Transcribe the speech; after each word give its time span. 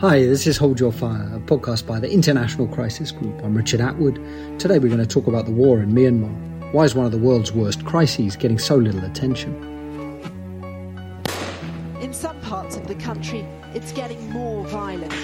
Hi, 0.00 0.20
this 0.20 0.46
is 0.46 0.56
Hold 0.56 0.80
Your 0.80 0.92
Fire, 0.92 1.30
a 1.34 1.38
podcast 1.40 1.86
by 1.86 2.00
the 2.00 2.10
International 2.10 2.66
Crisis 2.66 3.12
Group. 3.12 3.38
I'm 3.44 3.54
Richard 3.54 3.82
Atwood. 3.82 4.14
Today 4.58 4.78
we're 4.78 4.88
going 4.88 4.96
to 4.96 5.06
talk 5.06 5.26
about 5.26 5.44
the 5.44 5.52
war 5.52 5.82
in 5.82 5.92
Myanmar. 5.92 6.72
Why 6.72 6.84
is 6.84 6.94
one 6.94 7.04
of 7.04 7.12
the 7.12 7.18
world's 7.18 7.52
worst 7.52 7.84
crises 7.84 8.34
getting 8.34 8.58
so 8.58 8.76
little 8.76 9.04
attention? 9.04 9.54
In 12.00 12.14
some 12.14 12.40
parts 12.40 12.76
of 12.76 12.86
the 12.86 12.94
country, 12.94 13.46
it's 13.74 13.92
getting 13.92 14.30
more 14.30 14.64
violent. 14.68 15.14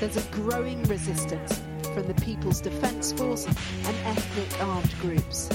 There's 0.00 0.16
a 0.16 0.26
growing 0.30 0.82
resistance 0.84 1.60
from 1.92 2.06
the 2.06 2.14
People's 2.22 2.62
Defence 2.62 3.12
Force 3.12 3.44
and 3.44 3.96
ethnic 4.06 4.62
armed 4.62 4.94
groups. 5.02 5.50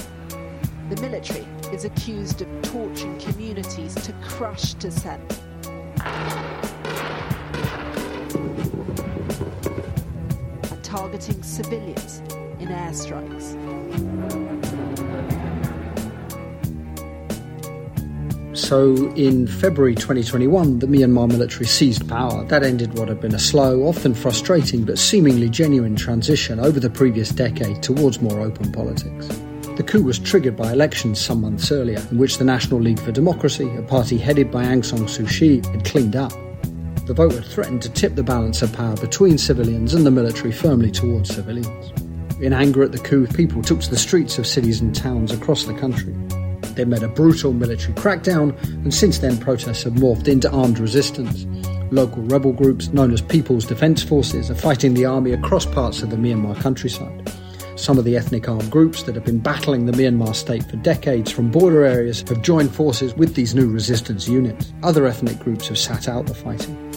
The 0.88 1.00
military 1.00 1.48
is 1.72 1.84
accused 1.84 2.42
of 2.42 2.62
torturing 2.62 3.18
communities 3.18 3.96
to 3.96 4.12
crush 4.22 4.74
dissent. 4.74 5.40
Targeting 11.12 11.42
civilians 11.42 12.22
in 12.58 12.68
airstrikes. 12.68 13.52
So, 18.56 19.12
in 19.14 19.46
February 19.46 19.94
2021, 19.94 20.78
the 20.78 20.86
Myanmar 20.86 21.28
military 21.28 21.66
seized 21.66 22.08
power. 22.08 22.44
That 22.44 22.62
ended 22.62 22.96
what 22.98 23.08
had 23.08 23.20
been 23.20 23.34
a 23.34 23.38
slow, 23.38 23.82
often 23.82 24.14
frustrating, 24.14 24.84
but 24.84 24.98
seemingly 24.98 25.50
genuine 25.50 25.96
transition 25.96 26.58
over 26.58 26.80
the 26.80 26.88
previous 26.88 27.30
decade 27.30 27.82
towards 27.82 28.22
more 28.22 28.40
open 28.40 28.72
politics. 28.72 29.28
The 29.76 29.82
coup 29.82 30.02
was 30.02 30.18
triggered 30.18 30.56
by 30.56 30.72
elections 30.72 31.20
some 31.20 31.42
months 31.42 31.70
earlier, 31.70 32.02
in 32.10 32.18
which 32.18 32.38
the 32.38 32.44
National 32.44 32.80
League 32.80 33.00
for 33.00 33.12
Democracy, 33.12 33.68
a 33.76 33.82
party 33.82 34.16
headed 34.16 34.50
by 34.50 34.64
Aung 34.64 34.84
San 34.84 35.00
Suu 35.00 35.28
Kyi, 35.28 35.60
had 35.72 35.84
cleaned 35.84 36.16
up. 36.16 36.32
The 37.06 37.14
vote 37.14 37.32
had 37.32 37.44
threatened 37.44 37.82
to 37.82 37.90
tip 37.90 38.14
the 38.14 38.22
balance 38.22 38.62
of 38.62 38.72
power 38.72 38.96
between 38.96 39.36
civilians 39.36 39.92
and 39.92 40.06
the 40.06 40.10
military 40.10 40.52
firmly 40.52 40.90
towards 40.90 41.34
civilians. 41.34 41.92
In 42.40 42.52
anger 42.52 42.84
at 42.84 42.92
the 42.92 42.98
coup, 42.98 43.26
people 43.26 43.60
took 43.60 43.80
to 43.80 43.90
the 43.90 43.98
streets 43.98 44.38
of 44.38 44.46
cities 44.46 44.80
and 44.80 44.94
towns 44.94 45.32
across 45.32 45.64
the 45.64 45.74
country. 45.74 46.14
They 46.74 46.84
met 46.84 47.02
a 47.02 47.08
brutal 47.08 47.52
military 47.52 47.92
crackdown, 47.94 48.56
and 48.84 48.94
since 48.94 49.18
then 49.18 49.36
protests 49.36 49.82
have 49.82 49.94
morphed 49.94 50.28
into 50.28 50.50
armed 50.50 50.78
resistance. 50.78 51.44
Local 51.90 52.22
rebel 52.22 52.52
groups 52.52 52.88
known 52.92 53.12
as 53.12 53.20
People's 53.20 53.66
Defence 53.66 54.02
Forces 54.02 54.50
are 54.50 54.54
fighting 54.54 54.94
the 54.94 55.04
army 55.04 55.32
across 55.32 55.66
parts 55.66 56.02
of 56.02 56.10
the 56.10 56.16
Myanmar 56.16 56.58
countryside. 56.60 57.32
Some 57.74 57.98
of 57.98 58.04
the 58.04 58.16
ethnic 58.16 58.48
armed 58.48 58.70
groups 58.70 59.02
that 59.02 59.16
have 59.16 59.24
been 59.24 59.40
battling 59.40 59.86
the 59.86 59.92
Myanmar 59.92 60.34
state 60.36 60.64
for 60.64 60.76
decades 60.76 61.32
from 61.32 61.50
border 61.50 61.84
areas 61.84 62.22
have 62.28 62.42
joined 62.42 62.72
forces 62.72 63.12
with 63.14 63.34
these 63.34 63.54
new 63.56 63.68
resistance 63.68 64.28
units. 64.28 64.72
Other 64.84 65.06
ethnic 65.06 65.38
groups 65.40 65.68
have 65.68 65.78
sat 65.78 66.08
out 66.08 66.26
the 66.26 66.34
fighting. 66.34 66.91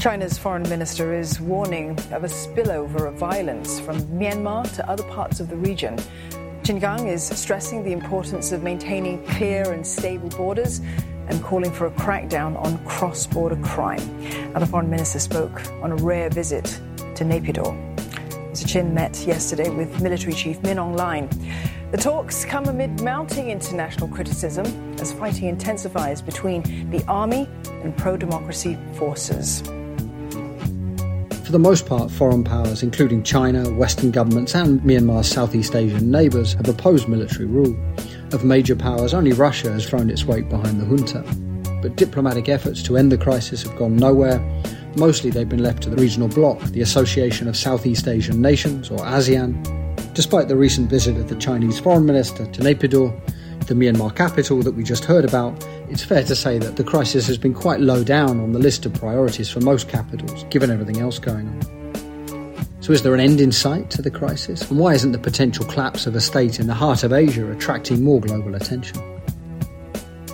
China's 0.00 0.38
foreign 0.38 0.62
minister 0.62 1.12
is 1.12 1.42
warning 1.42 1.90
of 2.10 2.24
a 2.24 2.26
spillover 2.26 3.06
of 3.06 3.16
violence 3.16 3.78
from 3.80 4.00
Myanmar 4.04 4.74
to 4.76 4.88
other 4.88 5.02
parts 5.02 5.40
of 5.40 5.50
the 5.50 5.56
region. 5.56 5.94
Qin 6.62 6.80
Gang 6.80 7.06
is 7.06 7.22
stressing 7.22 7.84
the 7.84 7.92
importance 7.92 8.50
of 8.50 8.62
maintaining 8.62 9.22
clear 9.26 9.70
and 9.72 9.86
stable 9.86 10.30
borders 10.30 10.80
and 11.28 11.42
calling 11.44 11.70
for 11.70 11.84
a 11.84 11.90
crackdown 11.90 12.58
on 12.64 12.82
cross 12.86 13.26
border 13.26 13.56
crime. 13.56 14.00
Now, 14.54 14.60
the 14.60 14.66
foreign 14.66 14.88
minister 14.88 15.18
spoke 15.18 15.60
on 15.82 15.92
a 15.92 15.96
rare 15.96 16.30
visit 16.30 16.64
to 17.16 17.22
Naypyidaw. 17.22 17.98
Mr. 18.52 18.64
Qin 18.64 18.94
met 18.94 19.26
yesterday 19.26 19.68
with 19.68 20.00
military 20.00 20.32
chief 20.32 20.62
Min 20.62 20.78
Aung 20.78 20.96
Hlaing. 20.96 21.90
The 21.90 21.98
talks 21.98 22.46
come 22.46 22.64
amid 22.68 23.02
mounting 23.02 23.50
international 23.50 24.08
criticism 24.08 24.64
as 24.98 25.12
fighting 25.12 25.48
intensifies 25.48 26.22
between 26.22 26.88
the 26.88 27.04
army 27.06 27.46
and 27.82 27.94
pro 27.98 28.16
democracy 28.16 28.78
forces. 28.94 29.62
For 31.50 31.58
the 31.58 31.68
most 31.68 31.84
part, 31.84 32.12
foreign 32.12 32.44
powers, 32.44 32.84
including 32.84 33.24
China, 33.24 33.68
Western 33.72 34.12
governments, 34.12 34.54
and 34.54 34.80
Myanmar's 34.82 35.26
Southeast 35.26 35.74
Asian 35.74 36.08
neighbours, 36.08 36.54
have 36.54 36.68
opposed 36.68 37.08
military 37.08 37.46
rule. 37.46 37.76
Of 38.32 38.44
major 38.44 38.76
powers, 38.76 39.14
only 39.14 39.32
Russia 39.32 39.72
has 39.72 39.84
thrown 39.84 40.10
its 40.10 40.24
weight 40.24 40.48
behind 40.48 40.80
the 40.80 40.86
junta. 40.86 41.24
But 41.82 41.96
diplomatic 41.96 42.48
efforts 42.48 42.84
to 42.84 42.96
end 42.96 43.10
the 43.10 43.18
crisis 43.18 43.64
have 43.64 43.74
gone 43.76 43.96
nowhere. 43.96 44.38
Mostly 44.94 45.30
they've 45.30 45.48
been 45.48 45.60
left 45.60 45.82
to 45.82 45.90
the 45.90 46.00
regional 46.00 46.28
bloc, 46.28 46.60
the 46.66 46.82
Association 46.82 47.48
of 47.48 47.56
Southeast 47.56 48.06
Asian 48.06 48.40
Nations, 48.40 48.88
or 48.88 48.98
ASEAN. 48.98 49.60
Despite 50.14 50.46
the 50.46 50.54
recent 50.54 50.88
visit 50.88 51.16
of 51.16 51.28
the 51.28 51.34
Chinese 51.34 51.80
foreign 51.80 52.06
minister 52.06 52.46
to 52.46 52.60
Naypyidaw, 52.62 53.10
the 53.66 53.74
Myanmar 53.74 54.14
capital 54.14 54.62
that 54.62 54.72
we 54.72 54.82
just 54.82 55.04
heard 55.04 55.24
about, 55.24 55.66
it's 55.88 56.02
fair 56.02 56.22
to 56.24 56.34
say 56.34 56.58
that 56.58 56.76
the 56.76 56.84
crisis 56.84 57.26
has 57.26 57.38
been 57.38 57.54
quite 57.54 57.80
low 57.80 58.04
down 58.04 58.40
on 58.40 58.52
the 58.52 58.58
list 58.58 58.86
of 58.86 58.94
priorities 58.94 59.50
for 59.50 59.60
most 59.60 59.88
capitals, 59.88 60.44
given 60.50 60.70
everything 60.70 60.98
else 60.98 61.18
going 61.18 61.48
on. 61.48 62.66
So, 62.80 62.92
is 62.92 63.02
there 63.02 63.14
an 63.14 63.20
end 63.20 63.40
in 63.40 63.52
sight 63.52 63.90
to 63.90 64.02
the 64.02 64.10
crisis? 64.10 64.68
And 64.70 64.78
why 64.78 64.94
isn't 64.94 65.12
the 65.12 65.18
potential 65.18 65.64
collapse 65.66 66.06
of 66.06 66.14
a 66.14 66.20
state 66.20 66.58
in 66.58 66.66
the 66.66 66.74
heart 66.74 67.04
of 67.04 67.12
Asia 67.12 67.50
attracting 67.50 68.02
more 68.02 68.20
global 68.20 68.54
attention? 68.54 69.00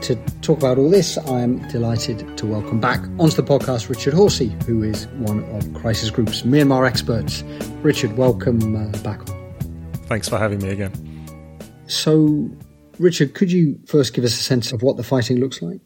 To 0.03 0.15
talk 0.43 0.59
about 0.59 0.79
all 0.79 0.89
this, 0.89 1.19
I 1.19 1.41
am 1.41 1.67
delighted 1.69 2.39
to 2.39 2.47
welcome 2.47 2.81
back 2.81 3.01
onto 3.19 3.35
the 3.35 3.43
podcast 3.43 3.89
Richard 3.89 4.15
Horsey, 4.15 4.55
who 4.67 4.85
is 4.85 5.07
one 5.19 5.43
of 5.57 5.75
Crisis 5.75 6.11
Group's 6.11 6.43
Myanmar 6.43 6.87
experts. 6.87 7.43
Richard, 7.83 8.17
welcome 8.17 8.77
uh, 8.77 8.97
back 8.99 9.21
Thanks 10.07 10.29
for 10.29 10.39
having 10.39 10.61
me 10.61 10.71
again. 10.71 10.93
So, 11.89 12.49
Richard, 12.99 13.35
could 13.35 13.53
you 13.53 13.79
first 13.87 14.15
give 14.15 14.25
us 14.25 14.35
a 14.35 14.43
sense 14.43 14.73
of 14.73 14.83
what 14.83 14.97
the 14.97 15.05
fighting 15.05 15.39
looks 15.39 15.63
like? 15.63 15.81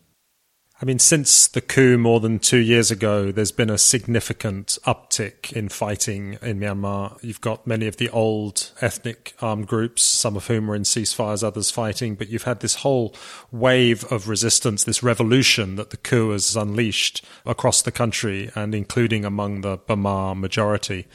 I 0.83 0.87
mean, 0.87 0.99
since 0.99 1.47
the 1.47 1.61
coup 1.61 1.99
more 1.99 2.21
than 2.21 2.39
two 2.39 2.57
years 2.57 2.91
ago, 2.91 3.31
there's 3.31 3.53
been 3.53 3.69
a 3.69 3.77
significant 3.77 4.79
uptick 4.87 5.53
in 5.53 5.69
fighting 5.69 6.39
in 6.41 6.59
Myanmar. 6.59 7.23
You've 7.23 7.43
got 7.43 7.67
many 7.67 7.87
of 7.87 7.99
the 7.99 8.09
old 8.09 8.71
ethnic 8.81 9.35
armed 9.43 9.67
groups, 9.67 10.01
some 10.01 10.37
of 10.37 10.47
whom 10.47 10.71
are 10.71 10.75
in 10.75 10.85
ceasefires, 10.85 11.45
others 11.45 11.71
fighting, 11.71 12.15
but 12.15 12.31
you've 12.31 12.45
had 12.45 12.61
this 12.61 12.77
whole 12.77 13.15
wave 13.53 14.11
of 14.11 14.27
resistance, 14.27 14.85
this 14.85 15.03
revolution 15.03 15.77
that 15.77 15.91
the 15.91 15.99
coup 15.99 16.31
has 16.31 16.57
unleashed 16.57 17.23
across 17.45 17.83
the 17.83 17.93
country 17.93 18.51
and 18.55 18.75
including 18.75 19.27
among 19.27 19.61
the 19.61 19.77
Bamar 19.77 20.35
majority. 20.35 21.07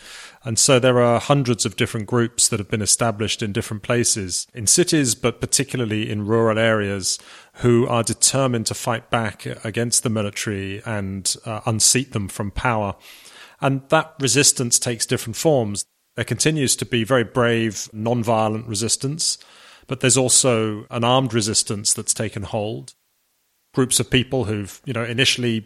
And 0.45 0.59
so 0.59 0.77
there 0.77 1.01
are 1.01 1.19
hundreds 1.19 1.65
of 1.65 1.75
different 1.75 2.05
groups 2.05 2.47
that 2.47 2.59
have 2.59 2.69
been 2.69 2.83
established 2.83 3.41
in 3.41 3.51
different 3.51 3.81
places, 3.81 4.45
in 4.53 4.67
cities, 4.67 5.15
but 5.15 5.41
particularly 5.41 6.09
in 6.09 6.27
rural 6.27 6.59
areas, 6.59 7.17
who 7.55 7.87
are 7.87 8.03
determined 8.03 8.67
to 8.67 8.75
fight 8.75 9.09
back 9.09 9.47
against 9.65 10.03
the 10.03 10.09
military 10.09 10.83
and 10.85 11.35
uh, 11.45 11.61
unseat 11.65 12.13
them 12.13 12.27
from 12.27 12.51
power. 12.51 12.95
And 13.59 13.81
that 13.89 14.13
resistance 14.19 14.77
takes 14.77 15.07
different 15.07 15.35
forms. 15.35 15.83
There 16.15 16.23
continues 16.23 16.75
to 16.75 16.85
be 16.85 17.03
very 17.03 17.23
brave, 17.23 17.89
non-violent 17.91 18.67
resistance, 18.67 19.39
but 19.87 20.01
there's 20.01 20.17
also 20.17 20.85
an 20.91 21.03
armed 21.03 21.33
resistance 21.33 21.91
that's 21.91 22.13
taken 22.13 22.43
hold. 22.43 22.93
Groups 23.73 23.99
of 23.99 24.11
people 24.11 24.43
who've, 24.43 24.79
you 24.85 24.93
know, 24.93 25.03
initially 25.03 25.65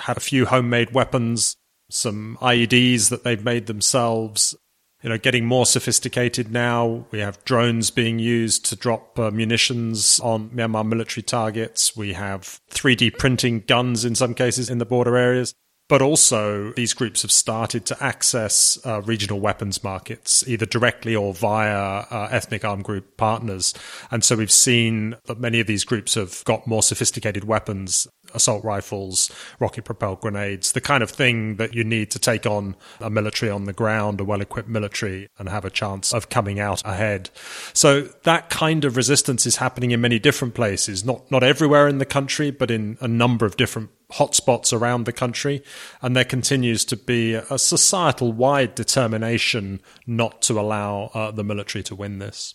had 0.00 0.16
a 0.16 0.20
few 0.20 0.46
homemade 0.46 0.92
weapons 0.92 1.56
some 1.90 2.38
IEDs 2.40 3.10
that 3.10 3.24
they've 3.24 3.44
made 3.44 3.66
themselves. 3.66 4.54
You 5.02 5.08
know, 5.08 5.18
getting 5.18 5.46
more 5.46 5.64
sophisticated 5.64 6.52
now. 6.52 7.06
We 7.10 7.20
have 7.20 7.42
drones 7.44 7.90
being 7.90 8.18
used 8.18 8.66
to 8.66 8.76
drop 8.76 9.18
uh, 9.18 9.30
munitions 9.30 10.20
on 10.20 10.50
Myanmar 10.50 10.86
military 10.86 11.22
targets. 11.22 11.96
We 11.96 12.12
have 12.12 12.60
3D 12.70 13.16
printing 13.16 13.60
guns 13.60 14.04
in 14.04 14.14
some 14.14 14.34
cases 14.34 14.68
in 14.68 14.76
the 14.76 14.84
border 14.84 15.16
areas. 15.16 15.54
But 15.90 16.02
also, 16.02 16.70
these 16.74 16.94
groups 16.94 17.22
have 17.22 17.32
started 17.32 17.84
to 17.86 18.00
access 18.00 18.78
uh, 18.86 19.02
regional 19.02 19.40
weapons 19.40 19.82
markets, 19.82 20.46
either 20.46 20.64
directly 20.64 21.16
or 21.16 21.34
via 21.34 22.06
uh, 22.08 22.28
ethnic 22.30 22.64
armed 22.64 22.84
group 22.84 23.16
partners. 23.16 23.74
And 24.08 24.22
so 24.22 24.36
we've 24.36 24.52
seen 24.52 25.16
that 25.24 25.40
many 25.40 25.58
of 25.58 25.66
these 25.66 25.82
groups 25.82 26.14
have 26.14 26.44
got 26.44 26.64
more 26.64 26.84
sophisticated 26.84 27.42
weapons 27.42 28.06
assault 28.34 28.64
rifles, 28.64 29.30
rocket 29.58 29.84
propelled 29.84 30.20
grenades, 30.20 30.72
the 30.72 30.80
kind 30.80 31.02
of 31.02 31.10
thing 31.10 31.56
that 31.56 31.74
you 31.74 31.84
need 31.84 32.10
to 32.10 32.18
take 32.18 32.46
on 32.46 32.76
a 33.00 33.10
military 33.10 33.50
on 33.50 33.64
the 33.64 33.72
ground, 33.72 34.20
a 34.20 34.24
well 34.24 34.40
equipped 34.40 34.68
military, 34.68 35.28
and 35.38 35.48
have 35.48 35.64
a 35.64 35.70
chance 35.70 36.12
of 36.12 36.28
coming 36.28 36.60
out 36.60 36.82
ahead. 36.84 37.30
So 37.72 38.02
that 38.22 38.50
kind 38.50 38.84
of 38.84 38.96
resistance 38.96 39.46
is 39.46 39.56
happening 39.56 39.90
in 39.90 40.00
many 40.00 40.18
different 40.18 40.54
places, 40.54 41.04
not, 41.04 41.30
not 41.30 41.42
everywhere 41.42 41.88
in 41.88 41.98
the 41.98 42.04
country, 42.04 42.50
but 42.50 42.70
in 42.70 42.98
a 43.00 43.08
number 43.08 43.46
of 43.46 43.56
different 43.56 43.90
hotspots 44.12 44.72
around 44.72 45.04
the 45.04 45.12
country. 45.12 45.62
And 46.02 46.16
there 46.16 46.24
continues 46.24 46.84
to 46.86 46.96
be 46.96 47.34
a 47.34 47.58
societal 47.58 48.32
wide 48.32 48.74
determination 48.74 49.80
not 50.06 50.42
to 50.42 50.58
allow 50.58 51.10
uh, 51.14 51.30
the 51.30 51.44
military 51.44 51.82
to 51.84 51.94
win 51.94 52.18
this. 52.18 52.54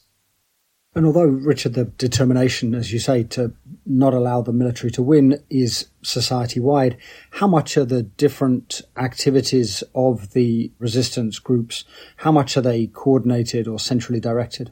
And 0.95 1.06
although, 1.06 1.25
Richard, 1.25 1.74
the 1.74 1.86
determination, 1.86 2.74
as 2.74 2.94
you 2.94 3.00
say, 3.00 3.24
to 3.24 3.51
not 3.86 4.13
allow 4.13 4.42
the 4.42 4.53
military 4.53 4.89
to 4.92 5.03
win 5.03 5.44
is 5.50 5.89
society 6.01 6.62
wide, 6.62 6.95
how 7.31 7.47
much 7.47 7.75
are 7.75 7.83
the 7.83 8.03
different 8.03 8.81
activities 8.95 9.83
of 9.94 10.31
the 10.31 10.71
resistance 10.80 11.38
groups, 11.38 11.83
how 12.18 12.31
much 12.31 12.56
are 12.56 12.62
they 12.62 12.88
coordinated 12.88 13.68
or 13.68 13.77
centrally 13.77 14.21
directed? 14.21 14.71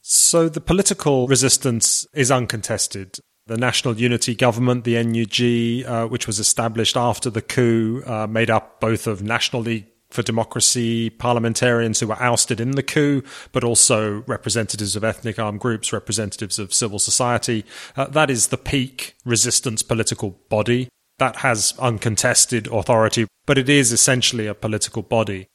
So 0.00 0.48
the 0.48 0.60
political 0.60 1.28
resistance 1.28 2.04
is 2.12 2.32
uncontested. 2.32 3.18
The 3.46 3.56
National 3.56 3.96
Unity 3.96 4.34
Government, 4.34 4.82
the 4.82 5.02
NUG, 5.02 5.86
uh, 5.88 6.08
which 6.08 6.26
was 6.26 6.40
established 6.40 6.96
after 6.96 7.30
the 7.30 7.42
coup, 7.42 8.02
uh, 8.04 8.26
made 8.26 8.50
up 8.50 8.80
both 8.80 9.06
of 9.06 9.22
National 9.22 9.62
League 9.62 9.86
for 10.10 10.22
democracy 10.22 11.10
parliamentarians 11.10 12.00
who 12.00 12.06
were 12.06 12.22
ousted 12.22 12.60
in 12.60 12.72
the 12.72 12.82
coup, 12.82 13.22
but 13.52 13.64
also 13.64 14.22
representatives 14.26 14.96
of 14.96 15.04
ethnic 15.04 15.38
armed 15.38 15.60
groups, 15.60 15.92
representatives 15.92 16.58
of 16.58 16.72
civil 16.72 16.98
society. 16.98 17.64
Uh, 17.96 18.06
that 18.06 18.30
is 18.30 18.48
the 18.48 18.56
peak 18.56 19.16
resistance 19.24 19.82
political 19.82 20.38
body. 20.48 20.88
That 21.18 21.36
has 21.36 21.74
uncontested 21.78 22.68
authority, 22.68 23.26
but 23.46 23.58
it 23.58 23.68
is 23.68 23.92
essentially 23.92 24.46
a 24.46 24.54
political 24.54 25.02
body. 25.02 25.48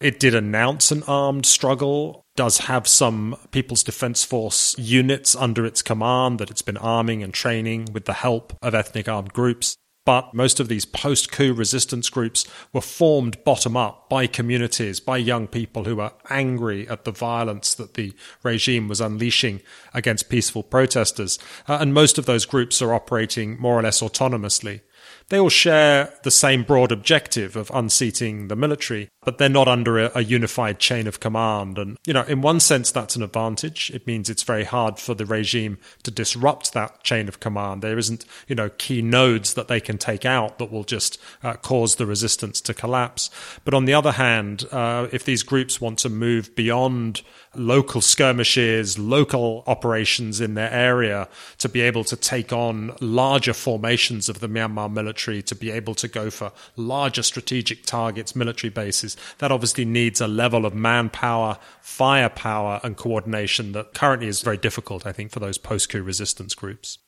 It 0.00 0.20
did 0.20 0.34
announce 0.34 0.90
an 0.90 1.02
armed 1.04 1.46
struggle, 1.46 2.22
does 2.36 2.58
have 2.58 2.86
some 2.86 3.34
People's 3.50 3.82
Defense 3.82 4.24
Force 4.24 4.76
units 4.78 5.34
under 5.34 5.64
its 5.64 5.80
command 5.80 6.38
that 6.38 6.50
it's 6.50 6.60
been 6.60 6.76
arming 6.76 7.22
and 7.22 7.32
training 7.32 7.88
with 7.92 8.04
the 8.04 8.12
help 8.12 8.52
of 8.60 8.74
ethnic 8.74 9.08
armed 9.08 9.32
groups. 9.32 9.78
But 10.06 10.32
most 10.32 10.60
of 10.60 10.68
these 10.68 10.84
post 10.84 11.32
coup 11.32 11.52
resistance 11.52 12.08
groups 12.08 12.46
were 12.72 12.80
formed 12.80 13.42
bottom 13.42 13.76
up 13.76 14.08
by 14.08 14.28
communities, 14.28 15.00
by 15.00 15.16
young 15.16 15.48
people 15.48 15.82
who 15.82 15.96
were 15.96 16.12
angry 16.30 16.88
at 16.88 17.04
the 17.04 17.10
violence 17.10 17.74
that 17.74 17.94
the 17.94 18.14
regime 18.44 18.86
was 18.86 19.00
unleashing 19.00 19.60
against 19.92 20.28
peaceful 20.28 20.62
protesters. 20.62 21.40
Uh, 21.68 21.78
and 21.80 21.92
most 21.92 22.18
of 22.18 22.24
those 22.24 22.46
groups 22.46 22.80
are 22.80 22.94
operating 22.94 23.60
more 23.60 23.78
or 23.78 23.82
less 23.82 24.00
autonomously. 24.00 24.80
They 25.28 25.40
all 25.40 25.48
share 25.48 26.12
the 26.22 26.30
same 26.30 26.62
broad 26.62 26.92
objective 26.92 27.56
of 27.56 27.70
unseating 27.74 28.46
the 28.46 28.54
military, 28.54 29.08
but 29.24 29.38
they're 29.38 29.48
not 29.48 29.66
under 29.66 29.98
a, 29.98 30.12
a, 30.14 30.22
unified 30.22 30.78
chain 30.78 31.08
of 31.08 31.18
command. 31.18 31.78
And, 31.78 31.98
you 32.06 32.12
know, 32.12 32.22
in 32.22 32.42
one 32.42 32.60
sense, 32.60 32.92
that's 32.92 33.16
an 33.16 33.24
advantage. 33.24 33.90
It 33.92 34.06
means 34.06 34.30
it's 34.30 34.44
very 34.44 34.62
hard 34.62 35.00
for 35.00 35.14
the 35.14 35.26
regime 35.26 35.78
to 36.04 36.12
disrupt 36.12 36.72
that 36.74 37.02
chain 37.02 37.26
of 37.26 37.40
command. 37.40 37.82
There 37.82 37.98
isn't, 37.98 38.24
you 38.46 38.54
know, 38.54 38.68
key 38.68 39.02
nodes 39.02 39.54
that 39.54 39.66
they 39.66 39.80
can 39.80 39.98
take 39.98 40.24
out 40.24 40.58
that 40.58 40.70
will 40.70 40.84
just 40.84 41.20
uh, 41.42 41.54
cause 41.54 41.96
the 41.96 42.06
resistance 42.06 42.60
to 42.60 42.72
collapse. 42.72 43.28
But 43.64 43.74
on 43.74 43.84
the 43.84 43.94
other 43.94 44.12
hand, 44.12 44.64
uh, 44.70 45.08
if 45.10 45.24
these 45.24 45.42
groups 45.42 45.80
want 45.80 45.98
to 46.00 46.08
move 46.08 46.54
beyond 46.54 47.22
local 47.58 48.00
skirmishes, 48.00 48.98
local 48.98 49.64
operations 49.66 50.40
in 50.40 50.54
their 50.54 50.70
area 50.70 51.28
to 51.58 51.68
be 51.68 51.80
able 51.80 52.04
to 52.04 52.16
take 52.16 52.52
on 52.52 52.94
larger 53.00 53.52
formations 53.52 54.28
of 54.28 54.40
the 54.40 54.48
Myanmar 54.48 54.92
military, 54.92 55.42
to 55.42 55.54
be 55.54 55.70
able 55.70 55.94
to 55.94 56.08
go 56.08 56.30
for 56.30 56.52
larger 56.76 57.22
strategic 57.22 57.84
targets, 57.84 58.36
military 58.36 58.70
bases. 58.70 59.16
That 59.38 59.52
obviously 59.52 59.84
needs 59.84 60.20
a 60.20 60.28
level 60.28 60.66
of 60.66 60.74
manpower, 60.74 61.58
firepower, 61.80 62.80
and 62.82 62.96
coordination 62.96 63.72
that 63.72 63.94
currently 63.94 64.28
is 64.28 64.42
very 64.42 64.58
difficult, 64.58 65.06
I 65.06 65.12
think, 65.12 65.30
for 65.30 65.40
those 65.40 65.58
post 65.58 65.88
coup 65.88 66.02
resistance 66.02 66.54
groups. 66.54 66.98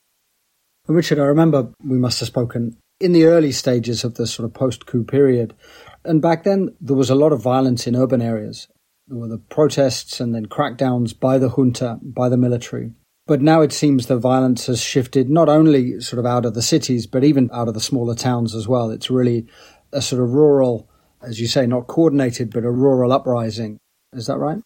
Richard, 0.86 1.18
I 1.18 1.24
remember 1.24 1.70
we 1.84 1.98
must 1.98 2.20
have 2.20 2.28
spoken 2.28 2.78
in 3.00 3.12
the 3.12 3.24
early 3.26 3.52
stages 3.52 4.04
of 4.04 4.14
the 4.14 4.26
sort 4.26 4.46
of 4.46 4.54
post 4.54 4.86
coup 4.86 5.04
period. 5.04 5.54
And 6.04 6.22
back 6.22 6.44
then, 6.44 6.74
there 6.80 6.96
was 6.96 7.10
a 7.10 7.14
lot 7.14 7.32
of 7.32 7.42
violence 7.42 7.86
in 7.86 7.94
urban 7.94 8.22
areas. 8.22 8.68
There 9.08 9.18
were 9.18 9.28
the 9.28 9.38
protests 9.38 10.20
and 10.20 10.34
then 10.34 10.46
crackdowns 10.46 11.18
by 11.18 11.38
the 11.38 11.48
junta, 11.50 11.98
by 12.02 12.28
the 12.28 12.36
military. 12.36 12.92
But 13.26 13.40
now 13.40 13.62
it 13.62 13.72
seems 13.72 14.06
the 14.06 14.18
violence 14.18 14.66
has 14.66 14.82
shifted 14.82 15.30
not 15.30 15.48
only 15.48 16.00
sort 16.00 16.18
of 16.18 16.26
out 16.26 16.44
of 16.44 16.54
the 16.54 16.62
cities, 16.62 17.06
but 17.06 17.24
even 17.24 17.50
out 17.52 17.68
of 17.68 17.74
the 17.74 17.80
smaller 17.80 18.14
towns 18.14 18.54
as 18.54 18.68
well. 18.68 18.90
It's 18.90 19.10
really 19.10 19.46
a 19.92 20.02
sort 20.02 20.22
of 20.22 20.30
rural, 20.30 20.90
as 21.22 21.40
you 21.40 21.46
say, 21.46 21.66
not 21.66 21.86
coordinated, 21.86 22.50
but 22.52 22.64
a 22.64 22.70
rural 22.70 23.12
uprising. 23.12 23.78
Is 24.12 24.26
that 24.26 24.38
right? 24.38 24.58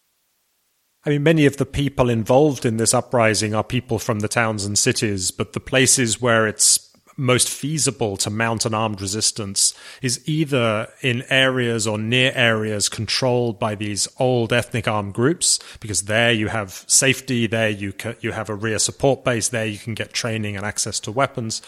I 1.05 1.09
mean, 1.09 1.23
many 1.23 1.45
of 1.45 1.57
the 1.57 1.65
people 1.65 2.09
involved 2.09 2.65
in 2.65 2.77
this 2.77 2.93
uprising 2.93 3.53
are 3.53 3.63
people 3.63 3.99
from 3.99 4.19
the 4.19 4.29
towns 4.29 4.65
and 4.65 4.77
cities, 4.77 5.31
but 5.31 5.53
the 5.53 5.59
places 5.59 6.21
where 6.21 6.47
it's 6.47 6.92
most 7.17 7.49
feasible 7.49 8.17
to 8.17 8.29
mount 8.29 8.65
an 8.65 8.73
armed 8.73 9.01
resistance 9.01 9.73
is 10.01 10.21
either 10.27 10.87
in 11.01 11.23
areas 11.29 11.87
or 11.87 11.97
near 11.97 12.31
areas 12.35 12.89
controlled 12.89 13.59
by 13.59 13.75
these 13.75 14.07
old 14.19 14.51
ethnic 14.51 14.87
armed 14.87 15.13
groups, 15.13 15.59
because 15.79 16.03
there 16.03 16.31
you 16.31 16.47
have 16.47 16.83
safety, 16.87 17.47
there 17.47 17.69
you 17.69 17.93
you 18.21 18.31
have 18.31 18.49
a 18.49 18.55
rear 18.55 18.79
support 18.79 19.23
base, 19.23 19.49
there 19.49 19.65
you 19.65 19.77
can 19.77 19.93
get 19.93 20.13
training 20.13 20.55
and 20.55 20.65
access 20.65 20.99
to 21.01 21.11
weapons, 21.11 21.61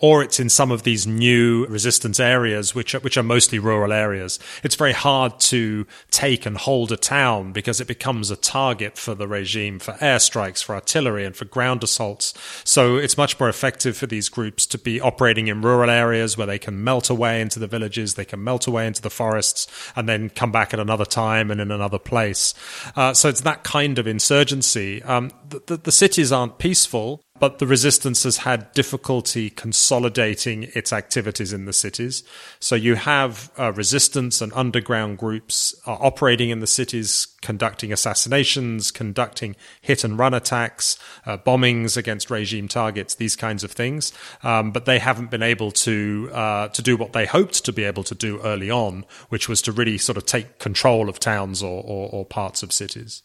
or 0.00 0.22
it's 0.22 0.40
in 0.40 0.48
some 0.48 0.70
of 0.70 0.82
these 0.82 1.06
new 1.06 1.66
resistance 1.66 2.18
areas, 2.18 2.74
which 2.74 2.94
are, 2.94 3.00
which 3.00 3.16
are 3.16 3.22
mostly 3.22 3.58
rural 3.58 3.92
areas. 3.92 4.38
It's 4.64 4.74
very 4.74 4.92
hard 4.92 5.38
to 5.40 5.86
take 6.10 6.46
and 6.46 6.56
hold 6.56 6.90
a 6.90 6.96
town 6.96 7.52
because 7.52 7.80
it 7.80 7.86
becomes 7.86 8.30
a 8.30 8.36
target 8.36 8.96
for 8.96 9.14
the 9.14 9.28
regime 9.28 9.78
for 9.78 9.92
airstrikes, 9.94 10.64
for 10.64 10.74
artillery, 10.74 11.24
and 11.24 11.36
for 11.36 11.44
ground 11.44 11.84
assaults. 11.84 12.34
So 12.64 12.96
it's 12.96 13.18
much 13.18 13.38
more 13.38 13.48
effective 13.48 13.96
for 13.96 14.06
these 14.06 14.28
groups 14.28 14.66
to 14.66 14.78
be 14.78 15.00
operating 15.00 15.48
in 15.48 15.60
rural 15.60 15.90
areas 15.90 16.36
where 16.36 16.46
they 16.46 16.58
can 16.58 16.82
melt 16.82 17.10
away 17.10 17.40
into 17.40 17.58
the 17.58 17.66
villages, 17.66 18.14
they 18.14 18.24
can 18.24 18.42
melt 18.42 18.66
away 18.66 18.86
into 18.86 19.02
the 19.02 19.10
forests, 19.10 19.66
and 19.94 20.08
then 20.08 20.30
come 20.30 20.50
back 20.50 20.72
at 20.72 20.80
another 20.80 21.04
time 21.04 21.50
and 21.50 21.60
in 21.60 21.70
another 21.70 21.98
place. 21.98 22.54
Uh, 22.96 23.12
so 23.12 23.28
it's 23.28 23.42
that 23.42 23.64
kind 23.64 23.98
of 23.98 24.06
insurgency. 24.06 25.02
Um, 25.02 25.30
the, 25.48 25.62
the, 25.66 25.76
the 25.76 25.92
cities 25.92 26.32
aren't 26.32 26.58
peaceful 26.58 27.22
but 27.40 27.58
the 27.58 27.66
resistance 27.66 28.22
has 28.24 28.38
had 28.38 28.70
difficulty 28.72 29.48
consolidating 29.48 30.64
its 30.74 30.92
activities 30.92 31.52
in 31.52 31.64
the 31.64 31.72
cities. 31.72 32.22
So 32.60 32.74
you 32.74 32.94
have 32.94 33.50
uh, 33.58 33.72
resistance 33.72 34.40
and 34.42 34.52
underground 34.54 35.18
groups 35.18 35.74
operating 35.86 36.50
in 36.50 36.60
the 36.60 36.66
cities, 36.66 37.26
conducting 37.40 37.92
assassinations, 37.92 38.90
conducting 38.90 39.56
hit 39.80 40.04
and 40.04 40.18
run 40.18 40.34
attacks, 40.34 40.98
uh, 41.24 41.38
bombings 41.38 41.96
against 41.96 42.30
regime 42.30 42.68
targets, 42.68 43.14
these 43.14 43.36
kinds 43.36 43.64
of 43.64 43.72
things. 43.72 44.12
Um, 44.42 44.70
but 44.70 44.84
they 44.84 44.98
haven't 44.98 45.30
been 45.30 45.42
able 45.42 45.72
to 45.72 46.30
uh, 46.32 46.68
to 46.68 46.82
do 46.82 46.96
what 46.96 47.14
they 47.14 47.24
hoped 47.24 47.64
to 47.64 47.72
be 47.72 47.84
able 47.84 48.04
to 48.04 48.14
do 48.14 48.40
early 48.42 48.70
on, 48.70 49.06
which 49.30 49.48
was 49.48 49.62
to 49.62 49.72
really 49.72 49.96
sort 49.96 50.18
of 50.18 50.26
take 50.26 50.58
control 50.58 51.08
of 51.08 51.18
towns 51.18 51.62
or, 51.62 51.82
or, 51.82 52.10
or 52.12 52.26
parts 52.26 52.62
of 52.62 52.72
cities. 52.72 53.22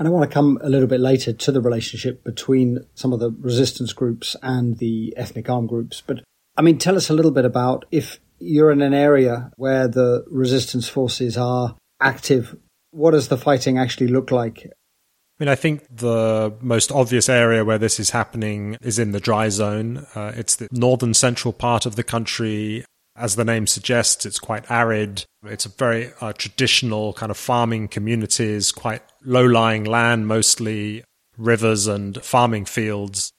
And 0.00 0.08
I 0.08 0.12
want 0.12 0.30
to 0.30 0.34
come 0.34 0.58
a 0.62 0.70
little 0.70 0.88
bit 0.88 0.98
later 0.98 1.34
to 1.34 1.52
the 1.52 1.60
relationship 1.60 2.24
between 2.24 2.86
some 2.94 3.12
of 3.12 3.20
the 3.20 3.30
resistance 3.38 3.92
groups 3.92 4.34
and 4.42 4.78
the 4.78 5.12
ethnic 5.14 5.50
armed 5.50 5.68
groups. 5.68 6.02
But 6.04 6.24
I 6.56 6.62
mean, 6.62 6.78
tell 6.78 6.96
us 6.96 7.10
a 7.10 7.12
little 7.12 7.30
bit 7.30 7.44
about 7.44 7.84
if 7.90 8.18
you're 8.38 8.70
in 8.70 8.80
an 8.80 8.94
area 8.94 9.50
where 9.56 9.88
the 9.88 10.24
resistance 10.30 10.88
forces 10.88 11.36
are 11.36 11.76
active, 12.00 12.56
what 12.92 13.10
does 13.10 13.28
the 13.28 13.36
fighting 13.36 13.76
actually 13.76 14.08
look 14.08 14.30
like? 14.30 14.64
I 14.64 15.44
mean, 15.44 15.48
I 15.48 15.54
think 15.54 15.84
the 15.94 16.54
most 16.62 16.90
obvious 16.90 17.28
area 17.28 17.62
where 17.62 17.78
this 17.78 18.00
is 18.00 18.08
happening 18.08 18.78
is 18.80 18.98
in 18.98 19.12
the 19.12 19.20
dry 19.20 19.50
zone. 19.50 20.06
Uh, 20.14 20.32
it's 20.34 20.56
the 20.56 20.68
northern 20.72 21.12
central 21.12 21.52
part 21.52 21.84
of 21.84 21.96
the 21.96 22.02
country. 22.02 22.86
As 23.20 23.36
the 23.36 23.44
name 23.44 23.66
suggests, 23.66 24.24
it's 24.24 24.38
quite 24.38 24.70
arid. 24.70 25.26
It's 25.44 25.66
a 25.66 25.68
very 25.68 26.10
uh, 26.22 26.32
traditional 26.32 27.12
kind 27.12 27.28
of 27.28 27.36
farming 27.36 27.88
communities, 27.88 28.72
quite 28.72 29.02
low 29.22 29.44
lying 29.44 29.84
land, 29.84 30.26
mostly 30.26 31.04
rivers 31.36 31.86
and 31.86 32.16
farming 32.24 32.64
fields. 32.64 33.30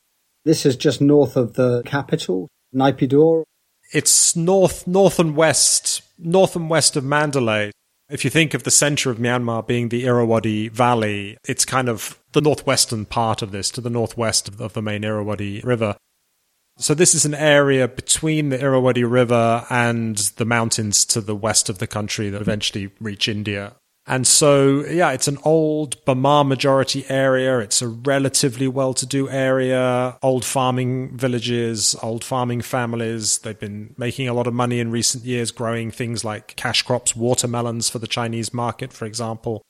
This 0.45 0.67
is 0.67 0.75
just 0.75 1.01
north 1.01 1.35
of 1.35 1.53
the 1.55 1.81
capital, 1.83 2.47
Naypyidaw. 2.75 3.43
It's 3.91 4.35
north, 4.35 4.85
north 4.85 5.17
and 5.17 5.35
west, 5.35 6.03
north 6.19 6.55
and 6.55 6.69
west 6.69 6.95
of 6.95 7.03
Mandalay. 7.03 7.71
If 8.07 8.23
you 8.23 8.29
think 8.29 8.53
of 8.53 8.61
the 8.61 8.71
center 8.71 9.09
of 9.09 9.17
Myanmar 9.17 9.65
being 9.65 9.89
the 9.89 10.05
Irrawaddy 10.05 10.67
Valley, 10.69 11.37
it's 11.47 11.65
kind 11.65 11.89
of 11.89 12.19
the 12.33 12.41
northwestern 12.41 13.05
part 13.05 13.41
of 13.41 13.51
this, 13.51 13.71
to 13.71 13.81
the 13.81 13.89
northwest 13.89 14.47
of, 14.47 14.61
of 14.61 14.73
the 14.73 14.81
main 14.83 15.03
Irrawaddy 15.03 15.61
River. 15.63 15.95
So 16.81 16.95
this 16.95 17.13
is 17.13 17.25
an 17.25 17.35
area 17.35 17.87
between 17.87 18.49
the 18.49 18.59
Irrawaddy 18.59 19.03
River 19.03 19.67
and 19.69 20.17
the 20.37 20.45
mountains 20.45 21.05
to 21.05 21.21
the 21.21 21.35
west 21.35 21.69
of 21.69 21.77
the 21.77 21.85
country 21.85 22.31
that 22.31 22.41
eventually 22.41 22.89
reach 22.99 23.27
India. 23.27 23.75
And 24.07 24.25
so, 24.25 24.83
yeah, 24.87 25.11
it's 25.11 25.27
an 25.27 25.37
old 25.43 26.03
Bamar 26.05 26.45
majority 26.45 27.05
area. 27.07 27.59
It's 27.59 27.83
a 27.83 27.87
relatively 27.87 28.67
well 28.67 28.95
to 28.95 29.05
do 29.05 29.29
area, 29.29 30.17
old 30.23 30.43
farming 30.43 31.15
villages, 31.15 31.95
old 32.01 32.23
farming 32.23 32.61
families. 32.61 33.37
They've 33.37 33.59
been 33.59 33.93
making 33.99 34.27
a 34.27 34.33
lot 34.33 34.47
of 34.47 34.55
money 34.55 34.79
in 34.79 34.89
recent 34.89 35.23
years, 35.23 35.51
growing 35.51 35.91
things 35.91 36.25
like 36.25 36.55
cash 36.55 36.81
crops, 36.81 37.15
watermelons 37.15 37.91
for 37.91 37.99
the 37.99 38.07
Chinese 38.07 38.55
market, 38.55 38.91
for 38.91 39.05
example. 39.05 39.61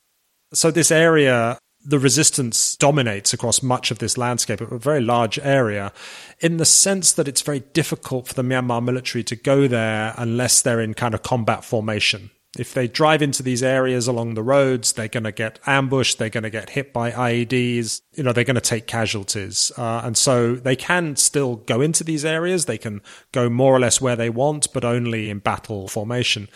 So 0.54 0.70
this 0.70 0.90
area 0.90 1.58
the 1.84 1.98
resistance 1.98 2.76
dominates 2.76 3.32
across 3.32 3.62
much 3.62 3.90
of 3.90 3.98
this 3.98 4.16
landscape, 4.16 4.60
a 4.60 4.78
very 4.78 5.00
large 5.00 5.38
area, 5.40 5.92
in 6.40 6.56
the 6.56 6.64
sense 6.64 7.12
that 7.12 7.28
it's 7.28 7.42
very 7.42 7.60
difficult 7.60 8.28
for 8.28 8.34
the 8.34 8.42
Myanmar 8.42 8.82
military 8.82 9.24
to 9.24 9.36
go 9.36 9.66
there 9.66 10.14
unless 10.16 10.62
they're 10.62 10.80
in 10.80 10.94
kind 10.94 11.14
of 11.14 11.22
combat 11.22 11.64
formation. 11.64 12.30
If 12.58 12.74
they 12.74 12.86
drive 12.86 13.22
into 13.22 13.42
these 13.42 13.62
areas 13.62 14.06
along 14.06 14.34
the 14.34 14.42
roads, 14.42 14.92
they're 14.92 15.08
going 15.08 15.24
to 15.24 15.32
get 15.32 15.58
ambushed. 15.66 16.18
They're 16.18 16.28
going 16.28 16.42
to 16.42 16.50
get 16.50 16.70
hit 16.70 16.92
by 16.92 17.10
IEDs. 17.10 18.02
You 18.12 18.22
know, 18.22 18.32
they're 18.34 18.44
going 18.44 18.56
to 18.56 18.60
take 18.60 18.86
casualties. 18.86 19.72
Uh, 19.78 20.02
and 20.04 20.18
so 20.18 20.56
they 20.56 20.76
can 20.76 21.16
still 21.16 21.56
go 21.56 21.80
into 21.80 22.04
these 22.04 22.26
areas. 22.26 22.66
They 22.66 22.76
can 22.76 23.00
go 23.32 23.48
more 23.48 23.74
or 23.74 23.80
less 23.80 24.02
where 24.02 24.16
they 24.16 24.28
want, 24.28 24.70
but 24.74 24.84
only 24.84 25.30
in 25.30 25.38
battle 25.38 25.88
formation. 25.88 26.48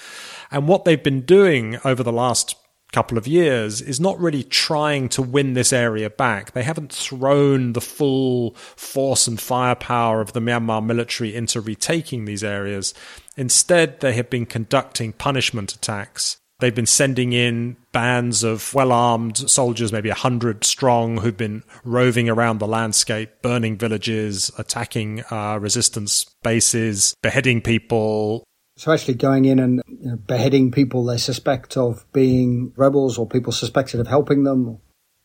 And 0.51 0.69
what 0.69 0.85
they've 0.85 1.03
been 1.03 1.23
doing 1.23 1.79
over 1.83 2.03
the 2.03 2.13
last 2.13 2.57
couple 2.93 3.19
of 3.19 3.27
years 3.27 3.81
is 3.81 4.01
not 4.01 4.19
really 4.19 4.43
trying 4.43 5.09
to 5.11 5.23
win 5.23 5.55
this 5.55 5.73
area 5.73 6.09
back. 6.09 6.53
They 6.53 6.63
haven't 6.63 6.93
thrown 6.93 7.73
the 7.73 7.81
full 7.81 8.53
force 8.77 9.27
and 9.27 9.41
firepower 9.41 10.21
of 10.21 10.33
the 10.33 10.41
Myanmar 10.41 10.85
military 10.85 11.35
into 11.35 11.61
retaking 11.61 12.25
these 12.25 12.45
areas. 12.45 12.95
Instead, 13.37 14.01
they 14.01 14.15
have 14.15 14.31
been 14.31 14.47
conducting 14.47 15.13
punishment 15.13 15.75
attacks. 15.75 16.39
They've 16.59 16.75
been 16.75 16.87
sending 16.87 17.35
in 17.35 17.77
bands 17.93 18.43
of 18.43 18.73
well 18.73 18.91
armed 18.91 19.37
soldiers, 19.37 19.93
maybe 19.93 20.09
a 20.09 20.15
hundred 20.15 20.65
strong, 20.65 21.19
who've 21.19 21.37
been 21.37 21.65
roving 21.85 22.31
around 22.31 22.59
the 22.59 22.67
landscape, 22.67 23.31
burning 23.43 23.77
villages, 23.77 24.51
attacking 24.57 25.23
uh, 25.31 25.59
resistance 25.61 26.25
bases, 26.43 27.15
beheading 27.23 27.61
people, 27.61 28.43
so 28.77 28.93
actually 28.93 29.15
going 29.15 29.47
in 29.47 29.59
and 29.59 29.83
you 29.87 30.11
know, 30.11 30.17
beheading 30.17 30.71
people 30.71 31.05
they 31.05 31.17
suspect 31.17 31.77
of 31.77 32.05
being 32.13 32.73
rebels 32.77 33.19
or 33.19 33.27
people 33.27 33.53
suspected 33.53 34.01
of 34.01 34.07
helping 34.07 34.45
them. 34.45 34.79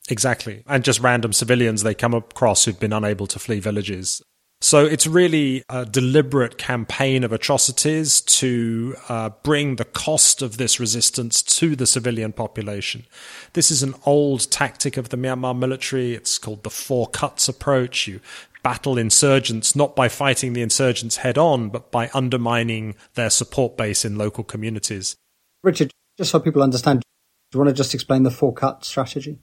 Exactly. 0.09 0.63
And 0.67 0.83
just 0.83 0.99
random 0.99 1.33
civilians 1.33 1.83
they 1.83 1.93
come 1.93 2.13
across 2.13 2.65
who've 2.65 2.79
been 2.79 2.93
unable 2.93 3.27
to 3.27 3.39
flee 3.39 3.59
villages. 3.59 4.21
So 4.63 4.85
it's 4.85 5.07
really 5.07 5.63
a 5.69 5.87
deliberate 5.87 6.59
campaign 6.59 7.23
of 7.23 7.31
atrocities 7.31 8.21
to 8.21 8.95
uh, 9.09 9.29
bring 9.41 9.77
the 9.77 9.85
cost 9.85 10.43
of 10.43 10.57
this 10.57 10.79
resistance 10.79 11.41
to 11.41 11.75
the 11.75 11.87
civilian 11.87 12.31
population. 12.31 13.07
This 13.53 13.71
is 13.71 13.81
an 13.81 13.95
old 14.05 14.51
tactic 14.51 14.97
of 14.97 15.09
the 15.09 15.17
Myanmar 15.17 15.57
military. 15.57 16.13
It's 16.13 16.37
called 16.37 16.61
the 16.61 16.69
four 16.69 17.07
cuts 17.07 17.49
approach. 17.49 18.07
You 18.07 18.21
battle 18.63 18.97
insurgents 18.97 19.75
not 19.75 19.95
by 19.95 20.09
fighting 20.09 20.53
the 20.53 20.61
insurgents 20.61 21.17
head 21.17 21.37
on, 21.37 21.69
but 21.69 21.91
by 21.91 22.09
undermining 22.13 22.95
their 23.15 23.29
support 23.29 23.77
base 23.77 24.05
in 24.05 24.17
local 24.17 24.43
communities. 24.43 25.15
Richard, 25.63 25.91
just 26.17 26.31
so 26.31 26.39
people 26.39 26.63
understand, 26.63 27.01
do 27.01 27.57
you 27.57 27.59
want 27.59 27.69
to 27.69 27.75
just 27.75 27.93
explain 27.93 28.23
the 28.23 28.31
four 28.31 28.53
cut 28.53 28.85
strategy? 28.85 29.39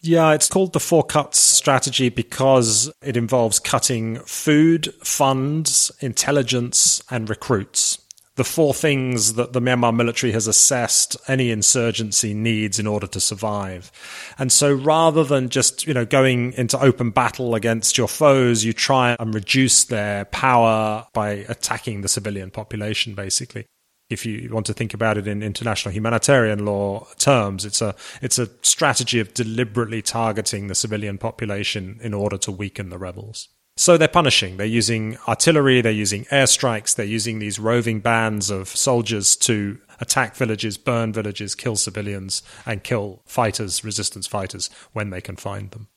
Yeah, 0.00 0.32
it's 0.32 0.48
called 0.48 0.72
the 0.72 0.80
four 0.80 1.04
cuts 1.04 1.38
strategy 1.38 2.08
because 2.08 2.92
it 3.02 3.16
involves 3.16 3.60
cutting 3.60 4.16
food, 4.20 4.92
funds, 5.04 5.92
intelligence, 6.00 7.00
and 7.08 7.30
recruits 7.30 8.01
the 8.36 8.44
four 8.44 8.72
things 8.72 9.34
that 9.34 9.52
the 9.52 9.60
Myanmar 9.60 9.94
military 9.94 10.32
has 10.32 10.46
assessed 10.46 11.16
any 11.28 11.50
insurgency 11.50 12.32
needs 12.32 12.78
in 12.78 12.86
order 12.86 13.06
to 13.06 13.20
survive. 13.20 13.92
And 14.38 14.50
so 14.50 14.72
rather 14.72 15.22
than 15.22 15.50
just, 15.50 15.86
you 15.86 15.92
know, 15.92 16.06
going 16.06 16.54
into 16.54 16.80
open 16.80 17.10
battle 17.10 17.54
against 17.54 17.98
your 17.98 18.08
foes, 18.08 18.64
you 18.64 18.72
try 18.72 19.16
and 19.18 19.34
reduce 19.34 19.84
their 19.84 20.24
power 20.26 21.06
by 21.12 21.44
attacking 21.48 22.00
the 22.00 22.08
civilian 22.08 22.50
population, 22.50 23.14
basically. 23.14 23.66
If 24.08 24.26
you 24.26 24.48
want 24.52 24.66
to 24.66 24.74
think 24.74 24.94
about 24.94 25.16
it 25.16 25.26
in 25.26 25.42
international 25.42 25.94
humanitarian 25.94 26.64
law 26.66 27.06
terms, 27.18 27.64
it's 27.64 27.80
a 27.80 27.94
it's 28.20 28.38
a 28.38 28.50
strategy 28.60 29.20
of 29.20 29.32
deliberately 29.32 30.02
targeting 30.02 30.66
the 30.66 30.74
civilian 30.74 31.16
population 31.16 31.98
in 32.02 32.12
order 32.12 32.36
to 32.38 32.52
weaken 32.52 32.90
the 32.90 32.98
rebels. 32.98 33.48
So 33.76 33.96
they're 33.96 34.08
punishing. 34.08 34.58
They're 34.58 34.66
using 34.66 35.16
artillery, 35.26 35.80
they're 35.80 35.92
using 35.92 36.24
airstrikes, 36.26 36.94
they're 36.94 37.06
using 37.06 37.38
these 37.38 37.58
roving 37.58 38.00
bands 38.00 38.50
of 38.50 38.68
soldiers 38.68 39.34
to 39.36 39.78
attack 40.00 40.36
villages, 40.36 40.76
burn 40.76 41.12
villages, 41.12 41.54
kill 41.54 41.76
civilians, 41.76 42.42
and 42.66 42.84
kill 42.84 43.22
fighters, 43.24 43.82
resistance 43.82 44.26
fighters, 44.26 44.68
when 44.92 45.10
they 45.10 45.20
can 45.20 45.36
find 45.36 45.70
them. 45.70 45.88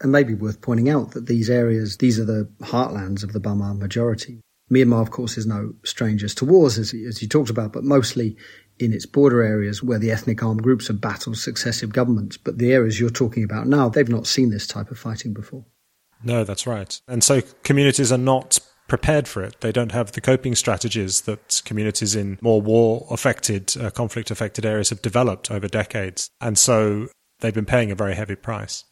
And 0.00 0.12
maybe 0.12 0.34
worth 0.34 0.60
pointing 0.60 0.88
out 0.88 1.12
that 1.12 1.26
these 1.26 1.50
areas, 1.50 1.96
these 1.96 2.20
are 2.20 2.24
the 2.24 2.48
heartlands 2.60 3.24
of 3.24 3.32
the 3.32 3.40
Bamar 3.40 3.76
majority. 3.76 4.40
Myanmar, 4.70 5.00
of 5.00 5.10
course, 5.10 5.38
is 5.38 5.46
no 5.46 5.74
strangers 5.84 6.34
to 6.36 6.44
wars, 6.44 6.78
as, 6.78 6.92
as 6.92 7.22
you 7.22 7.28
talked 7.28 7.50
about, 7.50 7.72
but 7.72 7.84
mostly 7.84 8.36
in 8.78 8.92
its 8.92 9.06
border 9.06 9.42
areas 9.42 9.82
where 9.82 9.98
the 9.98 10.10
ethnic 10.10 10.42
armed 10.42 10.62
groups 10.62 10.88
have 10.88 11.00
battled 11.00 11.38
successive 11.38 11.92
governments. 11.92 12.36
But 12.36 12.58
the 12.58 12.72
areas 12.72 13.00
you're 13.00 13.10
talking 13.10 13.42
about 13.42 13.66
now, 13.66 13.88
they've 13.88 14.08
not 14.08 14.26
seen 14.26 14.50
this 14.50 14.66
type 14.66 14.90
of 14.90 14.98
fighting 14.98 15.32
before. 15.32 15.64
No, 16.26 16.42
that's 16.42 16.66
right. 16.66 17.00
And 17.06 17.22
so 17.22 17.40
communities 17.62 18.10
are 18.10 18.18
not 18.18 18.58
prepared 18.88 19.28
for 19.28 19.44
it. 19.44 19.60
They 19.60 19.70
don't 19.70 19.92
have 19.92 20.12
the 20.12 20.20
coping 20.20 20.56
strategies 20.56 21.22
that 21.22 21.62
communities 21.64 22.16
in 22.16 22.38
more 22.40 22.60
war 22.60 23.06
affected, 23.10 23.76
uh, 23.80 23.90
conflict 23.90 24.32
affected 24.32 24.66
areas 24.66 24.90
have 24.90 25.00
developed 25.00 25.52
over 25.52 25.68
decades. 25.68 26.28
And 26.40 26.58
so 26.58 27.08
they've 27.38 27.54
been 27.54 27.64
paying 27.64 27.92
a 27.92 27.94
very 27.94 28.16
heavy 28.16 28.34
price. 28.34 28.84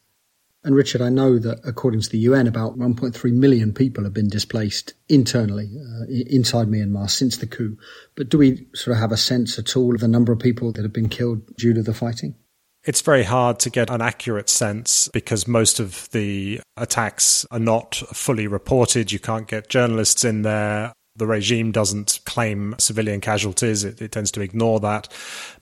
And 0.62 0.76
Richard, 0.76 1.02
I 1.02 1.08
know 1.08 1.40
that 1.40 1.60
according 1.64 2.02
to 2.02 2.08
the 2.08 2.18
UN, 2.18 2.46
about 2.46 2.78
1.3 2.78 3.32
million 3.32 3.74
people 3.74 4.04
have 4.04 4.14
been 4.14 4.28
displaced 4.28 4.94
internally 5.08 5.70
uh, 5.76 6.04
inside 6.08 6.68
Myanmar 6.68 7.10
since 7.10 7.36
the 7.36 7.48
coup. 7.48 7.76
But 8.14 8.28
do 8.28 8.38
we 8.38 8.68
sort 8.74 8.96
of 8.96 9.00
have 9.00 9.12
a 9.12 9.16
sense 9.16 9.58
at 9.58 9.76
all 9.76 9.94
of 9.94 10.00
the 10.00 10.08
number 10.08 10.32
of 10.32 10.38
people 10.38 10.70
that 10.72 10.82
have 10.82 10.92
been 10.92 11.08
killed 11.08 11.54
due 11.56 11.74
to 11.74 11.82
the 11.82 11.92
fighting? 11.92 12.36
It's 12.84 13.00
very 13.00 13.22
hard 13.22 13.58
to 13.60 13.70
get 13.70 13.88
an 13.88 14.02
accurate 14.02 14.50
sense 14.50 15.08
because 15.08 15.48
most 15.48 15.80
of 15.80 16.10
the 16.10 16.60
attacks 16.76 17.46
are 17.50 17.58
not 17.58 17.94
fully 17.94 18.46
reported. 18.46 19.10
You 19.10 19.18
can't 19.18 19.48
get 19.48 19.70
journalists 19.70 20.22
in 20.22 20.42
there. 20.42 20.92
The 21.16 21.26
regime 21.26 21.72
doesn't 21.72 22.20
claim 22.26 22.74
civilian 22.78 23.20
casualties. 23.20 23.84
It, 23.84 24.02
it 24.02 24.12
tends 24.12 24.30
to 24.32 24.42
ignore 24.42 24.80
that. 24.80 25.08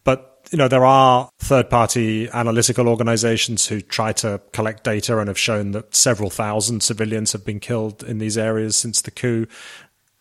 But 0.03 0.33
you 0.51 0.59
know, 0.59 0.69
there 0.69 0.85
are 0.85 1.31
third 1.39 1.71
party 1.71 2.29
analytical 2.31 2.89
organizations 2.89 3.67
who 3.67 3.81
try 3.81 4.13
to 4.13 4.41
collect 4.53 4.85
data 4.85 5.19
and 5.19 5.29
have 5.29 5.39
shown 5.39 5.71
that 5.71 5.95
several 5.95 6.29
thousand 6.29 6.83
civilians 6.83 7.33
have 7.33 7.45
been 7.45 7.61
killed 7.61 8.03
in 8.03 8.19
these 8.19 8.37
areas 8.37 8.77
since 8.77 9.01
the 9.01 9.11
coup 9.11 9.47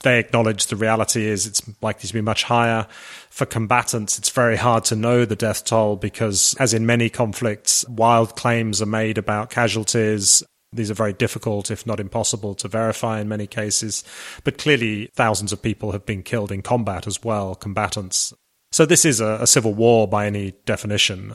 they 0.04 0.20
acknowledge 0.20 0.68
the 0.68 0.76
reality 0.76 1.28
is 1.28 1.46
it's 1.46 1.62
likely 1.82 2.08
to 2.08 2.14
be 2.14 2.22
much 2.22 2.44
higher. 2.44 2.88
For 3.30 3.46
combatants, 3.46 4.18
it's 4.18 4.30
very 4.30 4.58
hard 4.58 4.84
to 4.86 4.96
know 4.96 5.26
the 5.26 5.36
death 5.36 5.66
toll 5.66 5.96
because, 5.96 6.56
as 6.60 6.74
in 6.74 6.86
many 6.86 7.10
conflicts, 7.10 7.88
wild 7.88 8.36
claims 8.36 8.82
are 8.82 8.88
made 8.88 9.18
about 9.18 9.50
casualties. 9.50 10.44
These 10.74 10.90
are 10.90 10.96
very 10.96 11.14
difficult, 11.14 11.70
if 11.70 11.86
not 11.86 12.00
impossible, 12.00 12.56
to 12.56 12.68
verify 12.68 13.20
in 13.20 13.28
many 13.28 13.46
cases. 13.46 14.04
But 14.44 14.58
clearly, 14.58 15.10
thousands 15.16 15.52
of 15.52 15.62
people 15.62 15.92
have 15.92 16.06
been 16.06 16.24
killed 16.24 16.52
in 16.52 16.62
combat 16.62 17.08
as 17.08 17.24
well, 17.24 17.56
combatants. 17.56 18.34
So 18.72 18.86
this 18.86 19.04
is 19.04 19.20
a, 19.20 19.40
a 19.42 19.48
civil 19.48 19.74
war 19.74 20.08
by 20.08 20.26
any 20.28 20.54
definition. 20.66 21.34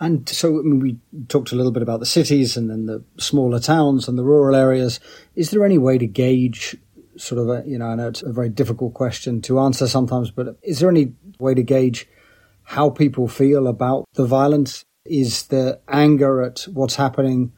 And 0.00 0.28
so 0.28 0.60
I 0.60 0.62
mean, 0.62 0.80
we 0.80 0.98
talked 1.28 1.52
a 1.52 1.56
little 1.56 1.72
bit 1.72 1.82
about 1.82 2.00
the 2.00 2.06
cities 2.06 2.56
and 2.56 2.70
then 2.70 2.86
the 2.86 3.04
smaller 3.18 3.60
towns 3.60 4.08
and 4.08 4.16
the 4.16 4.24
rural 4.24 4.54
areas. 4.54 5.00
Is 5.34 5.50
there 5.50 5.64
any 5.64 5.76
way 5.76 5.98
to 5.98 6.06
gauge 6.06 6.76
sort 7.18 7.40
of 7.40 7.48
a, 7.48 7.68
you 7.68 7.78
know, 7.78 7.86
I 7.86 7.94
know 7.94 8.08
it's 8.08 8.22
a 8.22 8.32
very 8.32 8.48
difficult 8.48 8.94
question 8.94 9.42
to 9.42 9.60
answer 9.60 9.86
sometimes, 9.88 10.30
but 10.30 10.56
is 10.62 10.80
there 10.80 10.88
any 10.88 11.14
way 11.38 11.54
to 11.54 11.62
gauge 11.62 12.08
how 12.62 12.90
people 12.90 13.28
feel 13.28 13.66
about 13.66 14.04
the 14.14 14.26
violence? 14.26 14.84
Is 15.04 15.46
the 15.46 15.80
anger 15.88 16.42
at 16.42 16.66
what's 16.72 16.96
happening 16.96 17.52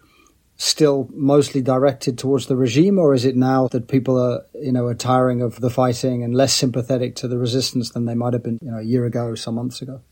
still 0.57 1.09
mostly 1.13 1.63
directed 1.63 2.19
towards 2.19 2.47
the 2.47 2.57
regime, 2.57 2.99
or 2.99 3.15
is 3.15 3.25
it 3.25 3.35
now 3.35 3.67
that 3.69 3.89
people 3.89 4.21
are, 4.21 4.43
you 4.55 4.71
know, 4.71 4.85
are 4.85 4.95
tiring 4.95 5.41
of 5.41 5.61
the 5.61 5.71
fighting 5.71 6.23
and 6.23 6.35
less 6.35 6.53
sympathetic 6.53 7.17
to 7.17 7.27
the 7.27 7.39
resistance 7.39 7.91
than 7.91 8.05
they 8.05 8.15
might 8.15 8.35
have 8.35 8.43
been, 8.43 8.59
you 8.61 8.71
know, 8.71 8.79
a 8.79 8.83
year 8.83 9.07
ago, 9.07 9.35
some 9.35 9.55
months 9.55 9.81
ago? 9.81 10.03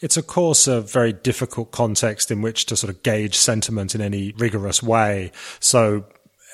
It's, 0.00 0.16
of 0.16 0.26
course, 0.26 0.66
a 0.66 0.80
very 0.80 1.12
difficult 1.12 1.70
context 1.70 2.30
in 2.30 2.42
which 2.42 2.66
to 2.66 2.76
sort 2.76 2.92
of 2.92 3.02
gauge 3.02 3.36
sentiment 3.36 3.94
in 3.94 4.00
any 4.00 4.32
rigorous 4.36 4.82
way. 4.82 5.30
So 5.60 6.04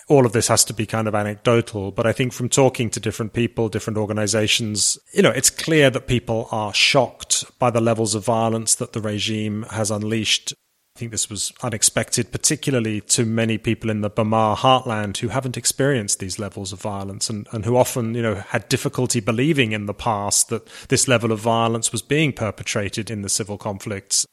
all 0.09 0.25
of 0.25 0.33
this 0.33 0.49
has 0.49 0.65
to 0.65 0.75
be 0.75 0.87
kind 0.87 1.09
of 1.09 1.15
anecdotal, 1.15 1.91
but 1.91 2.07
I 2.07 2.13
think 2.13 2.33
from 2.33 2.49
talking 2.49 2.91
to 2.91 3.01
different 3.01 3.33
people, 3.33 3.69
different 3.69 3.99
organizations, 3.99 4.99
you 5.13 5.23
know, 5.23 5.31
it's 5.31 5.51
clear 5.51 5.91
that 5.91 6.07
people 6.07 6.49
are 6.53 6.73
shocked 6.73 7.45
by 7.59 7.71
the 7.71 7.81
levels 7.81 8.15
of 8.15 8.25
violence 8.25 8.75
that 8.77 8.93
the 8.93 9.01
regime 9.01 9.65
has 9.71 9.91
unleashed. 9.91 10.53
I 10.95 10.99
think 10.99 11.11
this 11.11 11.29
was 11.29 11.53
unexpected, 11.63 12.33
particularly 12.33 13.01
to 13.03 13.27
many 13.27 13.59
people 13.59 13.91
in 13.91 14.01
the 14.01 14.09
Bamar 14.09 14.57
heartland 14.57 15.19
who 15.19 15.29
haven't 15.29 15.57
experienced 15.59 16.21
these 16.21 16.39
levels 16.39 16.73
of 16.73 16.81
violence 16.81 17.29
and, 17.29 17.47
and 17.53 17.65
who 17.65 17.77
often, 17.77 18.15
you 18.15 18.23
know, 18.23 18.37
had 18.37 18.69
difficulty 18.69 19.21
believing 19.21 19.73
in 19.73 19.87
the 19.87 19.93
past 19.93 20.49
that 20.49 20.67
this 20.89 21.07
level 21.07 21.33
of 21.33 21.41
violence 21.41 21.93
was 21.93 22.01
being 22.01 22.33
perpetrated 22.33 23.11
in 23.11 23.23
the 23.23 23.29
civil 23.29 23.59
conflicts 23.59 24.25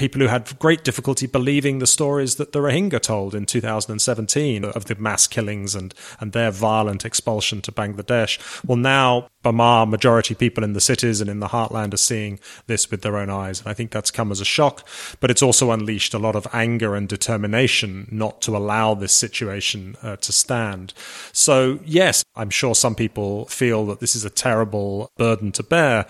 people 0.00 0.22
who 0.22 0.28
had 0.28 0.58
great 0.58 0.82
difficulty 0.82 1.26
believing 1.26 1.78
the 1.78 1.86
stories 1.86 2.36
that 2.36 2.52
the 2.52 2.58
Rohingya 2.58 3.02
told 3.02 3.34
in 3.34 3.44
2017 3.44 4.64
of 4.64 4.86
the 4.86 4.94
mass 4.94 5.26
killings 5.26 5.74
and, 5.74 5.92
and 6.18 6.32
their 6.32 6.50
violent 6.50 7.04
expulsion 7.04 7.60
to 7.60 7.70
Bangladesh. 7.70 8.38
Well, 8.64 8.78
now 8.78 9.28
Bamar 9.44 9.86
majority 9.86 10.34
people 10.34 10.64
in 10.64 10.72
the 10.72 10.80
cities 10.80 11.20
and 11.20 11.28
in 11.28 11.40
the 11.40 11.48
heartland 11.48 11.92
are 11.92 11.98
seeing 11.98 12.40
this 12.66 12.90
with 12.90 13.02
their 13.02 13.18
own 13.18 13.28
eyes. 13.28 13.60
And 13.60 13.68
I 13.68 13.74
think 13.74 13.90
that's 13.90 14.10
come 14.10 14.32
as 14.32 14.40
a 14.40 14.44
shock, 14.46 14.88
but 15.20 15.30
it's 15.30 15.42
also 15.42 15.70
unleashed 15.70 16.14
a 16.14 16.18
lot 16.18 16.34
of 16.34 16.48
anger 16.50 16.96
and 16.96 17.06
determination 17.06 18.08
not 18.10 18.40
to 18.42 18.56
allow 18.56 18.94
this 18.94 19.12
situation 19.12 19.96
uh, 20.02 20.16
to 20.16 20.32
stand. 20.32 20.94
So 21.32 21.78
yes, 21.84 22.24
I'm 22.34 22.50
sure 22.50 22.74
some 22.74 22.94
people 22.94 23.44
feel 23.46 23.84
that 23.86 24.00
this 24.00 24.16
is 24.16 24.24
a 24.24 24.30
terrible 24.30 25.10
burden 25.18 25.52
to 25.52 25.62
bear. 25.62 26.06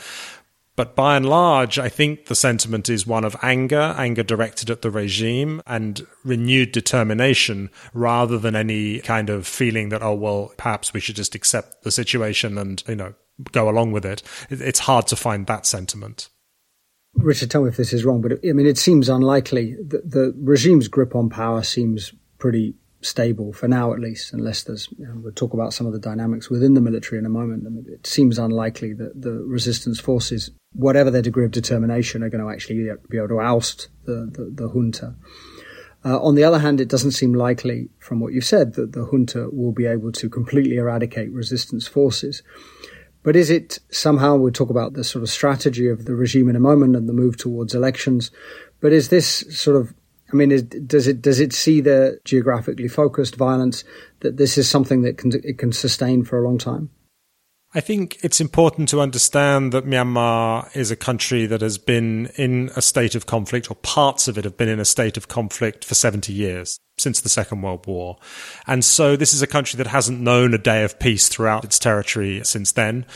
But 0.81 0.97
by 0.97 1.15
and 1.15 1.27
large, 1.29 1.79
I 1.79 1.91
think 1.91 2.25
the 2.25 2.35
sentiment 2.35 2.89
is 2.89 3.07
one 3.07 3.23
of 3.23 3.37
anger, 3.43 3.95
anger 3.99 4.23
directed 4.23 4.71
at 4.71 4.81
the 4.81 4.91
regime 4.91 5.61
and 5.67 6.07
renewed 6.25 6.73
determination 6.73 7.69
rather 7.93 8.39
than 8.39 8.57
any 8.57 9.01
kind 9.01 9.29
of 9.29 9.47
feeling 9.47 9.91
that, 9.91 10.03
oh, 10.03 10.15
well, 10.15 10.55
perhaps 10.57 10.95
we 10.95 11.01
should 11.01 11.17
just 11.17 11.35
accept 11.35 11.83
the 11.83 11.91
situation 11.91 12.57
and, 12.57 12.83
you 12.89 12.97
know, 12.97 13.13
go 13.53 13.69
along 13.69 13.93
with 13.93 14.07
it. 14.07 14.23
It's 14.49 14.79
hard 14.79 15.07
to 15.09 15.17
find 15.17 15.47
that 15.49 15.67
sentiment. 15.67 16.31
Richard, 17.13 17.51
tell 17.51 17.65
me 17.65 17.69
if 17.69 17.77
this 17.77 17.93
is 17.93 18.07
wrong, 18.07 18.23
but 18.23 18.39
I 18.43 18.53
mean, 18.55 18.65
it 18.65 18.79
seems 18.79 19.11
unlikely. 19.11 19.77
The, 19.87 19.99
the 19.99 20.35
regime's 20.39 20.89
grip 20.89 21.15
on 21.15 21.29
power 21.29 21.63
seems 21.63 22.15
pretty 22.39 22.73
stable 23.03 23.53
for 23.53 23.67
now, 23.67 23.93
at 23.93 23.99
least, 23.99 24.33
unless 24.33 24.63
there's, 24.65 24.89
you 24.99 25.07
know, 25.07 25.15
we'll 25.17 25.33
talk 25.33 25.55
about 25.55 25.73
some 25.73 25.87
of 25.87 25.93
the 25.93 25.99
dynamics 25.99 26.51
within 26.51 26.75
the 26.75 26.81
military 26.81 27.19
in 27.19 27.27
a 27.27 27.31
moment. 27.31 27.65
I 27.67 27.71
mean, 27.71 27.87
it 27.89 28.07
seems 28.07 28.39
unlikely 28.39 28.93
that 28.95 29.21
the 29.21 29.33
resistance 29.33 29.99
forces, 29.99 30.51
whatever 30.73 31.11
their 31.11 31.23
degree 31.23 31.45
of 31.45 31.51
determination, 31.51 32.23
are 32.23 32.29
going 32.29 32.45
to 32.45 32.51
actually 32.51 32.91
be 33.09 33.17
able 33.17 33.29
to 33.29 33.41
oust 33.41 33.89
the, 34.05 34.31
the, 34.33 34.51
the 34.53 34.69
junta. 34.69 35.15
Uh, 36.05 36.21
on 36.23 36.35
the 36.35 36.45
other 36.45 36.59
hand, 36.59 36.81
it 36.81 36.89
doesn't 36.89 37.13
seem 37.13 37.35
likely, 37.35 37.89
from 37.99 38.21
what 38.21 38.33
you 38.33 38.41
said, 38.41 38.75
that 38.75 38.93
the 38.93 39.07
junta 39.07 39.49
will 39.51 39.73
be 39.73 39.87
able 39.87 40.13
to 40.13 40.29
completely 40.29 40.77
eradicate 40.77 41.33
resistance 41.33 41.87
forces. 41.87 42.43
But 43.23 43.37
is 43.37 43.51
it 43.51 43.79
somehow, 43.91 44.37
we'll 44.37 44.53
talk 44.53 44.71
about 44.71 44.95
the 44.95 45.05
sort 45.05 45.23
of 45.23 45.29
strategy 45.29 45.89
of 45.89 46.07
the 46.07 46.15
regime 46.15 46.49
in 46.49 46.57
a 46.57 46.61
moment 46.61 46.97
and 46.97 47.07
the 47.09 47.13
move 47.13 47.37
towards 47.37 47.75
elections, 47.75 48.31
but 48.81 48.93
is 48.93 49.11
this 49.11 49.45
sort 49.55 49.77
of 49.77 49.93
I 50.33 50.37
mean, 50.37 50.53
is, 50.53 50.63
does 50.63 51.07
it 51.07 51.23
does 51.23 51.41
it 51.41 51.53
see 51.53 51.81
the 51.81 52.19
geographically 52.25 52.89
focused 52.89 53.37
violence 53.37 53.85
that 54.21 54.37
this 54.37 54.57
is 54.57 54.69
something 54.69 55.03
that 55.03 55.19
can 55.19 55.33
it 55.45 55.59
can 55.59 55.73
sustain 55.73 56.25
for 56.25 56.39
a 56.39 56.43
long 56.43 56.59
time? 56.59 56.91
I 57.73 57.81
think 57.81 58.19
it's 58.25 58.41
important 58.41 58.89
to 58.89 59.01
understand 59.01 59.73
that 59.73 59.87
Myanmar 59.87 60.75
is 60.75 60.91
a 60.91 60.97
country 60.97 61.47
that 61.47 61.61
has 61.61 61.79
been 61.79 62.27
in 62.37 62.69
a 62.75 62.83
state 62.83 63.15
of 63.15 63.27
conflict, 63.27 63.71
or 63.71 63.77
parts 63.77 64.27
of 64.27 64.37
it 64.37 64.43
have 64.43 64.57
been 64.57 64.69
in 64.69 64.81
a 64.81 64.85
state 64.85 65.17
of 65.17 65.29
conflict 65.29 65.85
for 65.85 65.95
70 65.95 66.33
years, 66.33 66.81
since 66.99 67.21
the 67.21 67.29
Second 67.29 67.63
World 67.63 67.87
War. 67.87 68.19
And 68.67 68.85
so 68.85 69.15
this 69.15 69.33
is 69.33 69.41
a 69.41 69.47
country 69.47 69.77
that 69.79 69.87
hasn't 69.87 70.21
known 70.21 70.53
a 70.53 70.59
day 70.59 70.83
of 70.83 70.99
peace 70.99 71.29
throughout 71.29 71.65
its 71.65 71.79
territory 71.79 72.41
since 72.43 72.73
then. 72.73 73.07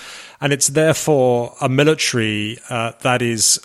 And 0.40 0.52
it's 0.52 0.68
therefore 0.68 1.56
a 1.60 1.68
military 1.68 2.58
uh, 2.70 2.92
that 3.02 3.22
is 3.22 3.58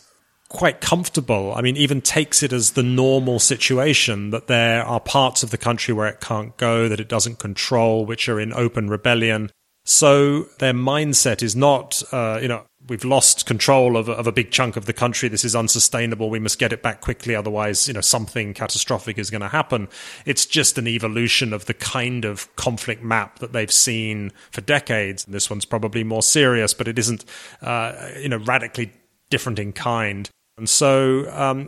quite 0.50 0.82
comfortable. 0.82 1.54
I 1.56 1.62
mean, 1.62 1.78
even 1.78 2.02
takes 2.02 2.44
it 2.44 2.52
as 2.52 2.72
the 2.72 2.84
normal 2.84 3.40
situation 3.40 4.32
that 4.32 4.48
there 4.48 4.84
are 4.84 5.00
parts 5.00 5.44
of 5.44 5.52
the 5.52 5.58
country 5.58 5.94
where 5.94 6.08
it 6.08 6.20
can't 6.20 6.58
go, 6.58 6.90
that 6.90 7.00
it 7.00 7.08
doesn't 7.08 7.40
control, 7.40 8.06
which 8.06 8.28
are 8.28 8.40
in 8.40 8.52
open 8.54 8.90
rebellion. 8.90 9.52
So 9.86 10.44
their 10.60 10.74
mindset 10.74 11.42
is 11.42 11.56
not, 11.56 12.02
uh, 12.12 12.40
you 12.42 12.48
know, 12.48 12.66
we've 12.88 13.04
lost 13.04 13.46
control 13.46 13.96
of, 13.96 14.10
of 14.10 14.28
a 14.28 14.32
big 14.32 14.52
chunk 14.52 14.76
of 14.76 14.86
the 14.86 14.94
country. 14.94 15.30
This 15.30 15.46
is 15.46 15.56
unsustainable. 15.56 16.30
We 16.30 16.40
must 16.40 16.60
get 16.60 16.74
it 16.74 16.82
back 16.82 17.02
quickly. 17.02 17.36
Otherwise, 17.36 17.88
you 17.88 17.94
know, 17.94 18.02
something 18.02 18.54
catastrophic 18.54 19.18
is 19.18 19.30
going 19.30 19.42
to 19.42 19.48
happen. 19.48 19.88
It's 20.26 20.46
just 20.46 20.78
an 20.78 20.88
evolution 20.88 21.54
of 21.54 21.66
the 21.66 21.74
kind 21.74 22.26
of 22.26 22.54
conflict 22.56 23.04
map 23.04 23.40
that 23.40 23.54
they've 23.54 23.72
seen 23.72 24.32
for 24.52 24.62
decades. 24.62 25.26
This 25.26 25.50
one's 25.50 25.66
probably 25.66 26.04
more 26.04 26.24
serious, 26.24 26.74
but 26.74 26.88
it 26.88 26.98
isn't, 26.98 27.26
uh, 27.62 28.10
you 28.20 28.30
know, 28.30 28.38
radically 28.38 28.92
different 29.30 29.60
in 29.60 29.74
kind. 29.74 30.30
And 30.60 30.70
so, 30.70 31.30
um, 31.32 31.68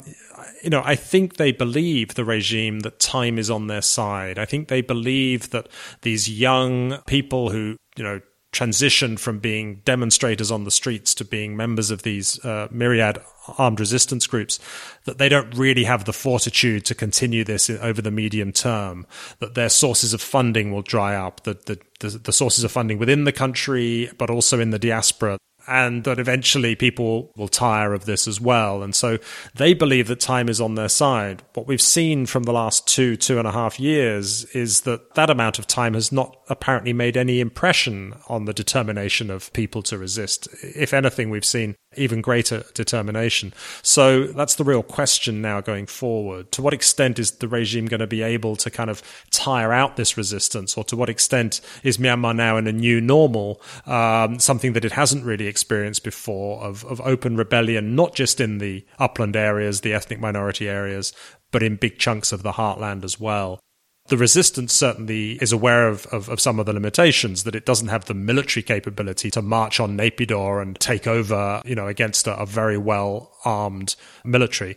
you 0.64 0.70
know, 0.70 0.84
I 0.86 0.96
think 0.96 1.38
they 1.38 1.52
believe 1.52 2.14
the 2.14 2.26
regime 2.26 2.82
that 2.82 3.00
time 3.00 3.40
is 3.40 3.50
on 3.50 3.68
their 3.68 3.82
side. 3.82 4.38
I 4.38 4.46
think 4.46 4.68
they 4.68 4.82
believe 4.82 5.50
that 5.50 5.68
these 6.02 6.30
young 6.30 7.00
people 7.08 7.50
who 7.50 7.78
you 7.98 8.04
know, 8.04 8.22
transitioned 8.52 9.20
from 9.20 9.40
being 9.40 9.82
demonstrators 9.86 10.52
on 10.52 10.66
the 10.66 10.72
streets 10.72 11.14
to 11.16 11.26
being 11.26 11.56
members 11.56 11.90
of 11.90 12.04
these 12.04 12.44
uh, 12.44 12.68
myriad 12.70 13.18
armed 13.58 13.80
resistance 13.80 14.28
groups, 14.28 14.60
that 15.06 15.18
they 15.18 15.30
don't 15.30 15.56
really 15.58 15.86
have 15.86 16.06
the 16.06 16.14
fortitude 16.14 16.86
to 16.86 16.94
continue 16.94 17.44
this 17.44 17.70
over 17.70 18.02
the 18.02 18.12
medium 18.12 18.52
term, 18.52 19.08
that 19.40 19.56
their 19.56 19.70
sources 19.70 20.14
of 20.14 20.22
funding 20.22 20.72
will 20.72 20.82
dry 20.82 21.16
up, 21.16 21.44
that 21.44 21.66
the, 21.66 21.80
the, 22.02 22.10
the 22.10 22.34
sources 22.34 22.64
of 22.64 22.72
funding 22.72 22.98
within 22.98 23.24
the 23.24 23.32
country, 23.32 24.12
but 24.18 24.30
also 24.30 24.60
in 24.60 24.72
the 24.72 24.80
diaspora, 24.80 25.38
and 25.68 26.04
that 26.04 26.20
eventually 26.20 26.76
people 26.76 27.32
will 27.36 27.48
tire 27.48 27.94
of 27.94 28.06
this 28.06 28.28
as 28.28 28.40
well. 28.40 28.84
And 28.84 28.96
so 28.96 29.18
they 29.56 29.74
believe 29.74 30.08
that 30.08 30.20
time 30.20 30.50
is 30.50 30.62
on 30.62 30.76
their 30.76 30.90
side. 30.90 31.44
What 31.54 31.68
we've 31.68 31.82
seen 31.82 32.26
from 32.26 32.44
the 32.44 32.54
last 32.54 32.88
two, 32.88 33.16
two 33.16 33.40
and 33.40 33.48
a 33.48 33.52
half 33.52 33.80
years 33.80 34.46
is 34.46 34.82
that 34.82 35.16
that 35.16 35.30
amount 35.30 35.60
of 35.60 35.68
time 35.68 35.94
has 35.94 36.12
not 36.12 36.38
apparently 36.50 36.94
made 36.94 37.18
any 37.18 37.40
impression 37.40 38.14
on 38.28 38.46
the 38.46 38.54
determination 38.54 39.30
of 39.30 39.52
people 39.54 39.82
to 39.84 39.98
resist. 39.98 40.48
If 40.64 40.94
anything, 40.94 41.30
we've 41.30 41.46
seen 41.46 41.76
even 41.98 42.22
greater 42.22 42.64
determination. 42.74 43.54
So 43.82 44.28
that's 44.28 44.56
the 44.56 44.64
real 44.64 44.84
question 44.84 45.42
now 45.42 45.60
going 45.60 45.88
forward. 45.88 46.52
To 46.54 46.62
what 46.62 46.74
extent 46.74 47.20
is 47.20 47.32
the 47.32 47.48
regime 47.48 47.88
going 47.88 48.00
to 48.00 48.08
be 48.08 48.22
able 48.22 48.56
to 48.58 48.70
kind 48.70 48.90
of 48.90 49.04
tire 49.30 49.74
out 49.74 49.98
this 49.98 50.16
resistance, 50.16 50.78
or 50.78 50.84
to 50.86 50.96
what 50.96 51.10
extent 51.10 51.60
is 51.84 51.98
Myanmar 51.98 52.36
now 52.36 52.58
in 52.58 52.68
a 52.68 52.72
new 52.72 53.02
normal, 53.02 53.62
um, 53.86 54.40
something 54.40 54.74
that 54.74 54.86
it 54.86 54.94
hasn't 54.94 55.26
really 55.26 55.48
experienced 55.48 56.04
before 56.04 56.62
of, 56.64 56.86
of 56.86 57.02
open 57.02 57.36
rebellion, 57.36 57.96
not 57.96 58.16
just 58.16 58.40
in 58.40 58.60
the 58.60 58.86
upland 58.98 59.36
areas, 59.36 59.82
the 59.82 59.94
ethnic 59.94 60.20
minority 60.20 60.70
areas, 60.70 61.12
but 61.52 61.62
in 61.62 61.76
big 61.76 62.00
chunks 62.00 62.32
of 62.32 62.44
the 62.44 62.54
heartland 62.54 63.04
as 63.04 63.20
well 63.20 63.60
the 64.12 64.18
resistance 64.18 64.74
certainly 64.74 65.42
is 65.42 65.54
aware 65.54 65.88
of, 65.88 66.06
of, 66.08 66.28
of, 66.28 66.42
some 66.42 66.60
of 66.60 66.66
the 66.66 66.74
limitations 66.74 67.46
that 67.46 67.56
it 67.56 67.66
doesn't 67.66 67.88
have 67.88 68.06
the 68.06 68.14
military 68.14 68.62
capability 68.62 69.32
to 69.32 69.42
march 69.42 69.80
on 69.80 69.98
Naypyidaw 69.98 70.62
and 70.62 70.78
take 70.82 71.08
over, 71.08 71.62
you 71.64 71.76
know, 71.76 71.88
against 71.88 72.28
a, 72.28 72.36
a 72.36 72.46
very 72.46 72.78
well 72.78 73.32
armed 73.46 73.96
military. 74.26 74.76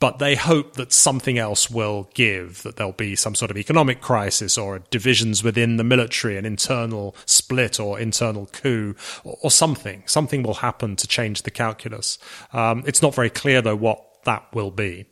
But 0.00 0.18
they 0.18 0.34
hope 0.34 0.74
that 0.74 0.92
something 0.92 1.38
else 1.38 1.70
will 1.70 2.10
give, 2.14 2.64
that 2.64 2.74
there'll 2.74 2.92
be 2.92 3.14
some 3.14 3.36
sort 3.36 3.52
of 3.52 3.56
economic 3.56 4.00
crisis 4.00 4.58
or 4.58 4.80
divisions 4.90 5.44
within 5.44 5.76
the 5.76 5.84
military, 5.84 6.36
an 6.36 6.44
internal 6.44 7.14
split 7.24 7.78
or 7.78 8.00
internal 8.00 8.46
coup 8.46 8.96
or, 9.22 9.38
or 9.44 9.50
something. 9.52 10.02
Something 10.06 10.42
will 10.42 10.54
happen 10.54 10.96
to 10.96 11.06
change 11.06 11.42
the 11.42 11.52
calculus. 11.52 12.18
Um, 12.52 12.82
it's 12.84 13.00
not 13.00 13.14
very 13.14 13.30
clear, 13.30 13.62
though, 13.62 13.76
what 13.76 14.24
that 14.24 14.52
will 14.52 14.72
be. 14.72 15.06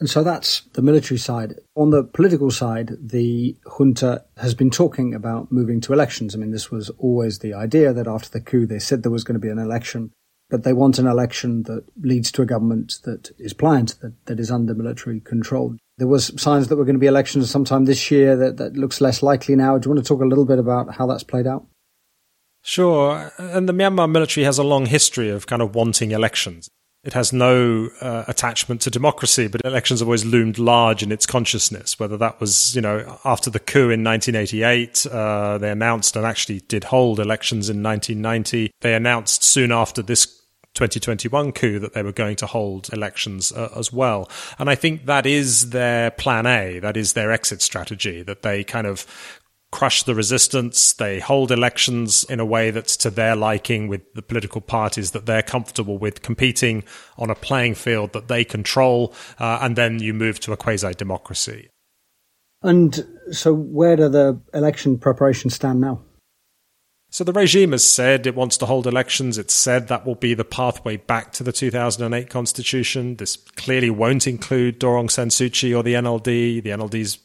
And 0.00 0.08
so 0.08 0.22
that's 0.22 0.62
the 0.74 0.82
military 0.82 1.18
side. 1.18 1.56
On 1.74 1.90
the 1.90 2.04
political 2.04 2.50
side, 2.50 2.96
the 3.00 3.56
junta 3.66 4.24
has 4.36 4.54
been 4.54 4.70
talking 4.70 5.12
about 5.12 5.50
moving 5.50 5.80
to 5.82 5.92
elections. 5.92 6.34
I 6.34 6.38
mean, 6.38 6.52
this 6.52 6.70
was 6.70 6.90
always 6.98 7.40
the 7.40 7.54
idea 7.54 7.92
that 7.92 8.06
after 8.06 8.30
the 8.30 8.40
coup, 8.40 8.66
they 8.66 8.78
said 8.78 9.02
there 9.02 9.10
was 9.10 9.24
going 9.24 9.34
to 9.34 9.44
be 9.44 9.50
an 9.50 9.58
election, 9.58 10.12
but 10.50 10.62
they 10.62 10.72
want 10.72 11.00
an 11.00 11.08
election 11.08 11.64
that 11.64 11.84
leads 12.00 12.30
to 12.32 12.42
a 12.42 12.46
government 12.46 13.00
that 13.04 13.32
is 13.38 13.52
pliant, 13.52 14.00
that, 14.00 14.12
that 14.26 14.38
is 14.38 14.52
under 14.52 14.72
military 14.72 15.18
control. 15.20 15.76
There 15.98 16.06
was 16.06 16.32
signs 16.40 16.68
that 16.68 16.76
were 16.76 16.84
going 16.84 16.94
to 16.94 17.00
be 17.00 17.06
elections 17.06 17.50
sometime 17.50 17.84
this 17.84 18.08
year 18.08 18.36
that, 18.36 18.56
that 18.58 18.76
looks 18.76 19.00
less 19.00 19.20
likely 19.20 19.56
now. 19.56 19.78
Do 19.78 19.88
you 19.88 19.94
want 19.94 20.04
to 20.04 20.08
talk 20.08 20.22
a 20.22 20.26
little 20.26 20.46
bit 20.46 20.60
about 20.60 20.94
how 20.94 21.08
that's 21.08 21.24
played 21.24 21.48
out? 21.48 21.66
Sure. 22.62 23.32
And 23.36 23.68
the 23.68 23.72
Myanmar 23.72 24.08
military 24.08 24.44
has 24.44 24.58
a 24.58 24.62
long 24.62 24.86
history 24.86 25.28
of 25.28 25.48
kind 25.48 25.62
of 25.62 25.74
wanting 25.74 26.12
elections. 26.12 26.68
It 27.08 27.14
has 27.14 27.32
no 27.32 27.88
uh, 28.02 28.24
attachment 28.28 28.82
to 28.82 28.90
democracy, 28.90 29.48
but 29.48 29.62
elections 29.64 30.00
have 30.00 30.08
always 30.08 30.26
loomed 30.26 30.58
large 30.58 31.02
in 31.02 31.10
its 31.10 31.24
consciousness. 31.24 31.98
Whether 31.98 32.18
that 32.18 32.38
was, 32.38 32.76
you 32.76 32.82
know, 32.82 33.18
after 33.24 33.48
the 33.48 33.58
coup 33.58 33.88
in 33.88 34.04
1988, 34.04 35.06
uh, 35.06 35.56
they 35.56 35.70
announced 35.70 36.16
and 36.16 36.26
actually 36.26 36.60
did 36.60 36.84
hold 36.84 37.18
elections 37.18 37.70
in 37.70 37.82
1990. 37.82 38.72
They 38.82 38.92
announced 38.92 39.42
soon 39.42 39.72
after 39.72 40.02
this 40.02 40.26
2021 40.74 41.52
coup 41.52 41.78
that 41.78 41.94
they 41.94 42.02
were 42.02 42.12
going 42.12 42.36
to 42.36 42.46
hold 42.46 42.92
elections 42.92 43.52
uh, 43.52 43.70
as 43.74 43.90
well. 43.90 44.30
And 44.58 44.68
I 44.68 44.74
think 44.74 45.06
that 45.06 45.24
is 45.24 45.70
their 45.70 46.10
plan 46.10 46.44
A. 46.44 46.78
That 46.78 46.98
is 46.98 47.14
their 47.14 47.32
exit 47.32 47.62
strategy 47.62 48.22
that 48.22 48.42
they 48.42 48.64
kind 48.64 48.86
of 48.86 49.06
crush 49.70 50.02
the 50.02 50.14
resistance. 50.14 50.92
They 50.92 51.20
hold 51.20 51.50
elections 51.50 52.24
in 52.24 52.40
a 52.40 52.46
way 52.46 52.70
that's 52.70 52.96
to 52.98 53.10
their 53.10 53.36
liking 53.36 53.88
with 53.88 54.12
the 54.14 54.22
political 54.22 54.60
parties 54.60 55.10
that 55.12 55.26
they're 55.26 55.42
comfortable 55.42 55.98
with 55.98 56.22
competing 56.22 56.84
on 57.16 57.30
a 57.30 57.34
playing 57.34 57.74
field 57.74 58.12
that 58.12 58.28
they 58.28 58.44
control. 58.44 59.14
Uh, 59.38 59.58
and 59.60 59.76
then 59.76 60.00
you 60.00 60.14
move 60.14 60.40
to 60.40 60.52
a 60.52 60.56
quasi 60.56 60.92
democracy. 60.94 61.68
And 62.62 63.06
so, 63.30 63.54
where 63.54 63.94
do 63.94 64.08
the 64.08 64.40
election 64.52 64.98
preparations 64.98 65.54
stand 65.54 65.80
now? 65.80 66.02
So 67.10 67.24
the 67.24 67.32
regime 67.32 67.72
has 67.72 67.84
said 67.84 68.26
it 68.26 68.34
wants 68.34 68.58
to 68.58 68.66
hold 68.66 68.86
elections. 68.86 69.38
It's 69.38 69.54
said 69.54 69.88
that 69.88 70.04
will 70.04 70.14
be 70.14 70.34
the 70.34 70.44
pathway 70.44 70.98
back 70.98 71.32
to 71.34 71.42
the 71.42 71.52
2008 71.52 72.28
constitution. 72.28 73.16
This 73.16 73.36
clearly 73.36 73.88
won't 73.88 74.26
include 74.26 74.78
Dorong 74.78 75.08
Aung 75.08 75.30
San 75.30 75.74
or 75.74 75.82
the 75.82 75.94
NLD. 75.94 76.62
The 76.62 76.70
NLD's 76.70 77.18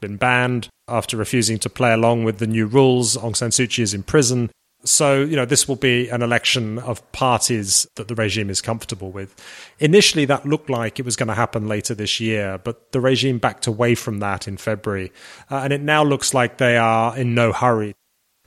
been 0.00 0.16
banned 0.16 0.70
after 0.88 1.16
refusing 1.16 1.58
to 1.58 1.70
play 1.70 1.92
along 1.92 2.24
with 2.24 2.38
the 2.38 2.46
new 2.46 2.66
rules. 2.66 3.16
Aung 3.16 3.36
San 3.36 3.50
Suu 3.50 3.68
Kyi 3.68 3.82
is 3.82 3.94
in 3.94 4.02
prison. 4.02 4.50
So, 4.84 5.22
you 5.22 5.34
know, 5.34 5.44
this 5.44 5.66
will 5.66 5.76
be 5.76 6.08
an 6.08 6.22
election 6.22 6.78
of 6.78 7.10
parties 7.10 7.86
that 7.96 8.06
the 8.06 8.14
regime 8.14 8.48
is 8.48 8.60
comfortable 8.60 9.10
with. 9.10 9.34
Initially, 9.80 10.24
that 10.26 10.46
looked 10.46 10.70
like 10.70 11.00
it 11.00 11.04
was 11.04 11.16
going 11.16 11.26
to 11.26 11.34
happen 11.34 11.66
later 11.66 11.94
this 11.94 12.20
year, 12.20 12.58
but 12.58 12.92
the 12.92 13.00
regime 13.00 13.38
backed 13.38 13.66
away 13.66 13.96
from 13.96 14.20
that 14.20 14.46
in 14.46 14.56
February. 14.56 15.12
Uh, 15.50 15.56
and 15.56 15.72
it 15.72 15.82
now 15.82 16.04
looks 16.04 16.32
like 16.32 16.58
they 16.58 16.76
are 16.76 17.16
in 17.16 17.34
no 17.34 17.52
hurry 17.52 17.94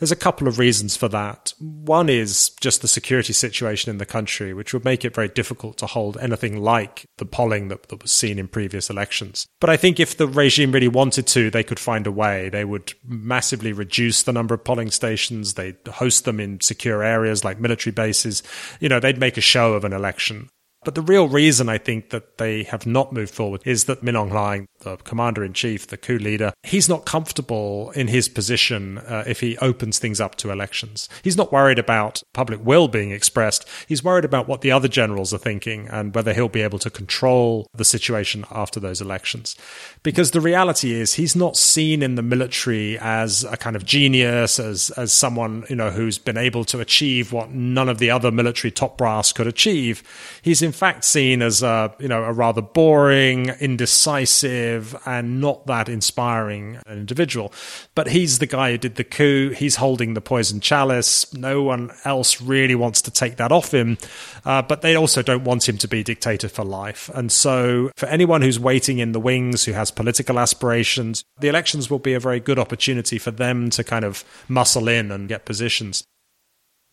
there's 0.02 0.12
a 0.12 0.16
couple 0.16 0.48
of 0.48 0.58
reasons 0.58 0.98
for 0.98 1.08
that. 1.10 1.54
One 1.60 2.10
is 2.10 2.50
just 2.60 2.82
the 2.82 2.88
security 2.88 3.34
situation 3.34 3.92
in 3.92 4.00
the 4.00 4.06
country, 4.06 4.52
which 4.52 4.74
would 4.74 4.84
make 4.84 5.06
it 5.06 5.14
very 5.14 5.28
difficult 5.28 5.78
to 5.78 5.86
hold 5.86 6.18
anything 6.18 6.60
like 6.60 7.06
the 7.20 7.26
polling 7.26 7.68
that, 7.68 7.84
that, 7.90 8.02
was 8.02 8.12
seen 8.12 8.40
in 8.40 8.48
previous 8.48 8.90
elections. 8.90 9.46
But 9.60 9.70
I 9.70 9.78
think 9.78 10.00
if 10.00 10.18
the 10.18 10.26
regime 10.26 10.72
really 10.72 10.88
wanted 10.88 11.28
to, 11.28 11.52
they 11.52 11.64
could 11.64 11.80
find 11.80 12.08
a 12.08 12.12
way. 12.12 12.50
They 12.50 12.66
would 12.66 12.96
massively 13.08 13.74
reduce 13.74 14.24
the 14.24 14.34
number 14.34 14.56
of 14.56 14.64
polling 14.64 14.90
stations. 14.90 15.54
They'd 15.54 15.78
host 15.88 16.26
them 16.26 16.40
in 16.40 16.62
secure 16.62 17.04
areas 17.04 17.46
like 17.46 17.60
military 17.60 17.94
bases. 17.94 18.42
You 18.80 18.90
know, 18.90 19.00
they'd 19.00 19.20
make 19.20 19.38
a 19.38 19.42
show 19.42 19.76
of 19.76 19.86
an 19.86 19.94
election. 19.94 20.50
But 20.84 20.96
the 20.96 21.02
real 21.04 21.28
reason 21.28 21.70
I 21.70 21.78
think 21.78 22.10
that 22.10 22.40
they 22.40 22.64
have 22.64 22.88
not 22.88 23.14
moved 23.14 23.34
forward 23.34 23.62
is 23.66 23.86
that 23.86 24.02
Min 24.02 24.16
Aung 24.16 24.32
Hlaing, 24.32 24.68
the 24.80 24.98
commander 24.98 25.44
in 25.44 25.54
chief, 25.54 25.86
the 25.86 25.98
coup 25.98 26.18
leader, 26.18 26.54
he's 26.64 26.90
not 26.90 27.06
comfortable 27.06 27.92
in 27.92 28.08
his 28.08 28.28
position 28.28 28.98
uh, 28.98 29.24
if 29.28 29.42
he 29.42 29.60
opens 29.60 30.00
things 30.00 30.20
up 30.20 30.36
to 30.38 30.50
elections. 30.50 31.08
He's 31.24 31.38
not 31.38 31.52
worried 31.52 31.78
about 31.78 32.24
public 32.34 32.66
will 32.66 32.88
being 32.88 33.12
expressed. 33.12 33.68
He's 33.88 34.04
worried 34.04 34.26
about 34.26 34.48
what 34.48 34.62
the 34.62 34.72
other 34.72 34.88
generals 34.88 35.32
are 35.36 35.38
thinking 35.38 35.88
and 35.88 36.16
whether 36.16 36.34
he'll 36.34 36.50
be 36.50 36.62
able 36.62 36.80
to 36.80 36.90
control 36.90 37.68
the 37.76 37.86
situation 37.86 38.44
after 38.50 38.80
those 38.80 39.02
elections. 39.02 39.56
Because 40.02 40.32
the 40.32 40.42
reality 40.42 40.94
is 40.94 41.14
he's 41.14 41.36
not 41.36 41.58
seen 41.58 42.02
in 42.02 42.16
the 42.16 42.24
military 42.24 42.98
as 42.98 43.44
a 43.44 43.56
kind 43.56 43.76
of 43.76 43.86
genius, 43.86 44.60
as, 44.60 44.90
as 44.92 45.12
someone, 45.12 45.64
you 45.70 45.76
know, 45.76 45.92
who's 45.92 46.18
been 46.18 46.38
able 46.38 46.66
to 46.66 46.80
achieve 46.80 47.32
what 47.32 47.52
none 47.52 47.88
of 47.88 48.00
the 48.00 48.10
other 48.10 48.32
military 48.32 48.72
top 48.72 48.98
brass 48.98 49.32
could 49.32 49.46
achieve. 49.46 50.02
He's 50.42 50.64
in 50.64 50.71
fact 50.72 51.04
seen 51.04 51.42
as 51.42 51.64
a, 51.64 51.94
you 52.00 52.08
know, 52.08 52.24
a 52.24 52.34
rather 52.34 52.62
boring, 52.62 53.50
indecisive, 53.60 54.96
and 55.06 55.42
not 55.42 55.68
that 55.68 55.90
inspiring 55.90 56.80
individual. 56.88 57.54
But 57.96 58.08
he's 58.08 58.40
the 58.40 58.46
guy 58.46 58.72
who 58.72 58.78
did 58.78 58.96
the 58.96 59.04
coup. 59.04 59.50
He's 59.50 59.76
holding 59.76 60.14
the 60.14 60.22
poison 60.22 60.60
chalice. 60.60 61.34
No 61.34 61.64
one 61.64 61.92
else 62.06 62.42
really 62.42 62.76
wants 62.76 63.02
to 63.04 63.12
take 63.12 63.38
that 63.38 63.52
off 63.52 63.74
him. 63.74 63.98
Uh, 64.46 64.62
but 64.62 64.82
they 64.82 64.96
also 64.96 65.22
don't 65.22 65.44
want 65.44 65.68
him 65.68 65.78
to 65.78 65.88
be 65.88 66.04
dictator 66.04 66.50
for 66.50 66.64
life. 66.64 67.10
And 67.14 67.32
so 67.32 67.92
for 67.96 68.08
anyone 68.08 68.42
who's 68.42 68.60
waiting 68.60 69.00
in 69.00 69.12
the 69.12 69.20
wings, 69.20 69.66
who 69.66 69.74
has 69.74 69.92
political 69.92 70.40
aspirations, 70.40 71.24
the 71.40 71.48
elections 71.48 71.90
will 71.90 72.00
be 72.00 72.14
a 72.14 72.20
very 72.20 72.40
good 72.40 72.60
opportunity 72.60 73.18
for 73.18 73.32
them 73.32 73.70
to 73.72 73.84
kind 73.84 74.06
of 74.06 74.24
muscle 74.48 74.88
in 74.88 75.12
and 75.12 75.28
get 75.28 75.46
positions. 75.46 76.04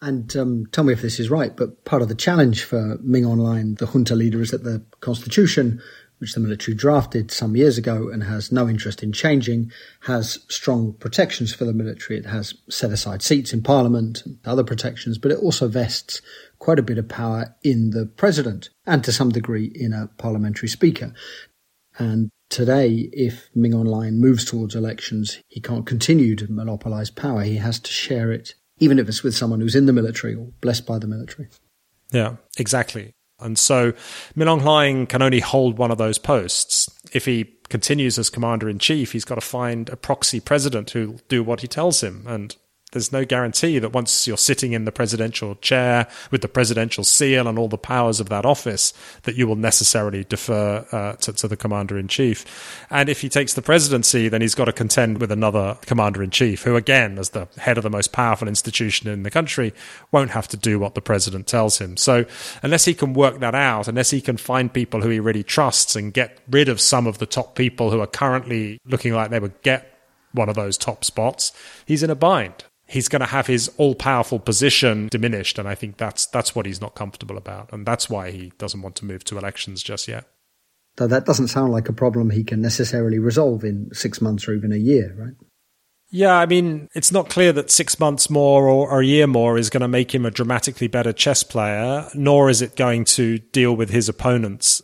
And 0.00 0.34
um, 0.36 0.66
tell 0.70 0.84
me 0.84 0.92
if 0.92 1.02
this 1.02 1.18
is 1.18 1.30
right, 1.30 1.56
but 1.56 1.84
part 1.84 2.02
of 2.02 2.08
the 2.08 2.14
challenge 2.14 2.62
for 2.62 2.98
Min 3.02 3.24
Aung 3.24 3.38
Hlaing, 3.38 3.78
the 3.78 3.86
junta 3.86 4.14
leader, 4.14 4.40
is 4.40 4.52
that 4.52 4.62
the 4.62 4.84
constitution, 5.00 5.82
which 6.18 6.34
the 6.34 6.40
military 6.40 6.76
drafted 6.76 7.32
some 7.32 7.56
years 7.56 7.78
ago 7.78 8.08
and 8.08 8.22
has 8.22 8.52
no 8.52 8.68
interest 8.68 9.02
in 9.02 9.12
changing, 9.12 9.72
has 10.02 10.38
strong 10.48 10.92
protections 10.92 11.52
for 11.52 11.64
the 11.64 11.72
military. 11.72 12.16
It 12.16 12.26
has 12.26 12.54
set 12.70 12.92
aside 12.92 13.22
seats 13.22 13.52
in 13.52 13.62
parliament 13.62 14.22
and 14.24 14.38
other 14.44 14.62
protections, 14.62 15.18
but 15.18 15.32
it 15.32 15.38
also 15.38 15.66
vests 15.66 16.22
quite 16.60 16.78
a 16.78 16.82
bit 16.82 16.98
of 16.98 17.08
power 17.08 17.56
in 17.64 17.90
the 17.90 18.06
president 18.06 18.70
and 18.86 19.02
to 19.02 19.10
some 19.10 19.30
degree 19.30 19.72
in 19.74 19.92
a 19.92 20.10
parliamentary 20.16 20.68
speaker. 20.68 21.12
And 21.98 22.30
today, 22.50 23.10
if 23.12 23.50
Min 23.52 23.72
Aung 23.72 23.86
Hlaing 23.86 24.18
moves 24.18 24.44
towards 24.44 24.76
elections, 24.76 25.40
he 25.48 25.60
can't 25.60 25.86
continue 25.86 26.36
to 26.36 26.52
monopolize 26.52 27.10
power. 27.10 27.42
He 27.42 27.56
has 27.56 27.80
to 27.80 27.90
share 27.90 28.30
it 28.30 28.54
even 28.78 28.98
if 28.98 29.08
it's 29.08 29.22
with 29.22 29.34
someone 29.34 29.60
who's 29.60 29.74
in 29.74 29.86
the 29.86 29.92
military 29.92 30.34
or 30.34 30.48
blessed 30.60 30.86
by 30.86 30.98
the 30.98 31.06
military. 31.06 31.48
Yeah, 32.12 32.36
exactly. 32.58 33.12
And 33.40 33.58
so 33.58 33.92
Min 34.34 34.48
Aung 34.48 34.62
Hlaing 34.62 35.08
can 35.08 35.22
only 35.22 35.40
hold 35.40 35.78
one 35.78 35.90
of 35.90 35.98
those 35.98 36.18
posts. 36.18 36.90
If 37.12 37.24
he 37.24 37.54
continues 37.68 38.18
as 38.18 38.30
commander 38.30 38.68
in 38.68 38.78
chief, 38.78 39.12
he's 39.12 39.24
got 39.24 39.36
to 39.36 39.40
find 39.40 39.88
a 39.90 39.96
proxy 39.96 40.40
president 40.40 40.90
who'll 40.90 41.20
do 41.28 41.42
what 41.42 41.60
he 41.60 41.68
tells 41.68 42.02
him. 42.02 42.24
And 42.26 42.56
there's 42.92 43.12
no 43.12 43.22
guarantee 43.22 43.78
that 43.78 43.92
once 43.92 44.26
you're 44.26 44.38
sitting 44.38 44.72
in 44.72 44.86
the 44.86 44.92
presidential 44.92 45.56
chair 45.56 46.08
with 46.30 46.40
the 46.40 46.48
presidential 46.48 47.04
seal 47.04 47.46
and 47.46 47.58
all 47.58 47.68
the 47.68 47.76
powers 47.76 48.18
of 48.18 48.30
that 48.30 48.46
office, 48.46 48.94
that 49.24 49.34
you 49.34 49.46
will 49.46 49.56
necessarily 49.56 50.24
defer 50.24 50.86
uh, 50.90 51.12
to, 51.16 51.34
to, 51.34 51.48
the 51.48 51.56
commander 51.56 51.98
in 51.98 52.08
chief. 52.08 52.86
And 52.90 53.10
if 53.10 53.20
he 53.20 53.28
takes 53.28 53.52
the 53.52 53.60
presidency, 53.60 54.30
then 54.30 54.40
he's 54.40 54.54
got 54.54 54.66
to 54.66 54.72
contend 54.72 55.20
with 55.20 55.30
another 55.30 55.76
commander 55.82 56.22
in 56.22 56.30
chief, 56.30 56.62
who, 56.62 56.76
again, 56.76 57.18
as 57.18 57.30
the 57.30 57.46
head 57.58 57.76
of 57.76 57.84
the 57.84 57.90
most 57.90 58.12
powerful 58.12 58.48
institution 58.48 59.10
in 59.10 59.22
the 59.22 59.30
country, 59.30 59.74
won't 60.10 60.30
have 60.30 60.48
to 60.48 60.56
do 60.56 60.78
what 60.78 60.94
the 60.94 61.02
president 61.02 61.46
tells 61.46 61.78
him. 61.78 61.98
So, 61.98 62.24
unless 62.62 62.86
he 62.86 62.94
can 62.94 63.12
work 63.12 63.38
that 63.40 63.54
out, 63.54 63.88
unless 63.88 64.10
he 64.10 64.22
can 64.22 64.38
find 64.38 64.72
people 64.72 65.02
who 65.02 65.10
he 65.10 65.20
really 65.20 65.42
trusts 65.42 65.94
and 65.94 66.12
get 66.12 66.38
rid 66.48 66.70
of 66.70 66.80
some 66.80 67.06
of 67.06 67.18
the 67.18 67.26
top 67.26 67.54
people 67.54 67.90
who 67.90 68.00
are 68.00 68.06
currently 68.06 68.80
looking 68.86 69.12
like 69.12 69.28
they 69.28 69.40
would 69.40 69.60
get 69.60 69.94
one 70.32 70.48
of 70.48 70.54
those 70.54 70.78
top 70.78 71.04
spots, 71.04 71.52
he's 71.84 72.02
in 72.02 72.08
a 72.08 72.14
bind 72.14 72.64
he's 72.88 73.08
going 73.08 73.20
to 73.20 73.26
have 73.26 73.46
his 73.46 73.70
all-powerful 73.76 74.40
position 74.40 75.08
diminished, 75.08 75.58
and 75.58 75.68
I 75.68 75.76
think 75.76 75.98
that's 75.98 76.26
that's 76.26 76.54
what 76.54 76.66
he's 76.66 76.80
not 76.80 76.96
comfortable 76.96 77.36
about, 77.36 77.72
and 77.72 77.86
that's 77.86 78.10
why 78.10 78.32
he 78.32 78.52
doesn't 78.58 78.82
want 78.82 78.96
to 78.96 79.04
move 79.04 79.22
to 79.24 79.38
elections 79.38 79.82
just 79.82 80.08
yet. 80.08 80.26
Though 80.96 81.06
that 81.06 81.26
doesn't 81.26 81.48
sound 81.48 81.72
like 81.72 81.88
a 81.88 81.92
problem 81.92 82.30
he 82.30 82.42
can 82.42 82.60
necessarily 82.60 83.20
resolve 83.20 83.62
in 83.62 83.90
six 83.92 84.20
months 84.20 84.48
or 84.48 84.54
even 84.54 84.72
a 84.72 84.76
year, 84.76 85.14
right? 85.16 85.34
Yeah, 86.10 86.34
I 86.34 86.46
mean, 86.46 86.88
it's 86.94 87.12
not 87.12 87.28
clear 87.28 87.52
that 87.52 87.70
six 87.70 88.00
months 88.00 88.30
more 88.30 88.66
or, 88.66 88.90
or, 88.90 89.00
a 89.02 89.06
year 89.06 89.26
more 89.26 89.58
is 89.58 89.68
going 89.68 89.82
to 89.82 89.88
make 89.88 90.14
him 90.14 90.24
a 90.24 90.30
dramatically 90.30 90.88
better 90.88 91.12
chess 91.12 91.42
player, 91.42 92.08
nor 92.14 92.48
is 92.48 92.62
it 92.62 92.76
going 92.76 93.04
to 93.04 93.38
deal 93.38 93.76
with 93.76 93.90
his 93.90 94.08
opponents 94.08 94.80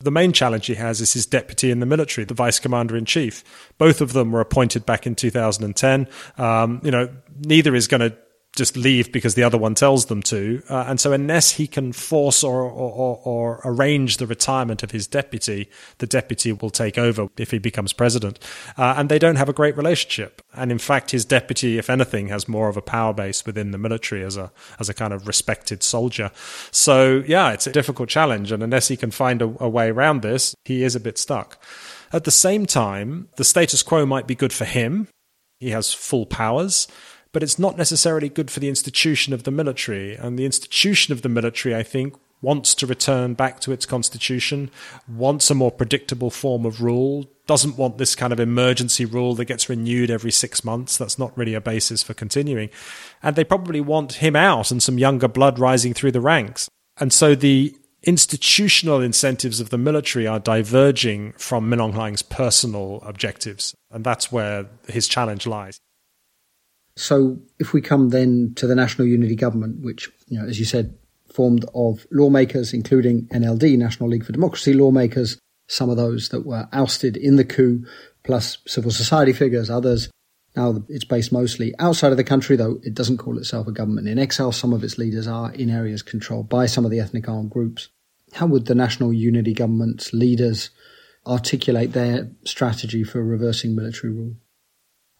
the 0.00 0.10
main 0.10 0.32
challenge 0.32 0.66
he 0.66 0.74
has 0.74 1.00
is 1.00 1.12
his 1.12 1.26
deputy 1.26 1.70
in 1.70 1.80
the 1.80 1.86
military, 1.86 2.24
the 2.24 2.34
vice 2.34 2.58
commander 2.58 2.96
in 2.96 3.04
chief. 3.04 3.44
Both 3.78 4.00
of 4.00 4.12
them 4.12 4.32
were 4.32 4.40
appointed 4.40 4.86
back 4.86 5.06
in 5.06 5.14
2010. 5.14 6.08
Um, 6.38 6.80
you 6.82 6.90
know, 6.90 7.10
neither 7.44 7.74
is 7.74 7.86
going 7.86 8.00
to 8.00 8.16
just 8.56 8.76
leave 8.76 9.12
because 9.12 9.34
the 9.34 9.44
other 9.44 9.56
one 9.56 9.74
tells 9.74 10.06
them 10.06 10.22
to. 10.22 10.62
Uh, 10.68 10.84
and 10.88 11.00
so, 11.00 11.12
unless 11.12 11.52
he 11.52 11.66
can 11.66 11.92
force 11.92 12.42
or, 12.42 12.62
or, 12.62 13.20
or, 13.24 13.60
arrange 13.64 14.16
the 14.16 14.26
retirement 14.26 14.82
of 14.82 14.90
his 14.90 15.06
deputy, 15.06 15.68
the 15.98 16.06
deputy 16.06 16.52
will 16.52 16.70
take 16.70 16.98
over 16.98 17.28
if 17.38 17.52
he 17.52 17.58
becomes 17.58 17.92
president. 17.92 18.38
Uh, 18.76 18.94
and 18.96 19.08
they 19.08 19.18
don't 19.18 19.36
have 19.36 19.48
a 19.48 19.52
great 19.52 19.76
relationship. 19.76 20.42
And 20.52 20.72
in 20.72 20.78
fact, 20.78 21.12
his 21.12 21.24
deputy, 21.24 21.78
if 21.78 21.88
anything, 21.88 22.28
has 22.28 22.48
more 22.48 22.68
of 22.68 22.76
a 22.76 22.82
power 22.82 23.14
base 23.14 23.46
within 23.46 23.70
the 23.70 23.78
military 23.78 24.24
as 24.24 24.36
a 24.36 24.50
as 24.80 24.88
a 24.88 24.94
kind 24.94 25.12
of 25.12 25.28
respected 25.28 25.82
soldier. 25.82 26.32
So, 26.72 27.22
yeah, 27.26 27.52
it's 27.52 27.68
a 27.68 27.72
difficult 27.72 28.08
challenge. 28.08 28.50
And 28.50 28.62
unless 28.62 28.88
he 28.88 28.96
can 28.96 29.12
find 29.12 29.42
a, 29.42 29.54
a 29.60 29.68
way 29.68 29.90
around 29.90 30.22
this, 30.22 30.56
he 30.64 30.82
is 30.82 30.96
a 30.96 31.00
bit 31.00 31.18
stuck. 31.18 31.62
At 32.12 32.24
the 32.24 32.32
same 32.32 32.66
time, 32.66 33.28
the 33.36 33.44
status 33.44 33.84
quo 33.84 34.04
might 34.04 34.26
be 34.26 34.34
good 34.34 34.52
for 34.52 34.64
him. 34.64 35.06
He 35.60 35.70
has 35.70 35.92
full 35.94 36.26
powers 36.26 36.88
but 37.32 37.42
it's 37.42 37.58
not 37.58 37.76
necessarily 37.76 38.28
good 38.28 38.50
for 38.50 38.60
the 38.60 38.68
institution 38.68 39.32
of 39.32 39.44
the 39.44 39.50
military. 39.50 40.14
And 40.16 40.38
the 40.38 40.44
institution 40.44 41.12
of 41.12 41.22
the 41.22 41.28
military, 41.28 41.74
I 41.74 41.82
think, 41.82 42.14
wants 42.42 42.74
to 42.74 42.86
return 42.86 43.34
back 43.34 43.60
to 43.60 43.72
its 43.72 43.86
constitution, 43.86 44.70
wants 45.06 45.50
a 45.50 45.54
more 45.54 45.70
predictable 45.70 46.30
form 46.30 46.64
of 46.64 46.80
rule, 46.80 47.30
doesn't 47.46 47.76
want 47.76 47.98
this 47.98 48.14
kind 48.14 48.32
of 48.32 48.40
emergency 48.40 49.04
rule 49.04 49.34
that 49.34 49.44
gets 49.44 49.68
renewed 49.68 50.10
every 50.10 50.30
six 50.30 50.64
months. 50.64 50.96
That's 50.96 51.18
not 51.18 51.36
really 51.36 51.54
a 51.54 51.60
basis 51.60 52.02
for 52.02 52.14
continuing. 52.14 52.70
And 53.22 53.36
they 53.36 53.44
probably 53.44 53.80
want 53.80 54.14
him 54.14 54.36
out 54.36 54.70
and 54.70 54.82
some 54.82 54.98
younger 54.98 55.28
blood 55.28 55.58
rising 55.58 55.92
through 55.92 56.12
the 56.12 56.20
ranks. 56.20 56.68
And 56.98 57.12
so 57.12 57.34
the 57.34 57.76
institutional 58.02 59.00
incentives 59.00 59.60
of 59.60 59.70
the 59.70 59.78
military 59.78 60.26
are 60.26 60.40
diverging 60.40 61.32
from 61.32 61.68
Min 61.68 61.80
Aung 61.80 61.92
Hlaing's 61.92 62.22
personal 62.22 63.02
objectives. 63.04 63.74
And 63.90 64.04
that's 64.04 64.32
where 64.32 64.66
his 64.88 65.06
challenge 65.06 65.46
lies. 65.46 65.78
So 67.00 67.40
if 67.58 67.72
we 67.72 67.80
come 67.80 68.10
then 68.10 68.52
to 68.56 68.66
the 68.66 68.74
National 68.74 69.08
Unity 69.08 69.34
Government, 69.34 69.80
which, 69.80 70.10
you 70.28 70.38
know, 70.38 70.46
as 70.46 70.58
you 70.58 70.66
said, 70.66 70.98
formed 71.32 71.64
of 71.74 72.06
lawmakers, 72.10 72.74
including 72.74 73.26
NLD, 73.28 73.78
National 73.78 74.10
League 74.10 74.24
for 74.24 74.32
Democracy 74.32 74.74
lawmakers, 74.74 75.38
some 75.66 75.88
of 75.88 75.96
those 75.96 76.28
that 76.28 76.44
were 76.44 76.68
ousted 76.74 77.16
in 77.16 77.36
the 77.36 77.44
coup, 77.44 77.86
plus 78.22 78.58
civil 78.66 78.90
society 78.90 79.32
figures, 79.32 79.70
others. 79.70 80.10
Now 80.54 80.84
it's 80.90 81.06
based 81.06 81.32
mostly 81.32 81.72
outside 81.78 82.10
of 82.10 82.18
the 82.18 82.24
country, 82.24 82.56
though 82.56 82.80
it 82.82 82.92
doesn't 82.92 83.16
call 83.16 83.38
itself 83.38 83.66
a 83.66 83.72
government 83.72 84.06
in 84.06 84.18
exile. 84.18 84.52
Some 84.52 84.74
of 84.74 84.84
its 84.84 84.98
leaders 84.98 85.26
are 85.26 85.52
in 85.52 85.70
areas 85.70 86.02
controlled 86.02 86.50
by 86.50 86.66
some 86.66 86.84
of 86.84 86.90
the 86.90 87.00
ethnic 87.00 87.30
armed 87.30 87.50
groups. 87.50 87.88
How 88.34 88.44
would 88.46 88.66
the 88.66 88.74
National 88.74 89.10
Unity 89.10 89.54
Government's 89.54 90.12
leaders 90.12 90.68
articulate 91.26 91.94
their 91.94 92.30
strategy 92.44 93.04
for 93.04 93.24
reversing 93.24 93.74
military 93.74 94.12
rule? 94.12 94.34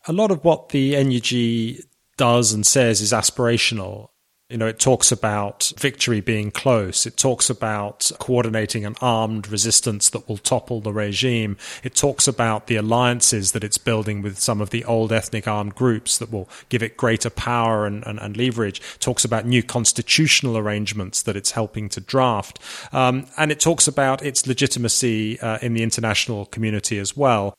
A 0.06 0.12
lot 0.12 0.30
of 0.30 0.44
what 0.44 0.70
the 0.70 0.92
NUG 1.02 1.84
does 2.16 2.52
and 2.52 2.66
says 2.66 3.00
is 3.00 3.12
aspirational. 3.12 4.08
You 4.50 4.56
know, 4.56 4.66
it 4.66 4.80
talks 4.80 5.12
about 5.12 5.72
victory 5.78 6.20
being 6.20 6.50
close. 6.50 7.06
It 7.06 7.16
talks 7.16 7.48
about 7.48 8.10
coordinating 8.18 8.84
an 8.84 8.96
armed 9.00 9.48
resistance 9.48 10.10
that 10.10 10.28
will 10.28 10.38
topple 10.38 10.80
the 10.80 10.92
regime. 10.92 11.56
It 11.84 11.94
talks 11.94 12.26
about 12.26 12.66
the 12.66 12.74
alliances 12.74 13.52
that 13.52 13.62
it's 13.62 13.78
building 13.78 14.22
with 14.22 14.40
some 14.40 14.60
of 14.60 14.70
the 14.70 14.84
old 14.84 15.12
ethnic 15.12 15.46
armed 15.46 15.76
groups 15.76 16.18
that 16.18 16.32
will 16.32 16.48
give 16.68 16.82
it 16.82 16.96
greater 16.96 17.30
power 17.30 17.86
and, 17.86 18.04
and, 18.04 18.18
and 18.18 18.36
leverage. 18.36 18.80
It 18.80 19.00
talks 19.00 19.24
about 19.24 19.46
new 19.46 19.62
constitutional 19.62 20.58
arrangements 20.58 21.22
that 21.22 21.36
it's 21.36 21.52
helping 21.52 21.88
to 21.90 22.00
draft. 22.00 22.58
Um, 22.92 23.28
and 23.36 23.52
it 23.52 23.60
talks 23.60 23.86
about 23.86 24.20
its 24.20 24.48
legitimacy 24.48 25.38
uh, 25.38 25.58
in 25.62 25.74
the 25.74 25.84
international 25.84 26.46
community 26.46 26.98
as 26.98 27.16
well 27.16 27.54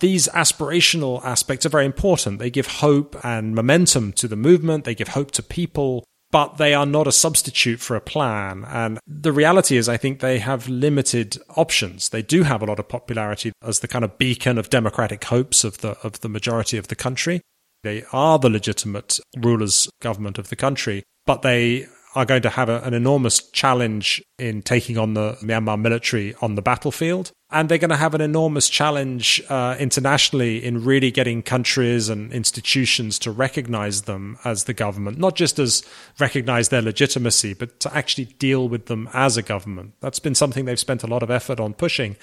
these 0.00 0.28
aspirational 0.28 1.24
aspects 1.24 1.64
are 1.64 1.70
very 1.70 1.86
important. 1.86 2.38
They 2.38 2.50
give 2.50 2.66
hope 2.66 3.16
and 3.24 3.54
momentum 3.54 4.12
to 4.14 4.28
the 4.28 4.36
movement. 4.36 4.84
They 4.84 4.94
give 4.94 5.08
hope 5.08 5.30
to 5.32 5.42
people, 5.42 6.04
but 6.30 6.56
they 6.56 6.74
are 6.74 6.86
not 6.86 7.06
a 7.06 7.12
substitute 7.12 7.80
for 7.80 7.96
a 7.96 8.00
plan. 8.00 8.64
And 8.66 8.98
the 9.06 9.32
reality 9.32 9.76
is, 9.76 9.88
I 9.88 9.96
think 9.96 10.20
they 10.20 10.38
have 10.38 10.68
limited 10.68 11.38
options. 11.56 12.08
They 12.08 12.22
do 12.22 12.42
have 12.42 12.62
a 12.62 12.66
lot 12.66 12.78
of 12.78 12.88
popularity 12.88 13.52
as 13.62 13.80
the 13.80 13.88
kind 13.88 14.04
of 14.04 14.18
beacon 14.18 14.58
of 14.58 14.70
democratic 14.70 15.24
hopes 15.24 15.64
of 15.64 15.78
the, 15.78 15.96
of 16.02 16.20
the 16.20 16.28
majority 16.28 16.76
of 16.76 16.88
the 16.88 16.96
country. 16.96 17.40
They 17.82 18.04
are 18.12 18.38
the 18.38 18.50
legitimate 18.50 19.20
rulers 19.38 19.88
government 20.02 20.38
of 20.38 20.50
the 20.50 20.56
country, 20.56 21.02
but 21.24 21.42
they 21.42 21.86
are 22.14 22.24
going 22.24 22.42
to 22.42 22.50
have 22.50 22.68
a, 22.68 22.80
an 22.82 22.94
enormous 22.94 23.38
challenge 23.50 24.22
in 24.38 24.62
taking 24.62 24.98
on 24.98 25.14
the 25.14 25.32
Myanmar 25.42 25.80
military 25.80 26.34
on 26.40 26.54
the 26.54 26.62
battlefield. 26.62 27.30
And 27.52 27.68
they're 27.68 27.78
going 27.78 27.90
to 27.90 27.96
have 27.96 28.14
an 28.14 28.20
enormous 28.20 28.68
challenge 28.68 29.42
uh, 29.48 29.74
internationally 29.78 30.64
in 30.64 30.84
really 30.84 31.10
getting 31.10 31.42
countries 31.42 32.08
and 32.08 32.32
institutions 32.32 33.18
to 33.20 33.32
recognize 33.32 34.02
them 34.02 34.38
as 34.44 34.64
the 34.64 34.72
government, 34.72 35.18
not 35.18 35.34
just 35.34 35.58
as 35.58 35.84
recognize 36.20 36.68
their 36.68 36.82
legitimacy, 36.82 37.54
but 37.54 37.80
to 37.80 37.94
actually 37.96 38.26
deal 38.26 38.68
with 38.68 38.86
them 38.86 39.08
as 39.12 39.36
a 39.36 39.42
government. 39.42 39.94
That's 40.00 40.20
been 40.20 40.36
something 40.36 40.64
they've 40.64 40.78
spent 40.78 41.02
a 41.02 41.08
lot 41.08 41.24
of 41.24 41.30
effort 41.30 41.58
on 41.58 41.74
pushing. 41.74 42.16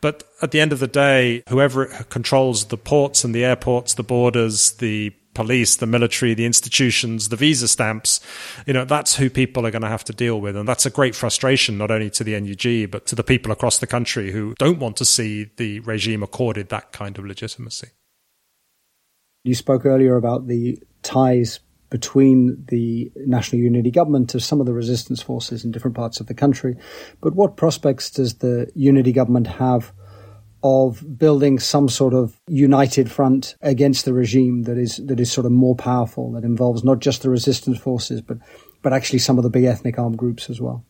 But 0.00 0.24
at 0.40 0.50
the 0.50 0.60
end 0.60 0.72
of 0.72 0.80
the 0.80 0.86
day, 0.86 1.42
whoever 1.50 1.86
controls 2.08 2.66
the 2.66 2.78
ports 2.78 3.22
and 3.22 3.34
the 3.34 3.44
airports, 3.44 3.94
the 3.94 4.02
borders, 4.02 4.72
the 4.72 5.12
police, 5.34 5.76
the 5.76 5.86
military, 5.86 6.34
the 6.34 6.44
institutions, 6.44 7.28
the 7.28 7.36
visa 7.36 7.68
stamps, 7.68 8.20
you 8.66 8.72
know, 8.72 8.84
that's 8.84 9.16
who 9.16 9.30
people 9.30 9.66
are 9.66 9.70
going 9.70 9.82
to 9.82 9.88
have 9.88 10.04
to 10.04 10.12
deal 10.12 10.40
with. 10.40 10.56
And 10.56 10.68
that's 10.68 10.86
a 10.86 10.90
great 10.90 11.14
frustration, 11.14 11.78
not 11.78 11.90
only 11.90 12.10
to 12.10 12.24
the 12.24 12.38
NUG, 12.38 12.90
but 12.90 13.06
to 13.06 13.14
the 13.14 13.22
people 13.22 13.52
across 13.52 13.78
the 13.78 13.86
country 13.86 14.32
who 14.32 14.54
don't 14.58 14.78
want 14.78 14.96
to 14.96 15.04
see 15.04 15.50
the 15.56 15.80
regime 15.80 16.22
accorded 16.22 16.68
that 16.68 16.92
kind 16.92 17.18
of 17.18 17.24
legitimacy. 17.24 17.88
You 19.44 19.54
spoke 19.54 19.86
earlier 19.86 20.16
about 20.16 20.48
the 20.48 20.78
ties 21.02 21.60
between 21.88 22.64
the 22.68 23.10
National 23.16 23.60
Unity 23.62 23.90
Government 23.90 24.34
of 24.34 24.42
some 24.42 24.60
of 24.60 24.66
the 24.66 24.72
resistance 24.72 25.20
forces 25.20 25.64
in 25.64 25.72
different 25.72 25.96
parts 25.96 26.20
of 26.20 26.26
the 26.26 26.34
country. 26.34 26.76
But 27.20 27.34
what 27.34 27.56
prospects 27.56 28.10
does 28.10 28.34
the 28.34 28.70
Unity 28.74 29.12
Government 29.12 29.48
have 29.48 29.92
of 30.62 31.18
building 31.18 31.58
some 31.58 31.88
sort 31.88 32.14
of 32.14 32.38
united 32.48 33.10
front 33.10 33.54
against 33.60 34.04
the 34.04 34.12
regime 34.12 34.64
that 34.64 34.76
is 34.76 34.96
that 35.06 35.20
is 35.20 35.32
sort 35.32 35.46
of 35.46 35.52
more 35.52 35.74
powerful 35.74 36.32
that 36.32 36.44
involves 36.44 36.84
not 36.84 36.98
just 36.98 37.22
the 37.22 37.30
resistance 37.30 37.78
forces 37.78 38.20
but 38.20 38.38
but 38.82 38.92
actually 38.92 39.18
some 39.18 39.38
of 39.38 39.44
the 39.44 39.50
big 39.50 39.64
ethnic 39.64 39.98
armed 39.98 40.16
groups 40.16 40.48
as 40.50 40.60
well. 40.60 40.84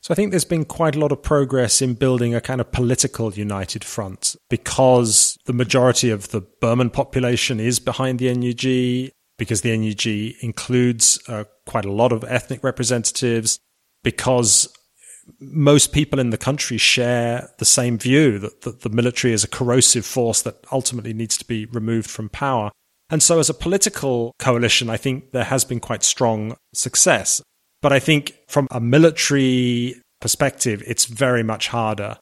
So 0.00 0.12
I 0.12 0.14
think 0.14 0.30
there's 0.30 0.44
been 0.44 0.64
quite 0.64 0.94
a 0.94 1.00
lot 1.00 1.10
of 1.10 1.22
progress 1.22 1.82
in 1.82 1.94
building 1.94 2.34
a 2.34 2.40
kind 2.40 2.60
of 2.60 2.70
political 2.70 3.32
united 3.32 3.82
front 3.82 4.36
because 4.48 5.36
the 5.46 5.52
majority 5.52 6.10
of 6.10 6.28
the 6.28 6.40
Burman 6.40 6.90
population 6.90 7.58
is 7.58 7.80
behind 7.80 8.20
the 8.20 8.32
NUG 8.32 9.10
because 9.38 9.62
the 9.62 9.76
NUG 9.76 10.36
includes 10.40 11.18
uh, 11.28 11.44
quite 11.66 11.84
a 11.84 11.92
lot 11.92 12.12
of 12.12 12.24
ethnic 12.24 12.62
representatives 12.62 13.58
because 14.04 14.72
most 15.40 15.92
people 15.92 16.18
in 16.18 16.30
the 16.30 16.38
country 16.38 16.78
share 16.78 17.50
the 17.58 17.64
same 17.64 17.98
view 17.98 18.38
that, 18.38 18.62
that 18.62 18.80
the 18.80 18.90
military 18.90 19.32
is 19.32 19.44
a 19.44 19.48
corrosive 19.48 20.06
force 20.06 20.42
that 20.42 20.64
ultimately 20.72 21.12
needs 21.12 21.36
to 21.38 21.44
be 21.44 21.66
removed 21.66 22.10
from 22.10 22.28
power. 22.28 22.70
And 23.10 23.22
so, 23.22 23.38
as 23.38 23.48
a 23.48 23.54
political 23.54 24.32
coalition, 24.38 24.90
I 24.90 24.96
think 24.96 25.32
there 25.32 25.44
has 25.44 25.64
been 25.64 25.80
quite 25.80 26.02
strong 26.02 26.56
success. 26.74 27.40
But 27.80 27.92
I 27.92 27.98
think 27.98 28.34
from 28.48 28.66
a 28.70 28.80
military 28.80 30.00
perspective, 30.20 30.82
it's 30.86 31.04
very 31.04 31.42
much 31.42 31.68
harder. 31.68 32.16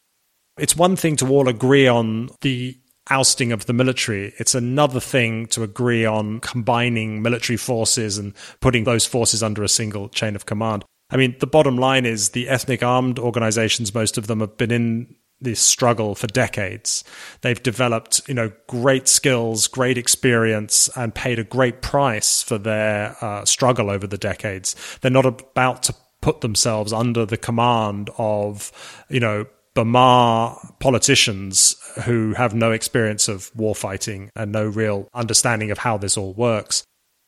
It's 0.59 0.77
one 0.77 0.97
thing 0.97 1.17
to 1.17 1.29
all 1.29 1.49
agree 1.49 1.89
on 1.89 2.31
the 2.43 2.79
ousting 3.11 3.53
of 3.53 3.67
the 3.67 3.73
military. 3.73 4.33
It's 4.39 4.55
another 4.55 5.01
thing 5.01 5.47
to 5.49 5.63
agree 5.63 6.05
on 6.05 6.41
combining 6.41 7.23
military 7.23 7.57
forces 7.57 8.19
and 8.19 8.35
putting 8.61 8.85
those 8.85 9.07
forces 9.07 9.43
under 9.43 9.63
a 9.63 9.69
single 9.69 10.09
chain 10.09 10.37
of 10.37 10.47
command. 10.47 10.85
I 11.11 11.17
mean, 11.17 11.37
the 11.39 11.47
bottom 11.47 11.77
line 11.77 12.05
is 12.05 12.31
the 12.31 12.49
ethnic 12.49 12.83
armed 12.83 13.19
organizations, 13.19 13.95
most 13.95 14.19
of 14.19 14.27
them 14.27 14.41
have 14.41 14.57
been 14.57 14.71
in 14.73 15.15
this 15.41 15.61
struggle 15.61 16.15
for 16.15 16.27
decades. 16.29 17.05
They've 17.43 17.63
developed, 17.63 18.23
you 18.27 18.35
know, 18.35 18.53
great 18.69 19.07
skills, 19.07 19.69
great 19.69 19.99
experience, 19.99 20.89
and 20.97 21.15
paid 21.15 21.39
a 21.39 21.45
great 21.45 21.83
price 21.83 22.43
for 22.43 22.59
their 22.59 23.17
uh, 23.21 23.45
struggle 23.45 23.91
over 23.91 24.07
the 24.07 24.19
decades. 24.19 24.75
They're 25.01 25.11
not 25.11 25.27
about 25.27 25.83
to 25.85 25.95
put 26.23 26.41
themselves 26.41 26.93
under 26.93 27.27
the 27.27 27.37
command 27.37 28.11
of, 28.19 28.73
you 29.09 29.21
know, 29.21 29.47
Bamar 29.75 30.79
politicians 30.81 31.77
who 32.05 32.33
have 32.33 32.55
no 32.55 32.73
experience 32.73 33.29
of 33.29 33.51
war 33.55 33.75
fighting 33.75 34.31
and 34.35 34.51
no 34.51 34.65
real 34.65 35.07
understanding 35.13 35.71
of 35.71 35.77
how 35.77 35.99
this 35.99 36.17
all 36.17 36.33
works 36.33 36.83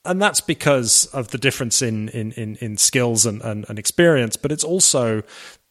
and 0.09 0.21
that's 0.21 0.41
because 0.41 1.05
of 1.07 1.29
the 1.29 1.39
difference 1.39 1.83
in 1.83 2.09
in 2.09 2.33
in, 2.33 2.57
in 2.57 2.77
skills 2.77 3.27
and, 3.27 3.41
and, 3.43 3.67
and 3.69 3.79
experience, 3.79 4.37
but 4.37 4.51
it's 4.51 4.65
also 4.65 5.23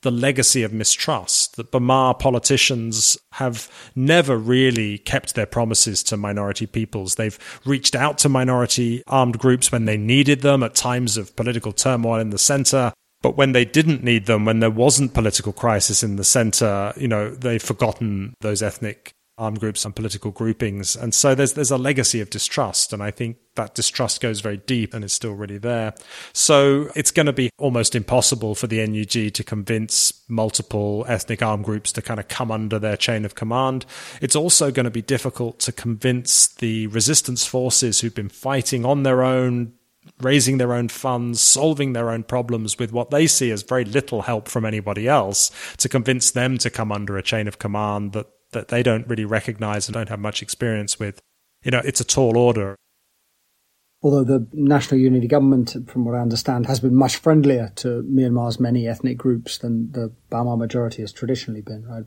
the 0.04 0.12
legacy 0.12 0.62
of 0.62 0.72
mistrust 0.72 1.56
that 1.56 1.72
Bamar 1.72 2.18
politicians 2.18 3.18
have 3.34 3.70
never 3.96 4.38
really 4.38 5.00
kept 5.00 5.34
their 5.34 5.48
promises 5.48 6.04
to 6.04 6.16
minority 6.16 6.68
peoples. 6.68 7.16
They've 7.16 7.38
reached 7.66 7.96
out 7.96 8.20
to 8.20 8.30
minority 8.30 9.02
armed 9.08 9.40
groups 9.40 9.72
when 9.72 9.86
they 9.86 9.98
needed 9.98 10.42
them 10.42 10.62
at 10.62 10.76
times 10.76 11.18
of 11.18 11.36
political 11.36 11.72
turmoil 11.72 12.20
in 12.20 12.30
the 12.30 12.38
center. 12.38 12.94
But 13.24 13.36
when 13.36 13.54
they 13.54 13.66
didn't 13.66 14.04
need 14.04 14.28
them, 14.28 14.46
when 14.46 14.60
there 14.60 14.70
wasn't 14.70 15.16
political 15.16 15.52
crisis 15.52 16.04
in 16.04 16.18
the 16.18 16.24
center, 16.24 16.94
you 16.96 17.08
know, 17.08 17.32
they've 17.32 17.62
forgotten 17.62 18.36
those 18.42 18.62
ethnic 18.62 19.12
armed 19.38 19.60
groups 19.60 19.86
and 19.86 19.96
political 19.96 20.32
groupings. 20.32 20.96
And 20.96 21.14
so 21.14 21.36
there's 21.36 21.54
there's 21.54 21.72
a 21.72 21.78
legacy 21.78 22.22
of 22.22 22.30
distrust. 22.30 22.92
And 22.92 23.04
I 23.04 23.12
think 23.12 23.38
that 23.56 23.76
distrust 23.76 24.22
goes 24.22 24.42
very 24.42 24.58
deep 24.58 24.94
and 24.94 25.04
is 25.04 25.14
still 25.14 25.34
really 25.34 25.58
there. 25.58 25.94
So 26.34 26.90
it's 26.96 27.12
going 27.12 27.28
to 27.28 27.34
be 27.34 27.52
almost 27.58 27.96
impossible 27.96 28.56
for 28.56 28.68
the 28.68 28.86
NUG 28.86 29.34
to 29.34 29.44
convince 29.44 30.24
multiple 30.28 31.06
ethnic 31.08 31.42
armed 31.42 31.66
groups 31.66 31.92
to 31.94 32.02
kind 32.02 32.20
of 32.20 32.28
come 32.28 32.52
under 32.52 32.80
their 32.80 32.98
chain 32.98 33.26
of 33.26 33.36
command. 33.36 33.86
It's 34.22 34.36
also 34.36 34.72
going 34.72 34.86
to 34.86 34.92
be 34.92 35.02
difficult 35.02 35.60
to 35.60 35.72
convince 35.72 36.48
the 36.48 36.88
resistance 36.88 37.46
forces 37.46 38.02
who've 38.02 38.16
been 38.16 38.30
fighting 38.30 38.86
on 38.86 39.04
their 39.04 39.24
own, 39.24 39.74
raising 40.22 40.58
their 40.58 40.74
own 40.74 40.88
funds, 40.88 41.42
solving 41.42 41.94
their 41.94 42.10
own 42.10 42.24
problems 42.24 42.80
with 42.80 42.92
what 42.92 43.12
they 43.12 43.28
see 43.28 43.52
as 43.52 43.62
very 43.62 43.86
little 43.86 44.24
help 44.24 44.48
from 44.48 44.66
anybody 44.66 45.08
else, 45.08 45.52
to 45.78 45.90
convince 45.90 46.32
them 46.32 46.58
to 46.58 46.70
come 46.70 46.92
under 46.92 47.18
a 47.18 47.24
chain 47.24 47.48
of 47.48 47.60
command 47.60 48.14
that 48.14 48.28
that 48.52 48.70
they 48.70 48.84
don't 48.84 49.08
really 49.08 49.26
recognize 49.26 49.88
and 49.88 49.94
don't 49.94 50.10
have 50.10 50.20
much 50.20 50.42
experience 50.42 51.00
with. 51.00 51.20
You 51.64 51.72
know, 51.72 51.82
it's 51.84 52.02
a 52.02 52.06
tall 52.06 52.38
order. 52.38 52.76
Although 54.04 54.24
the 54.24 54.48
National 54.54 55.00
Unity 55.02 55.28
Government, 55.28 55.76
from 55.88 56.06
what 56.06 56.16
I 56.16 56.20
understand, 56.20 56.68
has 56.68 56.80
been 56.80 56.96
much 56.96 57.16
friendlier 57.16 57.72
to 57.78 58.04
Myanmar's 58.04 58.60
many 58.60 58.88
ethnic 58.88 59.18
groups 59.18 59.58
than 59.58 59.92
the 59.92 60.14
Bamar 60.32 60.58
majority 60.58 61.02
has 61.02 61.12
traditionally 61.12 61.62
been, 61.62 61.84
right? 61.86 62.04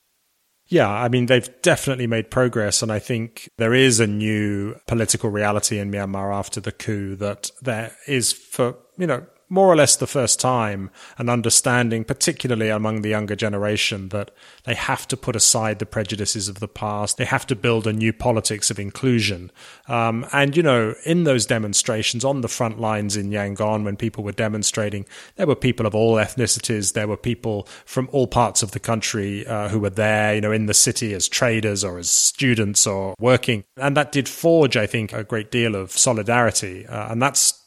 Yeah, 0.67 0.89
I 0.89 1.09
mean, 1.09 1.27
they've 1.27 1.51
definitely 1.63 2.07
made 2.07 2.31
progress. 2.31 2.81
And 2.81 2.93
I 2.93 3.01
think 3.01 3.49
there 3.59 3.75
is 3.75 3.99
a 3.99 4.07
new 4.07 4.77
political 4.87 5.31
reality 5.31 5.81
in 5.81 5.91
Myanmar 5.91 6.33
after 6.33 6.61
the 6.61 6.71
coup 6.71 7.17
that 7.17 7.51
there 7.61 7.93
is 8.07 8.33
for, 8.33 8.77
you 8.97 9.09
know, 9.09 9.27
more 9.51 9.67
or 9.67 9.77
less 9.77 9.97
the 9.97 10.07
first 10.07 10.41
time 10.41 10.91
an 11.19 11.29
understanding, 11.29 12.05
particularly 12.05 12.71
among 12.71 13.03
the 13.03 13.11
younger 13.11 13.37
generation, 13.37 14.09
that 14.11 14.31
they 14.65 14.75
have 14.75 15.07
to 15.09 15.17
put 15.17 15.37
aside 15.37 15.81
the 15.81 15.87
prejudices 15.87 16.49
of 16.49 16.61
the 16.61 16.69
past. 16.69 17.17
They 17.17 17.25
have 17.25 17.47
to 17.49 17.57
build 17.57 17.87
a 17.87 17.93
new 17.93 18.13
politics 18.13 18.71
of 18.71 18.79
inclusion. 18.79 19.51
Um, 19.89 20.25
and, 20.33 20.57
you 20.57 20.63
know, 20.63 20.95
in 21.05 21.25
those 21.25 21.47
demonstrations 21.47 22.25
on 22.25 22.41
the 22.41 22.49
front 22.49 22.81
lines 22.81 23.17
in 23.17 23.31
Yangon, 23.31 23.85
when 23.85 23.97
people 23.97 24.23
were 24.23 24.33
demonstrating, 24.33 25.05
there 25.35 25.49
were 25.49 25.57
people 25.57 25.85
of 25.85 25.95
all 25.95 26.15
ethnicities. 26.15 26.93
There 26.93 27.09
were 27.09 27.17
people 27.17 27.67
from 27.85 28.09
all 28.13 28.29
parts 28.29 28.63
of 28.63 28.71
the 28.71 28.81
country 28.81 29.47
uh, 29.47 29.69
who 29.69 29.81
were 29.81 29.91
there, 29.91 30.35
you 30.35 30.41
know, 30.41 30.53
in 30.53 30.67
the 30.67 30.75
city 30.75 31.13
as 31.13 31.29
traders 31.29 31.83
or 31.83 31.99
as 31.99 32.09
students 32.09 32.87
or 32.87 33.15
working. 33.19 33.65
And 33.77 33.97
that 33.97 34.13
did 34.13 34.29
forge, 34.29 34.77
I 34.77 34.87
think, 34.87 35.13
a 35.13 35.25
great 35.25 35.51
deal 35.51 35.75
of 35.75 35.91
solidarity. 35.91 36.87
Uh, 36.87 37.11
and 37.11 37.21
that's 37.21 37.60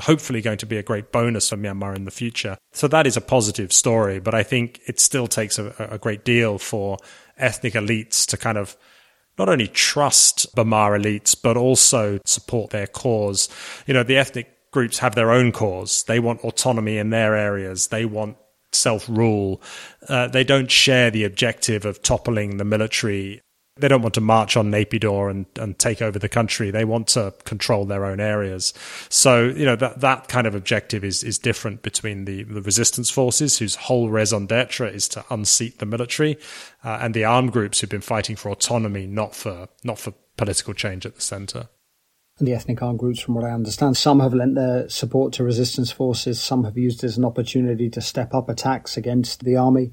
hopefully 0.00 0.40
going 0.40 0.58
to 0.58 0.66
be 0.66 0.76
a 0.76 0.82
great 0.82 1.12
bonus 1.12 1.48
for 1.50 1.56
Myanmar 1.56 1.96
in 1.96 2.04
the 2.04 2.10
future. 2.10 2.56
So 2.72 2.88
that 2.88 3.06
is 3.06 3.16
a 3.16 3.20
positive 3.20 3.72
story, 3.72 4.20
but 4.20 4.34
I 4.34 4.42
think 4.42 4.80
it 4.86 5.00
still 5.00 5.26
takes 5.26 5.58
a, 5.58 5.74
a 5.78 5.98
great 5.98 6.24
deal 6.24 6.58
for 6.58 6.98
ethnic 7.36 7.74
elites 7.74 8.26
to 8.26 8.36
kind 8.36 8.58
of 8.58 8.76
not 9.38 9.48
only 9.48 9.68
trust 9.68 10.54
Bamar 10.56 11.00
elites, 11.00 11.36
but 11.40 11.56
also 11.56 12.18
support 12.24 12.70
their 12.70 12.86
cause. 12.88 13.48
You 13.86 13.94
know, 13.94 14.02
the 14.02 14.16
ethnic 14.16 14.48
groups 14.72 14.98
have 14.98 15.14
their 15.14 15.30
own 15.30 15.52
cause. 15.52 16.02
They 16.04 16.18
want 16.18 16.40
autonomy 16.40 16.98
in 16.98 17.10
their 17.10 17.34
areas. 17.34 17.88
They 17.88 18.04
want 18.04 18.36
self 18.72 19.08
rule. 19.08 19.62
Uh, 20.08 20.28
they 20.28 20.44
don't 20.44 20.70
share 20.70 21.10
the 21.10 21.24
objective 21.24 21.84
of 21.84 22.02
toppling 22.02 22.56
the 22.56 22.64
military 22.64 23.40
they 23.78 23.88
don't 23.88 24.02
want 24.02 24.14
to 24.14 24.20
march 24.20 24.56
on 24.56 24.70
Naypyidaw 24.70 25.30
and, 25.30 25.46
and 25.56 25.78
take 25.78 26.02
over 26.02 26.18
the 26.18 26.28
country. 26.28 26.70
They 26.70 26.84
want 26.84 27.08
to 27.08 27.34
control 27.44 27.84
their 27.84 28.04
own 28.04 28.20
areas. 28.20 28.74
So, 29.08 29.44
you 29.44 29.64
know, 29.64 29.76
that, 29.76 30.00
that 30.00 30.28
kind 30.28 30.46
of 30.46 30.54
objective 30.54 31.04
is, 31.04 31.22
is 31.22 31.38
different 31.38 31.82
between 31.82 32.24
the, 32.24 32.42
the 32.44 32.62
resistance 32.62 33.10
forces, 33.10 33.58
whose 33.58 33.76
whole 33.76 34.10
raison 34.10 34.46
d'etre 34.46 34.92
is 34.92 35.08
to 35.08 35.24
unseat 35.30 35.78
the 35.78 35.86
military, 35.86 36.38
uh, 36.84 36.98
and 37.00 37.14
the 37.14 37.24
armed 37.24 37.52
groups 37.52 37.80
who've 37.80 37.90
been 37.90 38.00
fighting 38.00 38.36
for 38.36 38.50
autonomy, 38.50 39.06
not 39.06 39.34
for, 39.34 39.68
not 39.84 39.98
for 39.98 40.12
political 40.36 40.74
change 40.74 41.06
at 41.06 41.14
the 41.14 41.20
center. 41.20 41.68
And 42.38 42.46
the 42.46 42.54
ethnic 42.54 42.80
armed 42.82 43.00
groups, 43.00 43.20
from 43.20 43.34
what 43.34 43.44
I 43.44 43.50
understand, 43.50 43.96
some 43.96 44.20
have 44.20 44.32
lent 44.32 44.54
their 44.54 44.88
support 44.88 45.32
to 45.34 45.44
resistance 45.44 45.90
forces, 45.90 46.40
some 46.40 46.64
have 46.64 46.78
used 46.78 47.02
it 47.02 47.08
as 47.08 47.18
an 47.18 47.24
opportunity 47.24 47.90
to 47.90 48.00
step 48.00 48.32
up 48.32 48.48
attacks 48.48 48.96
against 48.96 49.44
the 49.44 49.56
army, 49.56 49.92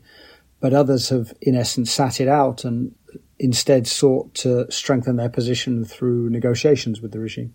but 0.60 0.74
others 0.74 1.10
have, 1.10 1.34
in 1.41 1.56
essence, 1.56 1.91
sat 1.91 2.21
it 2.21 2.28
out 2.28 2.63
and 2.63 2.93
instead 3.39 3.88
sought 3.88 4.34
to 4.36 4.69
strengthen 4.71 5.15
their 5.15 5.30
position 5.30 5.86
through 5.86 6.30
negotiations 6.30 7.02
with 7.02 7.12
the 7.12 7.19
regime. 7.19 7.54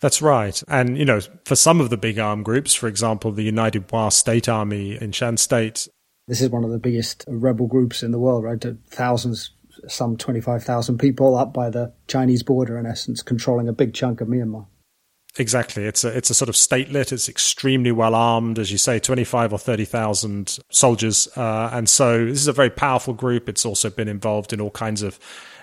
That's 0.00 0.22
right. 0.22 0.62
And, 0.68 0.96
you 0.96 1.04
know, 1.04 1.20
for 1.44 1.56
some 1.56 1.80
of 1.80 1.90
the 1.90 1.96
big 1.96 2.18
armed 2.18 2.44
groups, 2.44 2.74
for 2.74 2.86
example, 2.86 3.32
the 3.32 3.42
United 3.42 3.90
Wa 3.90 4.10
State 4.10 4.48
Army 4.48 4.96
in 5.00 5.12
Shan 5.12 5.36
State. 5.36 5.88
This 6.28 6.40
is 6.40 6.50
one 6.50 6.62
of 6.62 6.70
the 6.70 6.78
biggest 6.78 7.24
rebel 7.26 7.66
groups 7.66 8.02
in 8.02 8.12
the 8.12 8.18
world, 8.18 8.44
right? 8.44 8.64
Thousands, 8.90 9.50
some 9.88 10.16
25,000 10.16 10.98
people 10.98 11.36
up 11.36 11.52
by 11.52 11.70
the 11.70 11.92
Chinese 12.06 12.42
border, 12.42 12.78
in 12.78 12.86
essence, 12.86 13.22
controlling 13.22 13.68
a 13.68 13.72
big 13.72 13.92
chunk 13.92 14.20
of 14.20 14.28
Myanmar. 14.28 14.66
Exactly. 15.36 15.84
It's 15.84 16.04
a, 16.04 16.08
it's 16.08 16.30
a 16.30 16.34
sort 16.34 16.48
of 16.48 16.54
statelet. 16.54 17.12
It's 17.12 17.28
extremely 17.28 17.92
well 17.92 18.14
armed, 18.14 18.58
as 18.58 18.72
you 18.72 18.78
say, 18.78 18.98
25 18.98 19.52
or 19.52 19.58
30,000 19.58 20.58
soldiers. 20.70 21.28
Uh, 21.36 21.70
and 21.72 21.88
so 21.88 22.24
this 22.24 22.40
is 22.40 22.48
a 22.48 22.52
very 22.52 22.70
powerful 22.70 23.14
group. 23.14 23.48
It's 23.48 23.64
also 23.64 23.90
been 23.90 24.08
involved 24.08 24.52
in 24.52 24.60
all 24.60 24.70
kinds 24.70 25.02
of 25.02 25.18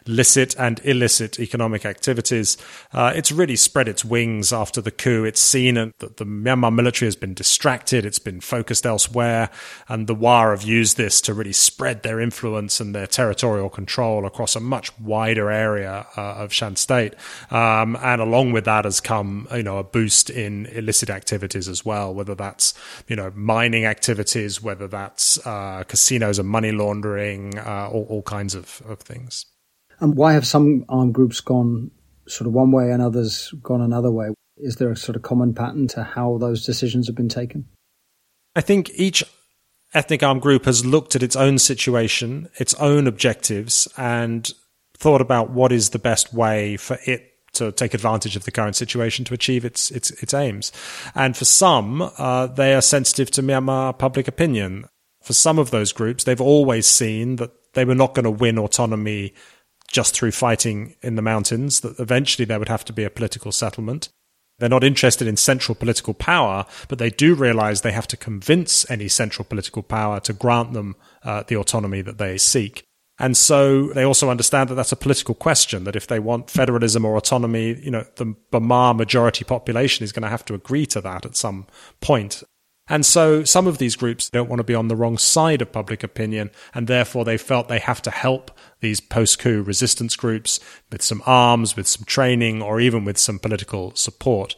licit 0.07 0.55
and 0.57 0.79
illicit 0.83 1.39
economic 1.39 1.85
activities. 1.85 2.57
Uh, 2.93 3.11
it's 3.15 3.31
really 3.31 3.55
spread 3.55 3.87
its 3.87 4.05
wings 4.05 4.53
after 4.53 4.81
the 4.81 4.91
coup. 4.91 5.23
It's 5.23 5.41
seen 5.41 5.75
that 5.75 6.17
the 6.17 6.25
Myanmar 6.25 6.73
military 6.73 7.07
has 7.07 7.15
been 7.15 7.33
distracted. 7.33 8.05
It's 8.05 8.19
been 8.19 8.41
focused 8.41 8.85
elsewhere. 8.85 9.49
And 9.87 10.07
the 10.07 10.15
Wa 10.15 10.49
have 10.49 10.63
used 10.63 10.97
this 10.97 11.21
to 11.21 11.33
really 11.33 11.53
spread 11.53 12.03
their 12.03 12.19
influence 12.19 12.79
and 12.79 12.93
their 12.93 13.07
territorial 13.07 13.69
control 13.69 14.25
across 14.25 14.55
a 14.55 14.59
much 14.59 14.97
wider 14.99 15.49
area 15.49 16.05
uh, 16.17 16.35
of 16.35 16.53
Shan 16.53 16.75
State. 16.75 17.15
Um, 17.49 17.97
and 18.01 18.21
along 18.21 18.51
with 18.51 18.65
that 18.65 18.85
has 18.85 18.99
come, 18.99 19.47
you 19.53 19.63
know, 19.63 19.77
a 19.77 19.83
boost 19.83 20.29
in 20.29 20.67
illicit 20.67 21.09
activities 21.09 21.67
as 21.67 21.85
well, 21.85 22.13
whether 22.13 22.35
that's, 22.35 22.73
you 23.07 23.15
know, 23.15 23.31
mining 23.35 23.85
activities, 23.85 24.61
whether 24.61 24.87
that's 24.87 25.45
uh, 25.45 25.83
casinos 25.87 26.39
and 26.39 26.47
money 26.47 26.71
laundering, 26.71 27.57
uh, 27.57 27.89
all, 27.91 28.05
all 28.09 28.21
kinds 28.21 28.55
of, 28.55 28.81
of 28.87 28.99
things. 28.99 29.45
And 29.99 30.15
why 30.15 30.33
have 30.33 30.45
some 30.45 30.85
armed 30.89 31.13
groups 31.13 31.41
gone 31.41 31.91
sort 32.27 32.47
of 32.47 32.53
one 32.53 32.71
way 32.71 32.91
and 32.91 33.01
others 33.01 33.53
gone 33.61 33.81
another 33.81 34.11
way? 34.11 34.29
Is 34.57 34.77
there 34.77 34.91
a 34.91 34.97
sort 34.97 35.15
of 35.15 35.21
common 35.21 35.53
pattern 35.53 35.87
to 35.89 36.03
how 36.03 36.37
those 36.37 36.65
decisions 36.65 37.07
have 37.07 37.15
been 37.15 37.29
taken? 37.29 37.65
I 38.55 38.61
think 38.61 38.89
each 38.95 39.23
ethnic 39.93 40.23
armed 40.23 40.41
group 40.41 40.65
has 40.65 40.85
looked 40.85 41.15
at 41.15 41.23
its 41.23 41.35
own 41.35 41.57
situation, 41.57 42.49
its 42.57 42.73
own 42.75 43.07
objectives, 43.07 43.87
and 43.97 44.49
thought 44.97 45.21
about 45.21 45.51
what 45.51 45.71
is 45.71 45.89
the 45.89 45.99
best 45.99 46.33
way 46.33 46.77
for 46.77 46.97
it 47.05 47.31
to 47.53 47.71
take 47.71 47.93
advantage 47.93 48.35
of 48.35 48.43
the 48.43 48.51
current 48.51 48.75
situation 48.75 49.23
to 49.25 49.33
achieve 49.33 49.63
its 49.65 49.89
its, 49.91 50.11
its 50.11 50.33
aims. 50.33 50.71
And 51.13 51.35
for 51.35 51.45
some, 51.45 52.01
uh, 52.17 52.47
they 52.47 52.73
are 52.73 52.81
sensitive 52.81 53.31
to 53.31 53.41
Myanmar 53.41 53.97
public 53.97 54.27
opinion. 54.27 54.85
For 55.21 55.33
some 55.33 55.57
of 55.57 55.71
those 55.71 55.91
groups, 55.91 56.23
they've 56.23 56.39
always 56.41 56.85
seen 56.85 57.37
that 57.37 57.51
they 57.73 57.85
were 57.85 57.95
not 57.95 58.13
going 58.13 58.25
to 58.25 58.31
win 58.31 58.59
autonomy 58.59 59.33
just 59.95 60.13
through 60.13 60.31
fighting 60.31 60.95
in 61.01 61.15
the 61.15 61.21
mountains, 61.21 61.79
that 61.79 61.97
eventually 61.99 62.45
there 62.45 62.59
would 62.59 62.67
have 62.67 62.83
to 62.85 62.93
be 62.93 63.05
a 63.05 63.09
political 63.09 63.51
settlement. 63.51 64.09
They're 64.59 64.69
not 64.69 64.83
interested 64.83 65.27
in 65.27 65.37
central 65.37 65.75
political 65.75 66.13
power, 66.13 66.65
but 66.89 66.99
they 66.99 67.09
do 67.09 67.33
realize 67.33 67.81
they 67.81 67.91
have 67.93 68.07
to 68.07 68.17
convince 68.17 68.89
any 68.91 69.07
central 69.07 69.45
political 69.45 69.83
power 69.83 70.19
to 70.19 70.33
grant 70.33 70.73
them 70.73 70.95
uh, 71.23 71.43
the 71.47 71.57
autonomy 71.57 72.01
that 72.01 72.17
they 72.17 72.37
seek. 72.37 72.83
And 73.17 73.37
so 73.37 73.93
they 73.93 74.03
also 74.03 74.29
understand 74.29 74.69
that 74.69 74.75
that's 74.75 74.91
a 74.91 74.97
political 74.97 75.35
question, 75.35 75.85
that 75.85 75.95
if 75.95 76.07
they 76.07 76.19
want 76.19 76.49
federalism 76.49 77.05
or 77.05 77.15
autonomy, 77.15 77.79
you 77.81 77.91
know, 77.91 78.05
the 78.15 78.35
Bamar 78.51 78.95
majority 78.95 79.45
population 79.45 80.03
is 80.03 80.11
going 80.11 80.23
to 80.23 80.29
have 80.29 80.45
to 80.45 80.53
agree 80.53 80.85
to 80.87 80.99
that 81.01 81.25
at 81.25 81.37
some 81.37 81.67
point. 82.01 82.43
And 82.87 83.03
so 83.03 83.43
some 83.43 83.65
of 83.65 83.79
these 83.79 83.95
groups 83.95 84.29
don't 84.29 84.49
want 84.49 84.59
to 84.59 84.63
be 84.63 84.75
on 84.75 84.89
the 84.89 84.95
wrong 84.95 85.17
side 85.17 85.61
of 85.61 85.71
public 85.71 86.03
opinion, 86.03 86.51
and 86.73 86.87
therefore 86.87 87.25
they 87.25 87.37
felt 87.37 87.67
they 87.67 87.79
have 87.79 88.01
to 88.03 88.11
help 88.11 88.51
these 88.79 88.99
post 88.99 89.39
coup 89.39 89.63
resistance 89.63 90.15
groups 90.15 90.59
with 90.91 91.01
some 91.01 91.23
arms, 91.25 91.75
with 91.75 91.87
some 91.87 92.05
training, 92.05 92.61
or 92.61 92.79
even 92.79 93.03
with 93.03 93.17
some 93.17 93.39
political 93.39 93.95
support. 93.95 94.55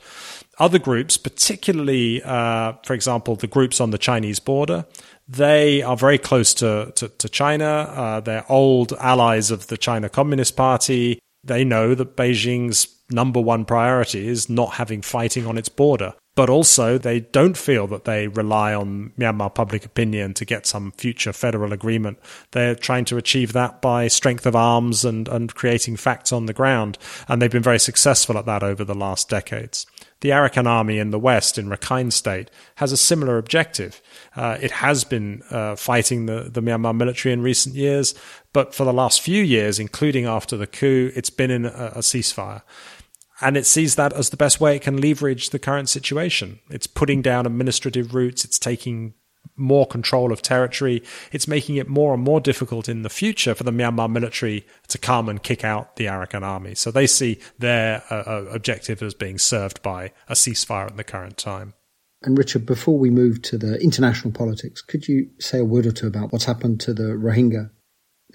Other 0.60 0.80
groups, 0.80 1.16
particularly, 1.16 2.22
uh, 2.24 2.74
for 2.84 2.94
example, 2.94 3.36
the 3.36 3.48
groups 3.48 3.80
on 3.80 3.92
the 3.92 3.98
Chinese 3.98 4.40
border, 4.40 4.86
they 5.28 5.82
are 5.82 5.96
very 5.96 6.18
close 6.18 6.54
to, 6.56 6.92
to, 6.96 7.08
to 7.08 7.30
China. 7.30 7.66
Uh, 7.66 8.20
they're 8.20 8.50
old 8.50 8.92
allies 8.94 9.52
of 9.52 9.68
the 9.68 9.78
China 9.78 10.10
Communist 10.10 10.58
Party. 10.58 11.20
They 11.44 11.63
know 11.63 11.96
that 11.96 12.18
Beijing's 12.18 12.88
number 13.10 13.40
one 13.40 13.63
priority 13.63 14.28
is 14.28 14.50
not 14.50 14.74
having 14.74 15.02
fighting 15.02 15.46
on 15.46 15.58
its 15.58 15.70
border 15.70 16.13
but 16.38 16.52
also 16.52 17.00
they 17.00 17.19
don't 17.19 17.58
feel 17.58 17.88
that 17.88 18.04
they 18.04 18.28
rely 18.28 18.71
on 18.71 19.12
Myanmar 19.17 19.56
public 19.56 19.84
opinion 19.84 20.36
to 20.36 20.45
get 20.45 20.67
some 20.67 20.91
future 20.91 21.34
federal 21.34 21.73
agreement. 21.73 22.19
They're 22.52 22.76
trying 22.76 23.06
to 23.06 23.17
achieve 23.17 23.54
that 23.54 23.82
by 23.82 24.08
strength 24.08 24.45
of 24.45 24.56
arms 24.56 25.04
and, 25.04 25.28
and 25.28 25.56
creating 25.56 25.97
facts 25.97 26.32
on 26.32 26.45
the 26.45 26.54
ground. 26.54 27.00
And 27.28 27.41
they've 27.41 27.50
been 27.50 27.63
very 27.63 27.80
successful 27.80 28.38
at 28.38 28.45
that 28.45 28.62
over 28.62 28.84
the 28.84 28.93
last 28.93 29.30
decades. 29.30 29.88
The 30.21 30.30
Arakan 30.30 30.67
army 30.67 31.00
in 31.00 31.10
the 31.10 31.17
west, 31.17 31.58
in 31.58 31.69
Rakhine 31.69 32.13
state, 32.13 32.52
has 32.76 32.91
a 32.91 32.97
similar 32.97 33.39
objective. 33.39 34.00
Uh, 34.36 34.60
it 34.62 34.71
has 34.71 35.04
been 35.04 35.41
uh, 35.50 35.76
fighting 35.76 36.28
the, 36.28 36.52
the 36.52 36.62
Myanmar 36.62 36.95
military 36.95 37.34
in 37.34 37.41
recent 37.41 37.73
years, 37.73 38.13
but 38.54 38.76
for 38.76 38.84
the 38.84 38.93
last 38.93 39.21
few 39.21 39.41
years, 39.43 39.80
including 39.80 40.26
after 40.26 40.56
the 40.56 40.67
coup, 40.67 41.12
it's 41.15 41.32
been 41.32 41.50
in 41.50 41.65
a, 41.65 41.93
a 41.95 42.00
ceasefire 42.00 42.62
and 43.41 43.58
it 43.58 43.65
sees 43.65 43.95
that 43.95 44.13
as 44.13 44.30
the 44.30 44.38
best 44.38 44.60
way 44.60 44.76
it 44.76 44.82
can 44.82 45.00
leverage 45.00 45.50
the 45.50 45.60
current 45.60 45.89
situation. 45.89 46.60
It's 46.69 46.88
putting 46.88 47.21
down 47.21 47.45
administrative 47.45 48.15
roots, 48.15 48.43
it's 48.43 48.60
taking 48.60 49.13
more 49.56 49.88
control 49.88 50.32
of 50.32 50.41
territory, 50.41 51.04
it's 51.32 51.47
making 51.47 51.78
it 51.78 51.88
more 51.88 52.13
and 52.13 52.23
more 52.23 52.39
difficult 52.39 52.89
in 52.89 53.02
the 53.02 53.10
future 53.10 53.56
for 53.56 53.63
the 53.63 53.71
Myanmar 53.71 54.10
military 54.10 54.65
to 54.88 54.97
come 54.97 55.30
and 55.30 55.41
kick 55.41 55.63
out 55.63 55.95
the 55.95 56.06
Arakan 56.06 56.43
army. 56.43 56.76
So 56.76 56.91
they 56.91 57.08
see 57.08 57.39
their 57.58 58.04
uh, 58.10 58.15
uh, 58.15 58.45
objective 58.52 59.02
as 59.02 59.13
being 59.13 59.38
served 59.38 59.82
by 59.82 60.12
a 60.28 60.34
ceasefire 60.34 60.88
at 60.88 60.97
the 60.97 61.04
current 61.04 61.38
time. 61.38 61.73
And 62.23 62.38
Richard, 62.38 62.65
before 62.65 62.97
we 62.97 63.10
move 63.10 63.41
to 63.43 63.58
the 63.58 63.80
international 63.80 64.34
politics, 64.34 64.82
could 64.82 65.08
you 65.08 65.30
say 65.39 65.60
a 65.60 65.65
word 65.65 65.86
or 65.86 65.91
two 65.91 66.08
about 66.08 66.32
what's 66.32 66.45
happened 66.45 66.80
to 66.82 66.93
the 66.93 67.13
Rohingya 67.13 67.69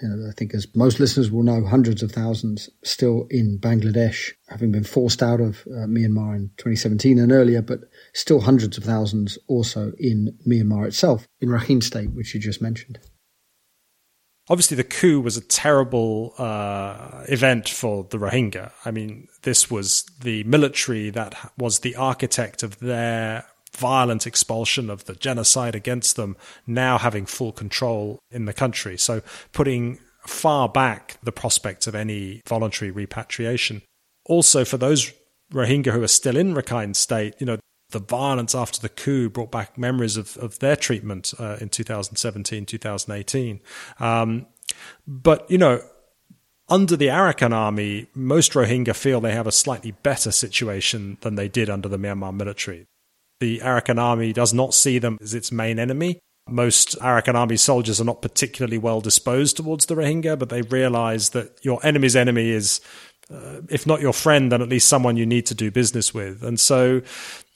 you 0.01 0.07
know, 0.07 0.27
I 0.27 0.31
think, 0.31 0.53
as 0.53 0.67
most 0.75 0.99
listeners 0.99 1.29
will 1.29 1.43
know, 1.43 1.65
hundreds 1.65 2.01
of 2.01 2.11
thousands 2.11 2.69
still 2.83 3.27
in 3.29 3.59
Bangladesh, 3.59 4.31
having 4.47 4.71
been 4.71 4.83
forced 4.83 5.21
out 5.21 5.39
of 5.39 5.61
uh, 5.67 5.85
Myanmar 5.85 6.35
in 6.35 6.49
2017 6.57 7.19
and 7.19 7.31
earlier, 7.31 7.61
but 7.61 7.81
still 8.13 8.41
hundreds 8.41 8.77
of 8.77 8.83
thousands 8.83 9.37
also 9.47 9.91
in 9.99 10.37
Myanmar 10.47 10.87
itself, 10.87 11.27
in 11.41 11.49
Rakhine 11.49 11.83
State, 11.83 12.11
which 12.13 12.33
you 12.33 12.39
just 12.39 12.61
mentioned. 12.61 12.99
Obviously, 14.49 14.75
the 14.75 14.83
coup 14.83 15.21
was 15.21 15.37
a 15.37 15.41
terrible 15.41 16.33
uh, 16.37 17.23
event 17.29 17.69
for 17.69 18.03
the 18.09 18.17
Rohingya. 18.17 18.71
I 18.83 18.91
mean, 18.91 19.29
this 19.43 19.71
was 19.71 20.03
the 20.21 20.43
military 20.43 21.11
that 21.11 21.53
was 21.57 21.79
the 21.79 21.95
architect 21.95 22.61
of 22.61 22.79
their 22.79 23.45
violent 23.75 24.27
expulsion 24.27 24.89
of 24.89 25.05
the 25.05 25.15
genocide 25.15 25.75
against 25.75 26.15
them 26.15 26.37
now 26.67 26.97
having 26.97 27.25
full 27.25 27.51
control 27.51 28.19
in 28.31 28.45
the 28.45 28.53
country. 28.53 28.97
So 28.97 29.21
putting 29.51 29.99
far 30.25 30.69
back 30.69 31.17
the 31.23 31.31
prospect 31.31 31.87
of 31.87 31.95
any 31.95 32.41
voluntary 32.47 32.91
repatriation. 32.91 33.81
Also, 34.25 34.63
for 34.63 34.77
those 34.77 35.13
Rohingya 35.51 35.91
who 35.91 36.03
are 36.03 36.07
still 36.07 36.37
in 36.37 36.53
Rakhine 36.53 36.95
State, 36.95 37.35
you 37.39 37.45
know, 37.45 37.57
the 37.89 37.99
violence 37.99 38.55
after 38.55 38.81
the 38.81 38.89
coup 38.89 39.29
brought 39.29 39.51
back 39.51 39.77
memories 39.77 40.17
of, 40.17 40.35
of 40.37 40.59
their 40.59 40.75
treatment 40.75 41.33
uh, 41.39 41.57
in 41.61 41.69
2017, 41.69 42.65
2018. 42.65 43.59
Um, 43.99 44.47
but, 45.05 45.49
you 45.51 45.57
know, 45.57 45.81
under 46.69 46.95
the 46.95 47.07
Arakan 47.07 47.53
army, 47.53 48.07
most 48.15 48.53
Rohingya 48.53 48.95
feel 48.95 49.21
they 49.21 49.33
have 49.33 49.47
a 49.47 49.51
slightly 49.51 49.91
better 49.91 50.31
situation 50.31 51.17
than 51.21 51.35
they 51.35 51.47
did 51.47 51.69
under 51.69 51.87
the 51.87 51.97
Myanmar 51.97 52.33
military. 52.33 52.87
The 53.39 53.59
Arakan 53.59 53.99
army 53.99 54.33
does 54.33 54.53
not 54.53 54.73
see 54.73 54.99
them 54.99 55.17
as 55.21 55.33
its 55.33 55.51
main 55.51 55.79
enemy. 55.79 56.19
Most 56.47 56.99
Arakan 56.99 57.35
army 57.35 57.57
soldiers 57.57 58.01
are 58.01 58.05
not 58.05 58.21
particularly 58.21 58.77
well 58.77 59.01
disposed 59.01 59.57
towards 59.57 59.85
the 59.85 59.95
Rohingya, 59.95 60.37
but 60.37 60.49
they 60.49 60.61
realize 60.61 61.29
that 61.29 61.57
your 61.63 61.79
enemy's 61.85 62.15
enemy 62.15 62.49
is, 62.49 62.81
uh, 63.31 63.61
if 63.69 63.87
not 63.87 64.01
your 64.01 64.13
friend, 64.13 64.51
then 64.51 64.61
at 64.61 64.69
least 64.69 64.87
someone 64.87 65.15
you 65.15 65.25
need 65.25 65.45
to 65.45 65.55
do 65.55 65.71
business 65.71 66.13
with. 66.13 66.43
And 66.43 66.59
so, 66.59 67.01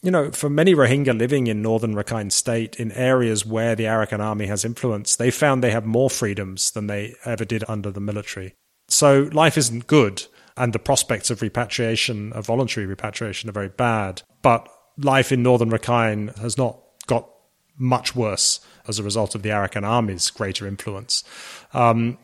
you 0.02 0.12
know, 0.12 0.32
for 0.32 0.50
many 0.50 0.74
Rohingya 0.74 1.18
living 1.18 1.48
in 1.48 1.62
northern 1.62 1.96
Rakhine 1.96 2.32
state, 2.32 2.78
in 2.78 2.92
areas 2.94 3.46
where 3.46 3.76
the 3.76 3.86
Arakan 3.86 4.20
army 4.20 4.46
has 4.48 4.64
influence, 4.64 5.16
they 5.18 5.32
found 5.32 5.62
they 5.62 5.72
have 5.72 5.86
more 5.86 6.10
freedoms 6.10 6.72
than 6.72 6.88
they 6.88 7.16
ever 7.26 7.44
did 7.44 7.66
under 7.68 7.92
the 7.92 8.00
military. 8.00 8.56
So 8.88 9.30
life 9.34 9.58
isn't 9.58 9.88
good, 9.88 10.24
and 10.56 10.72
the 10.72 10.80
prospects 10.80 11.30
of 11.30 11.42
repatriation, 11.42 12.32
of 12.32 12.46
voluntary 12.46 12.86
repatriation, 12.86 13.50
are 13.50 13.54
very 13.54 13.70
bad. 13.70 14.22
But 14.42 14.70
life 14.98 15.32
in 15.32 15.44
northern 15.44 15.70
Rakhine 15.70 16.36
has 16.40 16.58
not 16.58 16.80
got 17.08 17.30
much 17.78 18.16
worse 18.16 18.60
as 18.88 19.00
a 19.00 19.04
result 19.04 19.36
of 19.36 19.44
the 19.44 19.50
Arakan 19.50 19.84
army's 19.84 20.30
greater 20.30 20.68
influence. 20.68 21.24
Um, 21.74 22.18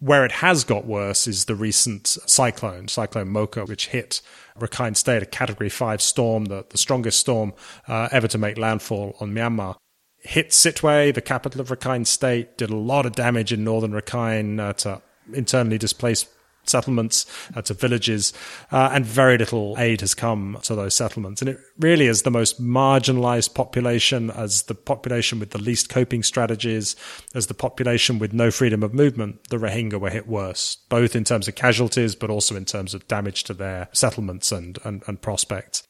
where 0.00 0.24
it 0.24 0.32
has 0.32 0.64
got 0.64 0.86
worse 0.86 1.26
is 1.26 1.44
the 1.44 1.54
recent 1.54 2.06
cyclone, 2.06 2.88
Cyclone 2.88 3.28
Mocha, 3.28 3.66
which 3.66 3.88
hit 3.88 4.22
Rakhine 4.58 4.96
State, 4.96 5.22
a 5.22 5.26
Category 5.26 5.68
5 5.68 6.00
storm, 6.00 6.46
the, 6.46 6.64
the 6.70 6.78
strongest 6.78 7.20
storm 7.20 7.52
uh, 7.86 8.08
ever 8.10 8.26
to 8.28 8.38
make 8.38 8.56
landfall 8.56 9.14
on 9.20 9.34
Myanmar. 9.34 9.76
Hit 10.22 10.50
Sittwe, 10.50 11.14
the 11.14 11.20
capital 11.20 11.60
of 11.60 11.68
Rakhine 11.68 12.06
State, 12.06 12.56
did 12.56 12.70
a 12.70 12.76
lot 12.76 13.04
of 13.04 13.14
damage 13.14 13.52
in 13.52 13.62
northern 13.62 13.92
Rakhine 13.92 14.58
uh, 14.58 14.72
to 14.74 15.02
internally 15.34 15.78
displaced 15.78 16.28
settlements, 16.64 17.26
uh, 17.54 17.62
to 17.62 17.74
villages, 17.74 18.32
uh, 18.70 18.90
and 18.92 19.04
very 19.04 19.38
little 19.38 19.74
aid 19.78 20.00
has 20.00 20.14
come 20.14 20.58
to 20.62 20.74
those 20.74 20.94
settlements. 20.94 21.42
And 21.42 21.48
it 21.48 21.58
really 21.78 22.06
is 22.06 22.22
the 22.22 22.30
most 22.30 22.60
marginalized 22.60 23.54
population, 23.54 24.30
as 24.30 24.62
the 24.62 24.74
population 24.74 25.38
with 25.38 25.50
the 25.50 25.58
least 25.58 25.88
coping 25.88 26.22
strategies, 26.22 26.96
as 27.34 27.46
the 27.46 27.54
population 27.54 28.18
with 28.18 28.32
no 28.32 28.50
freedom 28.50 28.82
of 28.82 28.94
movement. 28.94 29.48
The 29.48 29.58
Rohingya 29.58 30.00
were 30.00 30.10
hit 30.10 30.28
worse, 30.28 30.76
both 30.88 31.16
in 31.16 31.24
terms 31.24 31.48
of 31.48 31.54
casualties, 31.54 32.14
but 32.14 32.30
also 32.30 32.56
in 32.56 32.64
terms 32.64 32.94
of 32.94 33.08
damage 33.08 33.44
to 33.44 33.54
their 33.54 33.88
settlements 33.92 34.52
and, 34.52 34.78
and, 34.84 35.02
and 35.06 35.20
prospects. 35.20 35.82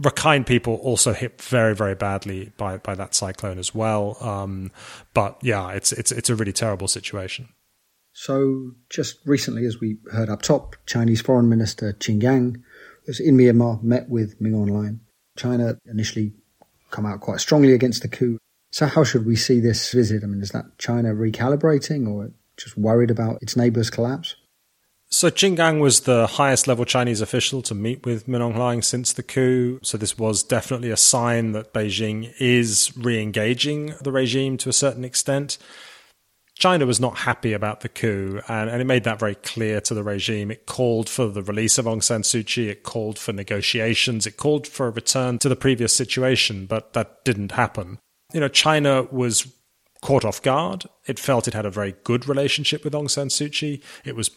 Rakhine 0.00 0.44
people 0.44 0.74
also 0.76 1.12
hit 1.12 1.40
very, 1.40 1.74
very 1.74 1.94
badly 1.94 2.52
by, 2.56 2.78
by 2.78 2.96
that 2.96 3.14
cyclone 3.14 3.58
as 3.58 3.72
well. 3.72 4.16
Um, 4.20 4.72
but 5.12 5.38
yeah, 5.40 5.70
it's 5.70 5.92
it's 5.92 6.10
it's 6.10 6.28
a 6.28 6.34
really 6.34 6.52
terrible 6.52 6.88
situation. 6.88 7.48
So 8.14 8.70
just 8.88 9.18
recently, 9.26 9.66
as 9.66 9.80
we 9.80 9.98
heard 10.12 10.30
up 10.30 10.40
top, 10.40 10.76
Chinese 10.86 11.20
Foreign 11.20 11.48
Minister 11.48 11.92
Qin 11.92 12.20
Gang 12.20 12.64
was 13.06 13.18
in 13.18 13.36
Myanmar, 13.36 13.82
met 13.82 14.08
with 14.08 14.40
Min 14.40 14.52
Aung 14.52 14.70
Hlaing. 14.70 15.00
China 15.36 15.76
initially 15.86 16.32
come 16.92 17.04
out 17.04 17.20
quite 17.20 17.40
strongly 17.40 17.72
against 17.72 18.02
the 18.02 18.08
coup. 18.08 18.38
So 18.70 18.86
how 18.86 19.02
should 19.02 19.26
we 19.26 19.34
see 19.34 19.58
this 19.58 19.92
visit? 19.92 20.22
I 20.22 20.26
mean, 20.26 20.40
is 20.40 20.50
that 20.50 20.78
China 20.78 21.12
recalibrating 21.12 22.08
or 22.08 22.30
just 22.56 22.78
worried 22.78 23.10
about 23.10 23.42
its 23.42 23.56
neighbour's 23.56 23.90
collapse? 23.90 24.36
So 25.08 25.28
Qin 25.28 25.56
Gang 25.56 25.80
was 25.80 26.00
the 26.00 26.28
highest 26.28 26.68
level 26.68 26.84
Chinese 26.84 27.20
official 27.20 27.62
to 27.62 27.74
meet 27.74 28.06
with 28.06 28.28
Min 28.28 28.40
Aung 28.40 28.54
Hlaing 28.54 28.84
since 28.84 29.12
the 29.12 29.22
coup. 29.24 29.80
So 29.82 29.98
this 29.98 30.16
was 30.16 30.44
definitely 30.44 30.90
a 30.90 30.96
sign 30.96 31.50
that 31.52 31.72
Beijing 31.72 32.32
is 32.38 32.92
re-engaging 32.96 33.94
the 34.00 34.12
regime 34.12 34.56
to 34.58 34.68
a 34.68 34.72
certain 34.72 35.04
extent. 35.04 35.58
China 36.54 36.86
was 36.86 37.00
not 37.00 37.18
happy 37.18 37.52
about 37.52 37.80
the 37.80 37.88
coup, 37.88 38.40
and, 38.48 38.70
and, 38.70 38.80
it 38.80 38.84
made 38.84 39.04
that 39.04 39.18
very 39.18 39.34
clear 39.34 39.80
to 39.80 39.92
the 39.92 40.04
regime. 40.04 40.50
It 40.50 40.66
called 40.66 41.08
for 41.08 41.26
the 41.26 41.42
release 41.42 41.78
of 41.78 41.84
Aung 41.84 42.02
San 42.02 42.22
Suu 42.22 42.46
Kyi, 42.46 42.68
it 42.68 42.84
called 42.84 43.18
for 43.18 43.32
negotiations, 43.32 44.26
it 44.26 44.36
called 44.36 44.66
for 44.66 44.86
a 44.86 44.90
return 44.90 45.38
to 45.40 45.48
the 45.48 45.56
previous 45.56 45.94
situation, 45.94 46.66
but 46.66 46.92
that 46.92 47.24
didn't 47.24 47.52
happen. 47.52 47.98
You 48.32 48.40
know, 48.40 48.48
China 48.48 49.02
was 49.10 49.52
caught 50.00 50.24
off 50.24 50.42
guard. 50.42 50.84
It 51.06 51.18
felt 51.18 51.48
it 51.48 51.54
had 51.54 51.66
a 51.66 51.70
very 51.70 51.96
good 52.04 52.28
relationship 52.28 52.84
with 52.84 52.92
Aung 52.92 53.10
San 53.10 53.28
Suu 53.28 53.50
Kyi. 53.50 53.82
It 54.04 54.14
was 54.14 54.30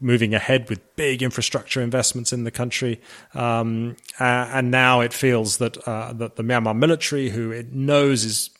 moving 0.00 0.34
ahead 0.34 0.68
with 0.68 0.96
big 0.96 1.22
infrastructure 1.22 1.80
investments 1.80 2.32
in 2.32 2.44
the 2.44 2.50
country, 2.50 3.00
um, 3.34 3.96
and 4.18 4.70
now 4.70 5.00
it 5.00 5.12
feels 5.12 5.56
that 5.58 5.76
uh, 5.88 6.12
that 6.12 6.36
the 6.36 6.42
Myanmar 6.42 6.76
military, 6.76 7.30
who 7.30 7.50
it 7.50 7.72
knows 7.72 8.24
is 8.24 8.50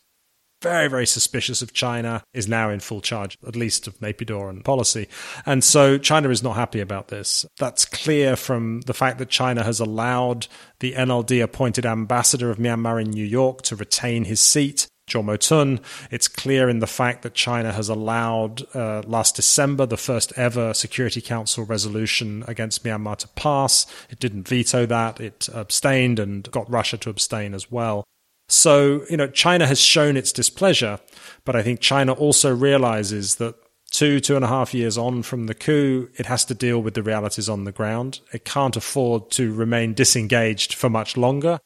very, 0.60 0.88
very 0.88 1.06
suspicious 1.06 1.62
of 1.62 1.72
China, 1.72 2.22
is 2.32 2.48
now 2.48 2.70
in 2.70 2.80
full 2.80 3.00
charge, 3.00 3.38
at 3.46 3.56
least 3.56 3.86
of 3.86 3.98
Naypyidaw 4.00 4.64
policy. 4.64 5.08
And 5.46 5.62
so 5.62 5.98
China 5.98 6.30
is 6.30 6.42
not 6.42 6.56
happy 6.56 6.80
about 6.80 7.08
this. 7.08 7.46
That's 7.58 7.84
clear 7.84 8.36
from 8.36 8.82
the 8.82 8.94
fact 8.94 9.18
that 9.18 9.28
China 9.28 9.62
has 9.62 9.80
allowed 9.80 10.46
the 10.80 10.92
NLD 10.92 11.42
appointed 11.42 11.86
ambassador 11.86 12.50
of 12.50 12.58
Myanmar 12.58 13.00
in 13.00 13.10
New 13.10 13.24
York 13.24 13.62
to 13.62 13.76
retain 13.76 14.24
his 14.24 14.40
seat. 14.40 14.86
Tun. 15.08 15.80
It's 16.10 16.28
clear 16.28 16.68
in 16.68 16.80
the 16.80 16.86
fact 16.86 17.22
that 17.22 17.32
China 17.32 17.72
has 17.72 17.88
allowed 17.88 18.62
uh, 18.76 19.02
last 19.06 19.36
December 19.36 19.86
the 19.86 19.96
first 19.96 20.34
ever 20.36 20.74
Security 20.74 21.22
Council 21.22 21.64
resolution 21.64 22.44
against 22.46 22.84
Myanmar 22.84 23.16
to 23.16 23.28
pass. 23.28 23.86
It 24.10 24.20
didn't 24.20 24.46
veto 24.46 24.84
that. 24.84 25.18
It 25.18 25.48
abstained 25.54 26.18
and 26.18 26.50
got 26.50 26.70
Russia 26.70 26.98
to 26.98 27.10
abstain 27.10 27.54
as 27.54 27.70
well. 27.70 28.04
So, 28.48 29.04
you 29.10 29.16
know, 29.16 29.28
China 29.28 29.66
has 29.66 29.80
shown 29.80 30.16
its 30.16 30.32
displeasure, 30.32 31.00
but 31.44 31.54
I 31.54 31.62
think 31.62 31.80
China 31.80 32.12
also 32.12 32.54
realizes 32.54 33.36
that 33.36 33.54
two, 33.90 34.20
two 34.20 34.36
and 34.36 34.44
a 34.44 34.48
half 34.48 34.74
years 34.74 34.96
on 34.96 35.22
from 35.22 35.46
the 35.46 35.54
coup, 35.54 36.08
it 36.16 36.26
has 36.26 36.44
to 36.46 36.54
deal 36.54 36.80
with 36.82 36.94
the 36.94 37.02
realities 37.02 37.48
on 37.48 37.64
the 37.64 37.72
ground. 37.72 38.20
It 38.32 38.44
can't 38.44 38.76
afford 38.76 39.30
to 39.32 39.52
remain 39.52 39.94
disengaged 39.94 40.74
for 40.74 40.88
much 40.88 41.16
longer. 41.16 41.60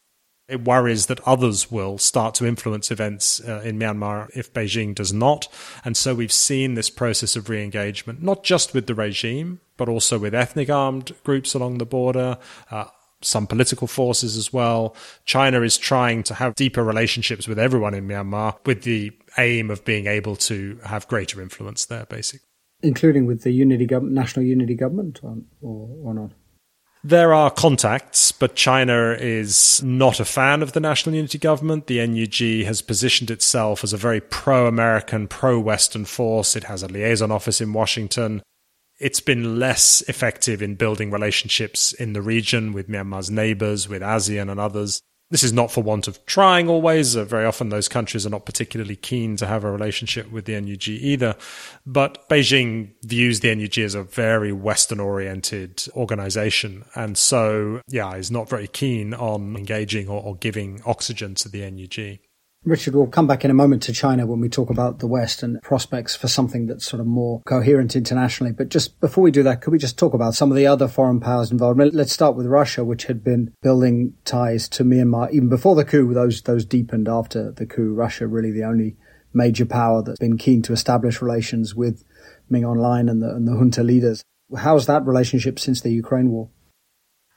It 0.49 0.65
worries 0.65 1.07
that 1.07 1.27
others 1.27 1.71
will 1.71 1.99
start 1.99 2.35
to 2.35 2.47
influence 2.47 2.91
events 2.91 3.41
uh, 3.41 3.63
in 3.65 3.79
Myanmar 3.79 4.29
if 4.35 4.53
Beijing 4.53 4.95
does 4.95 5.13
not. 5.13 5.47
And 5.85 5.97
so 5.97 6.15
we've 6.15 6.33
seen 6.33 6.75
this 6.75 6.91
process 6.91 7.37
of 7.37 7.49
re 7.49 7.63
engagement, 7.63 8.23
not 8.23 8.43
just 8.43 8.75
with 8.75 8.87
the 8.87 8.95
regime, 8.95 9.61
but 9.77 9.89
also 9.89 10.19
with 10.19 10.35
ethnic 10.35 10.69
armed 10.69 11.13
groups 11.23 11.55
along 11.55 11.79
the 11.79 11.87
border. 11.87 12.39
Uh, 12.71 12.87
some 13.25 13.47
political 13.47 13.87
forces 13.87 14.37
as 14.37 14.53
well. 14.53 14.95
China 15.25 15.63
is 15.63 15.79
trying 15.79 16.23
to 16.25 16.35
have 16.35 16.55
deeper 16.55 16.83
relationships 16.83 17.49
with 17.49 17.59
everyone 17.59 17.95
in 17.95 18.07
Myanmar 18.07 18.57
with 18.67 18.83
the 18.83 19.13
aim 19.39 19.71
of 19.71 19.85
being 19.85 20.07
able 20.07 20.37
to 20.37 20.79
have 20.85 21.09
greater 21.09 21.41
influence 21.41 21.85
there, 21.87 22.07
basically. 22.07 22.47
Including 22.83 23.27
with 23.27 23.43
the 23.43 23.53
unity 23.53 23.87
government, 23.87 24.15
national 24.15 24.45
unity 24.45 24.75
government, 24.75 25.21
or, 25.23 25.39
or, 25.61 25.89
or 26.03 26.15
not? 26.15 26.33
There 27.05 27.35
are 27.35 27.51
contacts, 27.51 28.31
but 28.31 28.55
China 28.55 29.17
is 29.19 29.83
not 29.83 30.21
a 30.21 30.25
fan 30.25 30.63
of 30.63 30.73
the 30.73 30.79
National 30.79 31.17
Unity 31.17 31.39
Government. 31.39 31.89
The 31.89 32.05
NUG 32.07 32.65
has 32.65 32.81
positioned 32.81 33.29
itself 33.29 33.83
as 33.83 33.93
a 33.93 33.97
very 33.97 34.21
pro 34.21 34.69
American, 34.69 35.27
pro 35.27 35.59
Western 35.59 36.05
force. 36.05 36.55
It 36.55 36.65
has 36.65 36.85
a 36.85 36.89
liaison 36.89 37.33
office 37.33 37.61
in 37.61 37.73
Washington 37.73 38.41
it's 39.03 39.21
been 39.21 39.59
less 39.59 40.01
effective 40.03 40.63
in 40.63 40.77
building 40.77 41.11
relationships 41.11 41.93
in 41.93 42.13
the 42.13 42.23
region 42.23 42.73
with 42.73 42.89
Myanmar's 42.89 43.31
neighbors, 43.31 43.89
with 43.89 44.01
ASEAN 44.01 44.49
and 44.49 44.61
others. 44.61 45.03
This 45.31 45.43
is 45.43 45.53
not 45.53 45.73
for 45.73 45.83
want 45.83 46.09
of 46.09 46.25
trying 46.27 46.69
always. 46.69 47.17
Uh, 47.17 47.25
very 47.25 47.47
often 47.47 47.71
those 47.71 47.89
countries 47.89 48.27
are 48.27 48.31
not 48.31 48.47
particularly 48.47 48.97
keen 48.97 49.37
to 49.39 49.47
have 49.47 49.65
a 49.65 49.73
relationship 49.73 50.31
with 50.31 50.45
the 50.45 50.61
NUG 50.61 50.89
either. 50.89 51.37
But 51.85 52.29
Beijing 52.29 52.93
views 53.03 53.41
the 53.41 53.55
NUG 53.55 53.79
as 53.79 53.95
a 53.95 54.05
very 54.05 54.53
Western 54.53 55.01
oriented 55.01 55.85
organization. 55.97 56.85
And 56.95 57.19
so, 57.19 57.81
yeah, 57.89 58.15
is 58.15 58.31
not 58.31 58.49
very 58.49 58.69
keen 58.69 59.15
on 59.15 59.57
engaging 59.57 60.07
or, 60.07 60.23
or 60.23 60.37
giving 60.37 60.81
oxygen 60.85 61.35
to 61.37 61.49
the 61.49 61.69
NUG. 61.69 62.21
Richard, 62.65 62.95
we'll 62.95 63.09
come 63.09 63.27
back 63.27 63.45
in 63.45 63.51
a 63.51 63.55
moment 63.55 63.83
to 63.83 63.93
China 63.93 64.25
when 64.25 64.39
we 64.39 64.49
talk 64.49 64.71
about 64.71 65.01
the 65.01 65.09
West 65.09 65.43
and 65.43 65.61
prospects 65.63 66.15
for 66.15 66.29
something 66.29 66.67
that's 66.67 66.87
sort 66.87 67.01
of 67.01 67.09
more 67.09 67.43
coherent 67.45 67.97
internationally. 67.97 68.53
But 68.53 68.69
just 68.69 69.01
before 69.01 69.25
we 69.25 69.33
do 69.33 69.43
that, 69.43 69.61
could 69.61 69.73
we 69.73 69.79
just 69.79 69.99
talk 69.99 70.15
about 70.15 70.35
some 70.35 70.53
of 70.53 70.57
the 70.57 70.69
other 70.69 70.87
foreign 70.87 71.19
powers 71.19 71.51
involved? 71.51 71.81
Let's 71.81 72.13
start 72.13 72.37
with 72.37 72.47
Russia, 72.47 72.85
which 72.85 73.07
had 73.07 73.25
been 73.25 73.53
building 73.63 74.15
ties 74.25 74.69
to 74.71 74.85
Myanmar 74.85 75.33
even 75.33 75.49
before 75.49 75.75
the 75.75 75.85
coup. 75.85 76.15
Those 76.15 76.43
those 76.43 76.65
deepened 76.65 77.09
after 77.09 77.51
the 77.51 77.67
coup. 77.67 77.95
Russia 77.95 78.29
really 78.29 78.53
the 78.53 78.63
only 78.63 78.97
major 79.35 79.67
power 79.67 80.01
that's 80.01 80.21
been 80.21 80.39
keen 80.39 80.63
to 80.63 80.73
establish 80.73 81.21
relations 81.21 81.75
with 81.75 82.05
Min 82.49 82.63
Aung 82.63 82.77
Hlaing 82.77 83.11
and 83.11 83.21
the, 83.21 83.31
and 83.31 83.49
the 83.49 83.57
junta 83.57 83.83
leaders. 83.83 84.23
How's 84.57 84.87
that 84.87 85.05
relationship 85.05 85.59
since 85.59 85.81
the 85.81 85.91
Ukraine 85.91 86.31
war? 86.31 86.49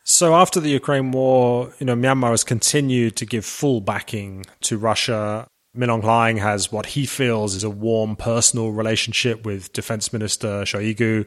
So 0.07 0.35
after 0.35 0.59
the 0.59 0.69
Ukraine 0.69 1.11
war, 1.11 1.73
you 1.79 1.85
know, 1.87 1.95
Myanmar 1.95 2.29
has 2.29 2.43
continued 2.43 3.15
to 3.15 3.25
give 3.25 3.43
full 3.43 3.81
backing 3.81 4.45
to 4.61 4.77
Russia. 4.77 5.47
Min 5.73 5.89
Aung 5.89 6.03
Hlaing 6.03 6.37
has 6.37 6.71
what 6.71 6.85
he 6.85 7.07
feels 7.07 7.55
is 7.55 7.63
a 7.63 7.71
warm 7.71 8.15
personal 8.15 8.71
relationship 8.71 9.43
with 9.43 9.73
Defense 9.73 10.13
Minister 10.13 10.61
Shoigu. 10.61 11.25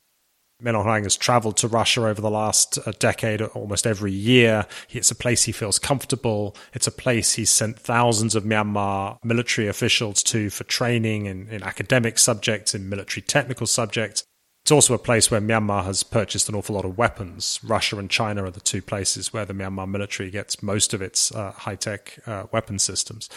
Min 0.60 0.76
Aung 0.76 0.84
Hlaing 0.84 1.02
has 1.02 1.16
traveled 1.16 1.56
to 1.56 1.66
Russia 1.66 2.06
over 2.06 2.20
the 2.20 2.30
last 2.30 2.78
uh, 2.86 2.92
decade, 3.00 3.42
almost 3.42 3.84
every 3.84 4.12
year. 4.12 4.64
It's 4.90 5.10
a 5.10 5.16
place 5.16 5.42
he 5.42 5.52
feels 5.52 5.80
comfortable. 5.80 6.56
It's 6.72 6.86
a 6.86 6.92
place 6.92 7.32
he's 7.32 7.50
sent 7.50 7.80
thousands 7.80 8.36
of 8.36 8.44
Myanmar 8.44 9.18
military 9.24 9.66
officials 9.66 10.22
to 10.24 10.50
for 10.50 10.62
training 10.62 11.26
in, 11.26 11.48
in 11.48 11.64
academic 11.64 12.16
subjects, 12.16 12.76
in 12.76 12.88
military 12.88 13.22
technical 13.22 13.66
subjects. 13.66 14.22
It's 14.68 14.72
also 14.72 14.92
a 14.92 14.98
place 14.98 15.30
where 15.30 15.40
Myanmar 15.40 15.84
has 15.84 16.02
purchased 16.02 16.50
an 16.50 16.54
awful 16.54 16.74
lot 16.74 16.84
of 16.84 16.98
weapons. 16.98 17.58
Russia 17.64 17.96
and 17.96 18.10
China 18.10 18.44
are 18.44 18.50
the 18.50 18.60
two 18.60 18.82
places 18.82 19.32
where 19.32 19.46
the 19.46 19.54
Myanmar 19.54 19.88
military 19.88 20.30
gets 20.30 20.62
most 20.62 20.92
of 20.92 21.00
its 21.00 21.34
uh, 21.34 21.52
high 21.52 21.74
tech 21.74 22.18
uh, 22.26 22.44
weapon 22.52 22.78
systems. 22.78 23.30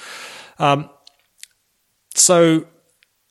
Um, 0.60 0.90
so 2.14 2.68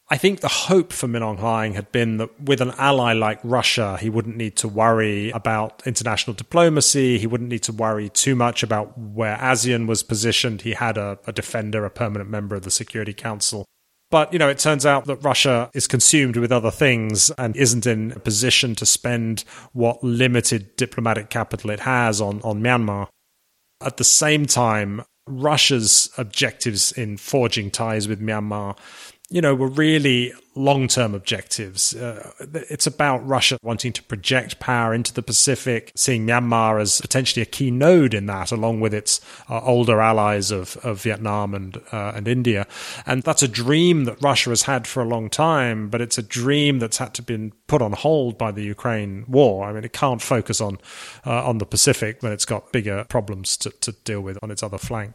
I 0.09 0.17
think 0.17 0.41
the 0.41 0.49
hope 0.49 0.95
for 0.95 1.09
Min 1.09 1.21
Aung 1.21 1.41
Hlaing 1.41 1.75
had 1.75 1.93
been 1.93 2.17
that 2.17 2.41
with 2.41 2.63
an 2.63 2.73
ally 2.79 3.13
like 3.13 3.39
Russia, 3.45 3.99
he 3.99 4.09
wouldn't 4.09 4.39
need 4.39 4.57
to 4.57 4.67
worry 4.67 5.29
about 5.33 5.83
international 5.85 6.33
diplomacy. 6.33 7.19
He 7.19 7.27
wouldn't 7.27 7.51
need 7.51 7.65
to 7.65 7.73
worry 7.73 8.09
too 8.09 8.35
much 8.35 8.63
about 8.63 8.97
where 8.97 9.37
ASEAN 9.37 9.87
was 9.87 10.03
positioned. 10.03 10.63
He 10.63 10.73
had 10.73 10.97
a, 10.97 11.19
a 11.27 11.35
defender, 11.35 11.85
a 11.85 11.91
permanent 11.91 12.31
member 12.31 12.57
of 12.57 12.63
the 12.63 12.71
Security 12.71 13.13
Council 13.13 13.67
but, 14.11 14.33
you 14.33 14.39
know, 14.39 14.49
it 14.49 14.59
turns 14.59 14.85
out 14.85 15.05
that 15.07 15.25
Russia 15.25 15.71
is 15.73 15.87
consumed 15.87 16.37
with 16.37 16.51
other 16.51 16.71
things 16.71 17.31
and 17.39 17.57
isn't 17.57 17.87
in 17.87 18.13
a 18.13 18.19
position 18.19 18.75
to 18.77 18.87
spend 18.87 19.45
what 19.73 20.03
limited 20.03 20.75
diplomatic 20.77 21.31
capital 21.31 21.71
it 21.71 21.81
has 21.81 22.21
on, 22.21 22.41
on 22.43 22.61
Myanmar. 22.61 23.09
At 23.81 23.97
the 23.97 24.05
same 24.05 24.47
time, 24.47 25.03
Russia's 25.27 26.11
objectives 26.19 26.93
in 26.93 27.17
forging 27.17 27.71
ties 27.71 28.09
with 28.09 28.21
Myanmar 28.21 28.77
you 29.31 29.41
know, 29.41 29.55
were 29.55 29.69
really 29.69 30.33
long 30.57 30.89
term 30.89 31.15
objectives. 31.15 31.95
Uh, 31.95 32.33
it's 32.53 32.87
about 32.87 33.27
Russia 33.27 33.57
wanting 33.63 33.93
to 33.93 34.03
project 34.03 34.59
power 34.59 34.93
into 34.93 35.15
the 35.15 35.23
Pacific, 35.23 35.93
seeing 35.95 36.27
Myanmar 36.27 36.81
as 36.81 37.01
potentially 37.01 37.41
a 37.41 37.47
key 37.47 37.71
node 37.71 38.13
in 38.13 38.27
that, 38.27 38.51
along 38.51 38.81
with 38.81 38.93
its 38.93 39.21
uh, 39.49 39.61
older 39.61 40.01
allies 40.01 40.51
of, 40.51 40.77
of 40.79 41.03
Vietnam 41.03 41.55
and, 41.55 41.81
uh, 41.93 42.13
and 42.17 42.27
India. 42.27 42.67
And 43.07 43.23
that's 43.23 43.43
a 43.43 43.49
dream 43.49 44.05
that 44.05 44.21
Russia 44.21 44.51
has 44.51 44.63
had 44.63 44.89
for 44.89 45.01
a 45.01 45.09
long 45.09 45.31
time, 45.31 45.89
but 45.89 46.01
it's 46.01 46.19
a 46.19 46.23
dream 46.23 46.81
that's 46.81 46.99
had 46.99 47.15
to 47.15 47.23
be 47.23 47.53
put 47.69 47.83
on 47.83 47.93
hold 47.93 48.37
by 48.37 48.51
the 48.51 48.65
Ukraine 48.65 49.25
war. 49.29 49.69
I 49.69 49.73
mean, 49.73 49.85
it 49.85 49.93
can't 49.93 50.21
focus 50.21 50.61
on, 50.61 50.79
uh, 51.25 51.47
on 51.47 51.59
the 51.59 51.67
Pacific 51.67 52.21
when 52.21 52.33
it's 52.33 52.45
got 52.45 52.73
bigger 52.73 53.05
problems 53.09 53.57
to, 53.59 53.71
to 53.71 53.93
deal 53.93 54.21
with 54.23 54.39
on 54.43 54.51
its 54.51 54.65
other 54.65 54.79
flank. 54.79 55.15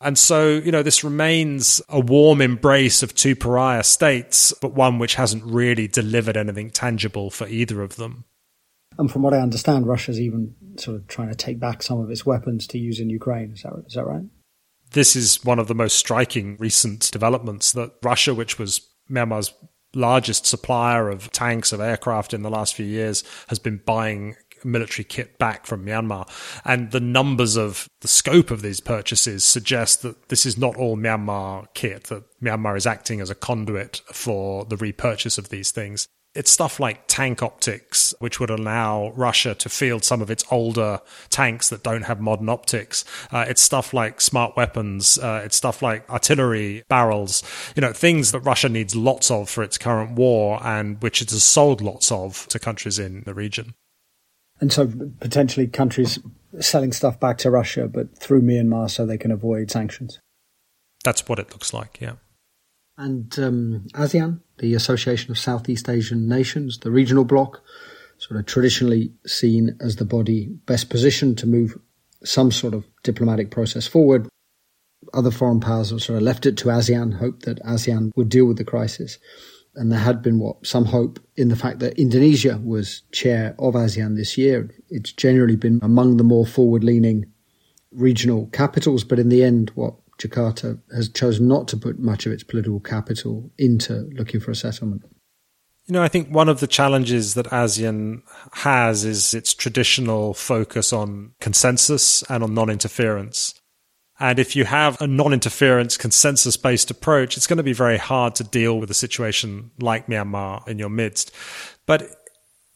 And 0.00 0.18
so, 0.18 0.48
you 0.48 0.70
know, 0.70 0.82
this 0.82 1.04
remains 1.04 1.80
a 1.88 2.00
warm 2.00 2.40
embrace 2.40 3.02
of 3.02 3.14
two 3.14 3.34
pariah 3.34 3.84
states, 3.84 4.52
but 4.60 4.74
one 4.74 4.98
which 4.98 5.14
hasn't 5.14 5.44
really 5.44 5.88
delivered 5.88 6.36
anything 6.36 6.70
tangible 6.70 7.30
for 7.30 7.46
either 7.48 7.82
of 7.82 7.96
them. 7.96 8.24
And 8.98 9.10
from 9.10 9.22
what 9.22 9.34
I 9.34 9.40
understand, 9.40 9.86
Russia's 9.86 10.20
even 10.20 10.54
sort 10.76 10.96
of 10.96 11.06
trying 11.06 11.30
to 11.30 11.34
take 11.34 11.58
back 11.58 11.82
some 11.82 12.00
of 12.00 12.10
its 12.10 12.26
weapons 12.26 12.66
to 12.68 12.78
use 12.78 13.00
in 13.00 13.10
Ukraine. 13.10 13.52
Is 13.52 13.62
that, 13.62 13.84
is 13.86 13.94
that 13.94 14.06
right? 14.06 14.24
This 14.92 15.16
is 15.16 15.44
one 15.44 15.58
of 15.58 15.68
the 15.68 15.74
most 15.74 15.96
striking 15.96 16.56
recent 16.58 17.10
developments 17.10 17.72
that 17.72 17.92
Russia, 18.02 18.34
which 18.34 18.58
was 18.58 18.80
Myanmar's 19.10 19.52
largest 19.94 20.46
supplier 20.46 21.08
of 21.08 21.30
tanks, 21.32 21.72
of 21.72 21.80
aircraft 21.80 22.34
in 22.34 22.42
the 22.42 22.50
last 22.50 22.74
few 22.74 22.86
years, 22.86 23.24
has 23.48 23.58
been 23.58 23.80
buying 23.84 24.36
military 24.64 25.04
kit 25.04 25.38
back 25.38 25.66
from 25.66 25.84
Myanmar. 25.84 26.28
And 26.64 26.90
the 26.90 27.00
numbers 27.00 27.56
of 27.56 27.88
the 28.00 28.08
scope 28.08 28.50
of 28.50 28.62
these 28.62 28.80
purchases 28.80 29.44
suggest 29.44 30.02
that 30.02 30.28
this 30.28 30.46
is 30.46 30.58
not 30.58 30.76
all 30.76 30.96
Myanmar 30.96 31.66
kit, 31.74 32.04
that 32.04 32.24
Myanmar 32.42 32.76
is 32.76 32.86
acting 32.86 33.20
as 33.20 33.30
a 33.30 33.34
conduit 33.34 34.02
for 34.12 34.64
the 34.64 34.76
repurchase 34.76 35.38
of 35.38 35.48
these 35.48 35.70
things. 35.70 36.06
It's 36.34 36.50
stuff 36.50 36.80
like 36.80 37.04
tank 37.06 37.44
optics, 37.44 38.12
which 38.18 38.40
would 38.40 38.50
allow 38.50 39.12
Russia 39.14 39.54
to 39.54 39.68
field 39.68 40.02
some 40.02 40.20
of 40.20 40.30
its 40.30 40.44
older 40.50 41.00
tanks 41.30 41.68
that 41.68 41.84
don't 41.84 42.02
have 42.02 42.20
modern 42.20 42.48
optics. 42.48 43.04
Uh, 43.30 43.44
it's 43.48 43.62
stuff 43.62 43.94
like 43.94 44.20
smart 44.20 44.56
weapons. 44.56 45.16
Uh, 45.16 45.42
it's 45.44 45.56
stuff 45.56 45.80
like 45.80 46.08
artillery 46.10 46.82
barrels. 46.88 47.44
You 47.76 47.82
know, 47.82 47.92
things 47.92 48.32
that 48.32 48.40
Russia 48.40 48.68
needs 48.68 48.96
lots 48.96 49.30
of 49.30 49.48
for 49.48 49.62
its 49.62 49.78
current 49.78 50.16
war 50.16 50.58
and 50.64 51.00
which 51.00 51.22
it 51.22 51.30
has 51.30 51.44
sold 51.44 51.80
lots 51.80 52.10
of 52.10 52.48
to 52.48 52.58
countries 52.58 52.98
in 52.98 53.22
the 53.24 53.34
region 53.34 53.74
and 54.60 54.72
so 54.72 54.90
potentially 55.20 55.66
countries 55.66 56.18
selling 56.60 56.92
stuff 56.92 57.18
back 57.18 57.38
to 57.38 57.50
Russia, 57.50 57.88
but 57.88 58.16
through 58.16 58.42
Myanmar 58.42 58.90
so 58.90 59.04
they 59.04 59.18
can 59.18 59.30
avoid 59.30 59.70
sanctions. 59.70 60.20
That's 61.02 61.28
what 61.28 61.38
it 61.38 61.50
looks 61.50 61.72
like, 61.72 62.00
yeah. 62.00 62.14
And 62.96 63.36
um, 63.38 63.86
ASEAN, 63.94 64.40
the 64.58 64.74
Association 64.74 65.32
of 65.32 65.38
Southeast 65.38 65.88
Asian 65.88 66.28
Nations, 66.28 66.78
the 66.78 66.92
regional 66.92 67.24
bloc, 67.24 67.60
sort 68.18 68.38
of 68.38 68.46
traditionally 68.46 69.12
seen 69.26 69.76
as 69.80 69.96
the 69.96 70.04
body 70.04 70.46
best 70.66 70.88
positioned 70.90 71.36
to 71.38 71.46
move 71.46 71.76
some 72.22 72.52
sort 72.52 72.72
of 72.72 72.86
diplomatic 73.02 73.50
process 73.50 73.86
forward. 73.86 74.28
Other 75.12 75.32
foreign 75.32 75.60
powers 75.60 75.90
have 75.90 76.02
sort 76.02 76.16
of 76.16 76.22
left 76.22 76.46
it 76.46 76.56
to 76.58 76.68
ASEAN, 76.68 77.18
hoped 77.18 77.44
that 77.44 77.62
ASEAN 77.64 78.12
would 78.16 78.28
deal 78.28 78.46
with 78.46 78.56
the 78.56 78.64
crisis 78.64 79.18
and 79.76 79.90
there 79.90 79.98
had 79.98 80.22
been 80.22 80.38
what 80.38 80.66
some 80.66 80.84
hope 80.84 81.18
in 81.36 81.48
the 81.48 81.56
fact 81.56 81.78
that 81.80 81.98
Indonesia 81.98 82.60
was 82.62 83.02
chair 83.12 83.54
of 83.58 83.74
ASEAN 83.74 84.16
this 84.16 84.38
year. 84.38 84.70
It's 84.88 85.12
generally 85.12 85.56
been 85.56 85.80
among 85.82 86.16
the 86.16 86.24
more 86.24 86.46
forward-leaning 86.46 87.26
regional 87.90 88.46
capitals, 88.52 89.04
but 89.04 89.18
in 89.18 89.28
the 89.28 89.42
end, 89.42 89.70
what 89.74 89.94
Jakarta 90.18 90.80
has 90.94 91.08
chosen 91.08 91.48
not 91.48 91.68
to 91.68 91.76
put 91.76 91.98
much 91.98 92.26
of 92.26 92.32
its 92.32 92.44
political 92.44 92.80
capital 92.80 93.50
into 93.58 94.08
looking 94.14 94.40
for 94.40 94.50
a 94.50 94.56
settlement. 94.56 95.02
You 95.86 95.92
know, 95.92 96.02
I 96.02 96.08
think 96.08 96.28
one 96.28 96.48
of 96.48 96.60
the 96.60 96.66
challenges 96.66 97.34
that 97.34 97.46
ASEAN 97.46 98.22
has 98.52 99.04
is 99.04 99.34
its 99.34 99.52
traditional 99.52 100.32
focus 100.32 100.92
on 100.92 101.32
consensus 101.40 102.22
and 102.30 102.42
on 102.42 102.54
non-interference. 102.54 103.54
And 104.20 104.38
if 104.38 104.54
you 104.54 104.64
have 104.64 105.00
a 105.00 105.06
non 105.06 105.32
interference, 105.32 105.96
consensus 105.96 106.56
based 106.56 106.90
approach, 106.90 107.36
it's 107.36 107.46
going 107.46 107.56
to 107.56 107.62
be 107.62 107.72
very 107.72 107.98
hard 107.98 108.34
to 108.36 108.44
deal 108.44 108.78
with 108.78 108.90
a 108.90 108.94
situation 108.94 109.70
like 109.80 110.06
Myanmar 110.06 110.66
in 110.68 110.78
your 110.78 110.88
midst. 110.88 111.32
But 111.86 112.10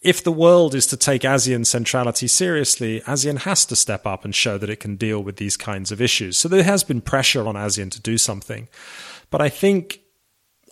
if 0.00 0.22
the 0.22 0.32
world 0.32 0.74
is 0.74 0.86
to 0.88 0.96
take 0.96 1.22
ASEAN 1.22 1.66
centrality 1.66 2.28
seriously, 2.28 3.00
ASEAN 3.02 3.40
has 3.40 3.64
to 3.66 3.76
step 3.76 4.06
up 4.06 4.24
and 4.24 4.34
show 4.34 4.56
that 4.58 4.70
it 4.70 4.80
can 4.80 4.96
deal 4.96 5.22
with 5.22 5.36
these 5.36 5.56
kinds 5.56 5.90
of 5.90 6.00
issues. 6.00 6.38
So 6.38 6.48
there 6.48 6.62
has 6.62 6.84
been 6.84 7.00
pressure 7.00 7.46
on 7.46 7.54
ASEAN 7.54 7.90
to 7.92 8.00
do 8.00 8.16
something. 8.18 8.68
But 9.30 9.40
I 9.40 9.48
think 9.48 10.00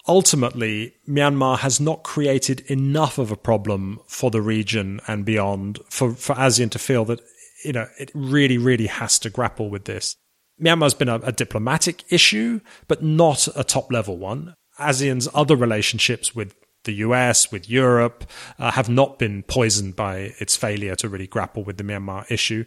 ultimately, 0.07 0.95
Myanmar 1.09 1.59
has 1.59 1.81
not 1.81 2.05
created 2.05 2.61
enough 2.71 3.19
of 3.19 3.31
a 3.33 3.37
problem 3.37 4.01
for 4.07 4.31
the 4.31 4.43
region 4.43 5.01
and 5.09 5.25
beyond 5.25 5.81
for, 5.89 6.13
for 6.13 6.35
ASEAN 6.37 6.71
to 6.71 6.79
feel 6.79 7.05
that, 7.07 7.21
you 7.65 7.73
know, 7.73 7.89
it 7.99 8.11
really, 8.15 8.59
really 8.59 8.87
has 8.87 9.19
to 9.21 9.31
grapple 9.31 9.71
with 9.71 9.87
this. 9.87 10.17
Myanmar's 10.61 10.95
been 10.95 11.09
a, 11.09 11.17
a 11.17 11.33
diplomatic 11.33 12.05
issue, 12.11 12.61
but 12.89 13.03
not 13.03 13.49
a 13.55 13.65
top 13.65 13.93
level 13.93 14.17
one. 14.17 14.55
ASEAN's 14.79 15.29
other 15.35 15.57
relationships 15.57 16.35
with 16.35 16.55
the 16.85 16.93
US, 16.95 17.51
with 17.51 17.69
Europe, 17.69 18.25
uh, 18.59 18.71
have 18.71 18.89
not 18.89 19.19
been 19.19 19.43
poisoned 19.43 19.97
by 19.97 20.35
its 20.39 20.57
failure 20.57 20.95
to 20.97 21.09
really 21.09 21.27
grapple 21.27 21.65
with 21.65 21.77
the 21.77 21.85
Myanmar 21.85 22.31
issue. 22.31 22.65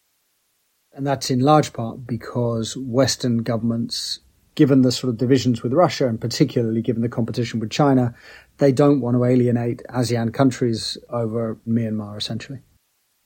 And 0.93 1.05
that's 1.05 1.29
in 1.31 1.39
large 1.39 1.73
part 1.73 2.05
because 2.05 2.75
Western 2.75 3.39
governments, 3.39 4.19
given 4.55 4.81
the 4.81 4.91
sort 4.91 5.09
of 5.09 5.17
divisions 5.17 5.63
with 5.63 5.73
Russia 5.73 6.07
and 6.07 6.19
particularly 6.19 6.81
given 6.81 7.01
the 7.01 7.09
competition 7.09 7.59
with 7.59 7.69
China, 7.69 8.13
they 8.57 8.71
don't 8.71 8.99
want 8.99 9.15
to 9.15 9.23
alienate 9.23 9.81
ASEAN 9.89 10.33
countries 10.33 10.97
over 11.09 11.57
Myanmar 11.67 12.17
essentially. 12.17 12.59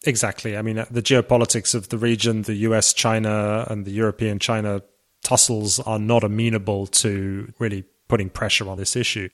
Exactly. 0.06 0.58
I 0.58 0.62
mean, 0.62 0.84
the 0.92 1.02
geopolitics 1.02 1.74
of 1.74 1.90
the 1.90 1.98
region, 1.98 2.42
the 2.44 2.56
US 2.56 2.94
China 2.94 3.66
and 3.70 3.86
the 3.86 3.92
European 3.92 4.40
China 4.40 4.82
tussles 5.24 5.80
are 5.80 6.00
not 6.00 6.24
amenable 6.24 6.88
to 6.88 7.52
really 7.60 7.86
putting 8.10 8.30
pressure 8.30 8.70
on 8.70 8.78
this 8.78 8.96
issue. 8.96 9.30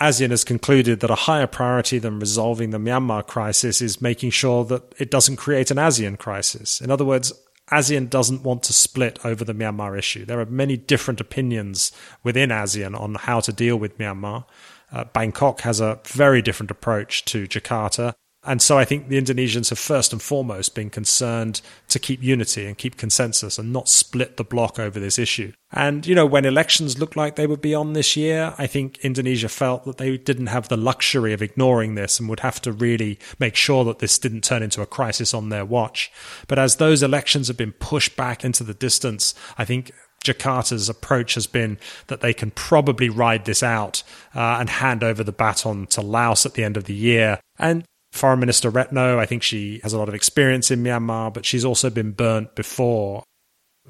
ASEAN 0.00 0.30
has 0.30 0.44
concluded 0.44 1.00
that 1.00 1.10
a 1.10 1.26
higher 1.26 1.46
priority 1.46 1.98
than 1.98 2.20
resolving 2.20 2.70
the 2.70 2.78
Myanmar 2.78 3.26
crisis 3.26 3.82
is 3.82 4.00
making 4.00 4.30
sure 4.30 4.64
that 4.64 4.94
it 4.98 5.10
doesn't 5.10 5.36
create 5.36 5.70
an 5.70 5.76
ASEAN 5.76 6.18
crisis. 6.18 6.80
In 6.80 6.90
other 6.90 7.04
words, 7.04 7.32
ASEAN 7.72 8.08
doesn't 8.08 8.42
want 8.42 8.62
to 8.62 8.72
split 8.72 9.18
over 9.24 9.44
the 9.44 9.54
Myanmar 9.54 9.98
issue. 9.98 10.24
There 10.24 10.40
are 10.40 10.46
many 10.46 10.76
different 10.76 11.20
opinions 11.20 11.92
within 12.22 12.50
ASEAN 12.50 12.98
on 12.98 13.16
how 13.16 13.40
to 13.40 13.52
deal 13.52 13.76
with 13.76 13.98
Myanmar. 13.98 14.44
Uh, 14.92 15.04
Bangkok 15.04 15.62
has 15.62 15.80
a 15.80 16.00
very 16.06 16.40
different 16.42 16.70
approach 16.70 17.24
to 17.26 17.46
Jakarta. 17.46 18.14
And 18.48 18.62
so 18.62 18.78
I 18.78 18.86
think 18.86 19.08
the 19.08 19.20
Indonesians 19.20 19.68
have 19.68 19.78
first 19.78 20.10
and 20.10 20.22
foremost 20.22 20.74
been 20.74 20.88
concerned 20.88 21.60
to 21.88 21.98
keep 21.98 22.22
unity 22.22 22.64
and 22.64 22.78
keep 22.78 22.96
consensus 22.96 23.58
and 23.58 23.74
not 23.74 23.90
split 23.90 24.38
the 24.38 24.42
bloc 24.42 24.78
over 24.78 24.98
this 24.98 25.18
issue. 25.18 25.52
And, 25.70 26.06
you 26.06 26.14
know, 26.14 26.24
when 26.24 26.46
elections 26.46 26.98
looked 26.98 27.14
like 27.14 27.36
they 27.36 27.46
would 27.46 27.60
be 27.60 27.74
on 27.74 27.92
this 27.92 28.16
year, 28.16 28.54
I 28.56 28.66
think 28.66 28.96
Indonesia 29.00 29.50
felt 29.50 29.84
that 29.84 29.98
they 29.98 30.16
didn't 30.16 30.46
have 30.46 30.68
the 30.68 30.78
luxury 30.78 31.34
of 31.34 31.42
ignoring 31.42 31.94
this 31.94 32.18
and 32.18 32.26
would 32.30 32.40
have 32.40 32.58
to 32.62 32.72
really 32.72 33.18
make 33.38 33.54
sure 33.54 33.84
that 33.84 33.98
this 33.98 34.18
didn't 34.18 34.44
turn 34.44 34.62
into 34.62 34.80
a 34.80 34.86
crisis 34.86 35.34
on 35.34 35.50
their 35.50 35.66
watch. 35.66 36.10
But 36.46 36.58
as 36.58 36.76
those 36.76 37.02
elections 37.02 37.48
have 37.48 37.58
been 37.58 37.72
pushed 37.72 38.16
back 38.16 38.46
into 38.46 38.64
the 38.64 38.72
distance, 38.72 39.34
I 39.58 39.66
think 39.66 39.92
Jakarta's 40.24 40.88
approach 40.88 41.34
has 41.34 41.46
been 41.46 41.78
that 42.06 42.22
they 42.22 42.32
can 42.32 42.50
probably 42.52 43.10
ride 43.10 43.44
this 43.44 43.62
out 43.62 44.02
uh, 44.34 44.56
and 44.58 44.70
hand 44.70 45.04
over 45.04 45.22
the 45.22 45.32
baton 45.32 45.86
to 45.88 46.00
Laos 46.00 46.46
at 46.46 46.54
the 46.54 46.64
end 46.64 46.78
of 46.78 46.84
the 46.84 46.94
year. 46.94 47.40
And 47.58 47.84
Foreign 48.18 48.40
Minister 48.40 48.70
Retno, 48.70 49.18
I 49.18 49.26
think 49.26 49.42
she 49.42 49.80
has 49.82 49.92
a 49.92 49.98
lot 49.98 50.08
of 50.08 50.14
experience 50.14 50.70
in 50.70 50.82
Myanmar, 50.82 51.32
but 51.32 51.46
she's 51.46 51.64
also 51.64 51.88
been 51.88 52.12
burnt 52.12 52.54
before. 52.54 53.22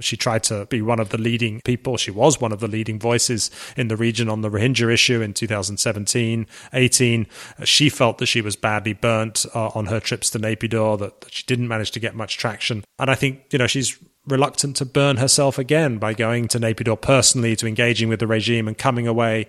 She 0.01 0.17
tried 0.17 0.45
to 0.45 0.67
be 0.67 0.81
one 0.81 1.01
of 1.01 1.09
the 1.09 1.19
leading 1.19 1.61
people. 1.65 1.97
She 1.97 2.13
was 2.13 2.41
one 2.41 2.53
of 2.53 2.61
the 2.61 2.69
leading 2.69 3.01
voices 3.01 3.51
in 3.77 3.89
the 3.89 3.97
region 3.97 4.29
on 4.29 4.43
the 4.43 4.51
Rohingya 4.51 4.93
issue 4.93 5.21
in 5.21 5.35
2017 5.35 6.47
18. 6.73 7.27
She 7.65 7.89
felt 7.89 8.19
that 8.19 8.27
she 8.27 8.41
was 8.41 8.55
badly 8.55 8.93
burnt 8.93 9.45
uh, 9.55 9.69
on 9.75 9.87
her 9.87 9.99
trips 9.99 10.31
to 10.31 10.39
Naypyidaw, 10.39 10.99
that, 11.01 11.23
that 11.23 11.33
she 11.33 11.45
didn't 11.45 11.67
manage 11.67 11.91
to 11.93 12.01
get 12.01 12.15
much 12.15 12.37
traction. 12.37 12.85
And 12.99 13.11
I 13.11 13.17
think, 13.17 13.45
you 13.51 13.59
know, 13.59 13.67
she's 13.67 13.99
reluctant 14.27 14.77
to 14.77 14.85
burn 14.85 15.17
herself 15.17 15.59
again 15.59 15.99
by 15.99 16.15
going 16.15 16.49
to 16.49 16.61
Naypyidaw 16.61 17.01
personally, 17.01 17.57
to 17.57 17.67
engaging 17.67 18.09
with 18.09 18.21
the 18.21 18.27
regime 18.27 18.69
and 18.69 18.79
coming 18.79 19.09
away 19.09 19.49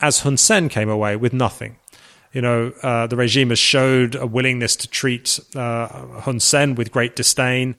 as 0.00 0.20
Hun 0.20 0.36
Sen 0.36 0.68
came 0.68 0.90
away 0.90 1.16
with 1.16 1.32
nothing 1.32 1.78
you 2.36 2.42
know, 2.42 2.70
uh, 2.82 3.06
the 3.06 3.16
regime 3.16 3.48
has 3.48 3.58
showed 3.58 4.14
a 4.14 4.26
willingness 4.26 4.76
to 4.76 4.86
treat 4.86 5.40
uh, 5.54 5.88
Hun 6.20 6.38
Sen 6.38 6.74
with 6.74 6.92
great 6.92 7.16
disdain. 7.16 7.76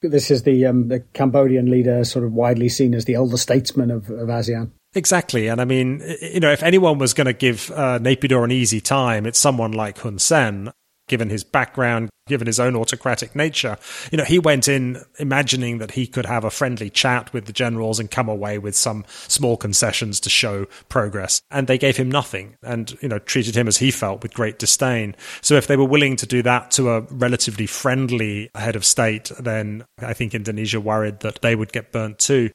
This 0.00 0.30
is 0.30 0.44
the 0.44 0.64
um, 0.64 0.88
the 0.88 1.00
Cambodian 1.12 1.70
leader, 1.70 2.02
sort 2.04 2.24
of 2.24 2.32
widely 2.32 2.70
seen 2.70 2.94
as 2.94 3.04
the 3.04 3.14
elder 3.14 3.36
statesman 3.36 3.90
of, 3.90 4.08
of 4.08 4.28
ASEAN. 4.28 4.70
Exactly, 4.94 5.48
and 5.48 5.60
I 5.60 5.66
mean, 5.66 6.02
you 6.22 6.40
know, 6.40 6.50
if 6.52 6.62
anyone 6.62 6.96
was 6.96 7.12
going 7.12 7.26
to 7.26 7.34
give 7.34 7.70
uh, 7.72 7.98
Naypyidaw 7.98 8.44
an 8.44 8.50
easy 8.50 8.80
time, 8.80 9.26
it's 9.26 9.38
someone 9.38 9.72
like 9.72 9.98
Hun 9.98 10.18
Sen. 10.18 10.72
given 11.08 11.30
his 11.30 11.44
background, 11.44 12.10
given 12.26 12.46
his 12.46 12.58
own 12.58 12.74
autocratic 12.74 13.36
nature. 13.36 13.76
You 14.10 14.18
know, 14.18 14.24
he 14.24 14.38
went 14.38 14.68
in 14.68 15.02
imagining 15.18 15.78
that 15.78 15.92
he 15.92 16.06
could 16.06 16.26
have 16.26 16.44
a 16.44 16.50
friendly 16.50 16.90
chat 16.90 17.32
with 17.32 17.46
the 17.46 17.52
generals 17.52 18.00
and 18.00 18.10
come 18.10 18.28
away 18.28 18.58
with 18.58 18.74
some 18.74 19.04
small 19.28 19.56
concessions 19.56 20.18
to 20.20 20.30
show 20.30 20.66
progress. 20.88 21.40
And 21.50 21.66
they 21.66 21.78
gave 21.78 21.96
him 21.96 22.10
nothing 22.10 22.56
and, 22.62 22.96
you 23.00 23.08
know, 23.08 23.18
treated 23.18 23.56
him 23.56 23.68
as 23.68 23.78
he 23.78 23.90
felt 23.90 24.22
with 24.22 24.34
great 24.34 24.58
disdain. 24.58 25.14
So 25.40 25.54
if 25.54 25.66
they 25.66 25.76
were 25.76 25.84
willing 25.84 26.16
to 26.16 26.26
do 26.26 26.42
that 26.42 26.70
to 26.72 26.90
a 26.90 27.00
relatively 27.02 27.66
friendly 27.66 28.50
head 28.54 28.76
of 28.76 28.84
state, 28.84 29.30
then 29.38 29.84
I 29.98 30.12
think 30.12 30.34
Indonesia 30.34 30.80
worried 30.80 31.20
that 31.20 31.42
they 31.42 31.54
would 31.54 31.72
get 31.72 31.92
burnt 31.92 32.18
too. 32.18 32.50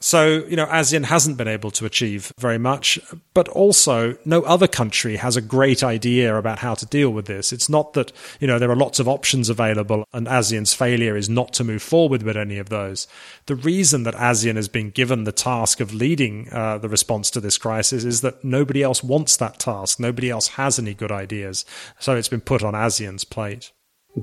So, 0.00 0.44
you 0.46 0.56
know, 0.56 0.66
ASEAN 0.66 1.04
hasn't 1.04 1.38
been 1.38 1.48
able 1.48 1.70
to 1.70 1.86
achieve 1.86 2.30
very 2.38 2.58
much, 2.58 2.98
but 3.32 3.48
also 3.48 4.18
no 4.26 4.42
other 4.42 4.68
country 4.68 5.16
has 5.16 5.36
a 5.36 5.40
great 5.40 5.82
idea 5.82 6.36
about 6.36 6.58
how 6.58 6.74
to 6.74 6.84
deal 6.84 7.10
with 7.10 7.24
this. 7.26 7.50
It's 7.50 7.70
not 7.70 7.94
that, 7.94 8.12
you 8.38 8.46
know, 8.46 8.58
there 8.58 8.70
are 8.70 8.76
lots 8.76 9.00
of 9.00 9.08
options 9.08 9.48
available 9.48 10.04
and 10.12 10.26
ASEAN's 10.26 10.74
failure 10.74 11.16
is 11.16 11.30
not 11.30 11.54
to 11.54 11.64
move 11.64 11.82
forward 11.82 12.22
with 12.22 12.36
any 12.36 12.58
of 12.58 12.68
those. 12.68 13.08
The 13.46 13.54
reason 13.54 14.02
that 14.02 14.14
ASEAN 14.14 14.56
has 14.56 14.68
been 14.68 14.90
given 14.90 15.24
the 15.24 15.32
task 15.32 15.80
of 15.80 15.94
leading 15.94 16.50
uh, 16.52 16.76
the 16.76 16.90
response 16.90 17.30
to 17.30 17.40
this 17.40 17.56
crisis 17.56 18.04
is 18.04 18.20
that 18.20 18.44
nobody 18.44 18.82
else 18.82 19.02
wants 19.02 19.38
that 19.38 19.58
task. 19.58 19.98
Nobody 19.98 20.28
else 20.28 20.48
has 20.48 20.78
any 20.78 20.92
good 20.92 21.10
ideas. 21.10 21.64
So 21.98 22.16
it's 22.16 22.28
been 22.28 22.42
put 22.42 22.62
on 22.62 22.74
ASEAN's 22.74 23.24
plate. 23.24 23.72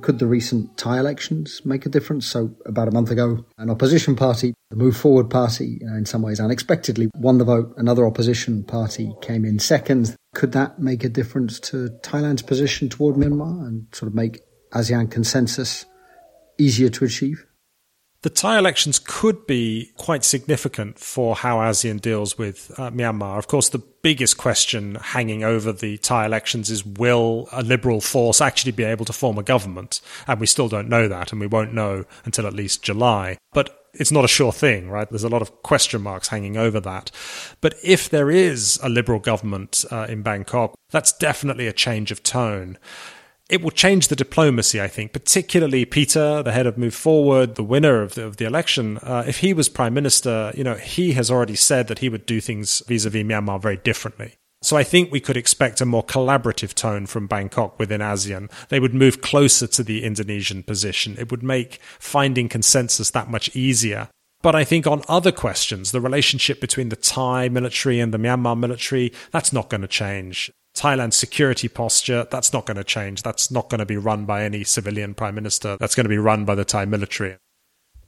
Could 0.01 0.19
the 0.19 0.27
recent 0.27 0.75
Thai 0.77 0.99
elections 0.99 1.61
make 1.65 1.85
a 1.85 1.89
difference? 1.89 2.25
So, 2.25 2.55
about 2.65 2.87
a 2.87 2.91
month 2.91 3.11
ago, 3.11 3.45
an 3.57 3.69
opposition 3.69 4.15
party, 4.15 4.53
the 4.69 4.75
Move 4.75 4.97
Forward 4.97 5.29
Party, 5.29 5.79
uh, 5.85 5.95
in 5.95 6.05
some 6.05 6.21
ways 6.21 6.39
unexpectedly 6.39 7.09
won 7.15 7.37
the 7.37 7.45
vote. 7.45 7.73
Another 7.77 8.05
opposition 8.05 8.63
party 8.63 9.13
came 9.21 9.45
in 9.45 9.59
second. 9.59 10.15
Could 10.33 10.51
that 10.53 10.79
make 10.79 11.03
a 11.03 11.09
difference 11.09 11.59
to 11.61 11.89
Thailand's 12.01 12.41
position 12.41 12.89
toward 12.89 13.15
Myanmar 13.15 13.67
and 13.67 13.87
sort 13.93 14.07
of 14.07 14.15
make 14.15 14.41
ASEAN 14.73 15.11
consensus 15.11 15.85
easier 16.57 16.89
to 16.89 17.05
achieve? 17.05 17.45
The 18.23 18.29
Thai 18.29 18.57
elections 18.57 18.99
could 18.99 19.45
be 19.45 19.91
quite 19.97 20.23
significant 20.23 20.97
for 20.97 21.35
how 21.35 21.57
ASEAN 21.57 21.99
deals 21.99 22.37
with 22.37 22.71
uh, 22.77 22.89
Myanmar. 22.89 23.37
Of 23.37 23.47
course, 23.47 23.67
the 23.67 23.83
biggest 24.01 24.37
question 24.37 24.95
hanging 24.95 25.43
over 25.43 25.73
the 25.73 25.97
Thai 25.97 26.25
elections 26.25 26.69
is 26.69 26.85
will 26.85 27.49
a 27.51 27.61
liberal 27.61 27.99
force 27.99 28.39
actually 28.39 28.71
be 28.71 28.85
able 28.85 29.03
to 29.05 29.11
form 29.11 29.37
a 29.37 29.43
government? 29.43 29.99
And 30.25 30.39
we 30.39 30.47
still 30.47 30.69
don't 30.69 30.87
know 30.87 31.09
that, 31.09 31.33
and 31.33 31.41
we 31.41 31.47
won't 31.47 31.73
know 31.73 32.05
until 32.23 32.47
at 32.47 32.53
least 32.53 32.81
July. 32.81 33.37
But 33.51 33.77
it's 33.93 34.11
not 34.11 34.23
a 34.23 34.29
sure 34.29 34.53
thing, 34.53 34.89
right? 34.89 35.09
There's 35.09 35.25
a 35.25 35.29
lot 35.29 35.41
of 35.41 35.61
question 35.61 36.01
marks 36.01 36.29
hanging 36.29 36.55
over 36.55 36.79
that. 36.79 37.11
But 37.59 37.75
if 37.83 38.09
there 38.09 38.31
is 38.31 38.79
a 38.81 38.87
liberal 38.87 39.19
government 39.19 39.83
uh, 39.91 40.07
in 40.07 40.21
Bangkok, 40.21 40.75
that's 40.91 41.11
definitely 41.11 41.67
a 41.67 41.73
change 41.73 42.09
of 42.09 42.23
tone 42.23 42.77
it 43.53 43.61
will 43.61 43.69
change 43.69 44.07
the 44.07 44.15
diplomacy, 44.15 44.81
I 44.81 44.87
think, 44.87 45.13
particularly 45.13 45.85
Pita, 45.85 46.41
the 46.43 46.51
head 46.51 46.65
of 46.65 46.75
Move 46.75 46.95
Forward, 46.95 47.53
the 47.53 47.63
winner 47.63 48.01
of 48.01 48.15
the, 48.15 48.25
of 48.25 48.37
the 48.37 48.45
election. 48.45 48.97
Uh, 48.97 49.23
if 49.27 49.41
he 49.41 49.53
was 49.53 49.69
prime 49.69 49.93
minister, 49.93 50.51
you 50.55 50.63
know, 50.63 50.73
he 50.73 51.11
has 51.11 51.29
already 51.29 51.53
said 51.55 51.87
that 51.87 51.99
he 51.99 52.09
would 52.09 52.25
do 52.25 52.41
things 52.41 52.81
vis-a-vis 52.87 53.21
Myanmar 53.21 53.61
very 53.61 53.77
differently. 53.77 54.33
So 54.63 54.75
I 54.75 54.83
think 54.83 55.11
we 55.11 55.19
could 55.19 55.37
expect 55.37 55.81
a 55.81 55.85
more 55.85 56.03
collaborative 56.03 56.73
tone 56.73 57.05
from 57.05 57.27
Bangkok 57.27 57.77
within 57.77 58.01
ASEAN. 58.01 58.49
They 58.69 58.79
would 58.79 58.95
move 58.95 59.21
closer 59.21 59.67
to 59.67 59.83
the 59.83 60.03
Indonesian 60.03 60.63
position. 60.63 61.15
It 61.19 61.29
would 61.29 61.43
make 61.43 61.79
finding 61.99 62.49
consensus 62.49 63.11
that 63.11 63.29
much 63.29 63.55
easier. 63.55 64.09
But 64.41 64.55
I 64.55 64.63
think 64.63 64.87
on 64.87 65.03
other 65.07 65.31
questions, 65.31 65.91
the 65.91 66.01
relationship 66.01 66.59
between 66.59 66.89
the 66.89 66.95
Thai 66.95 67.49
military 67.49 67.99
and 67.99 68.11
the 68.11 68.17
Myanmar 68.17 68.57
military, 68.57 69.13
that's 69.29 69.53
not 69.53 69.69
going 69.69 69.81
to 69.81 69.87
change. 69.87 70.51
Thailand's 70.75 71.15
security 71.15 71.67
posture, 71.67 72.27
that's 72.29 72.51
not 72.51 72.65
going 72.65 72.77
to 72.77 72.83
change. 72.83 73.21
That's 73.21 73.51
not 73.51 73.69
going 73.69 73.79
to 73.79 73.85
be 73.85 73.97
run 73.97 74.25
by 74.25 74.43
any 74.43 74.63
civilian 74.63 75.13
prime 75.13 75.35
minister. 75.35 75.77
That's 75.79 75.95
going 75.95 76.05
to 76.05 76.09
be 76.09 76.17
run 76.17 76.45
by 76.45 76.55
the 76.55 76.65
Thai 76.65 76.85
military. 76.85 77.37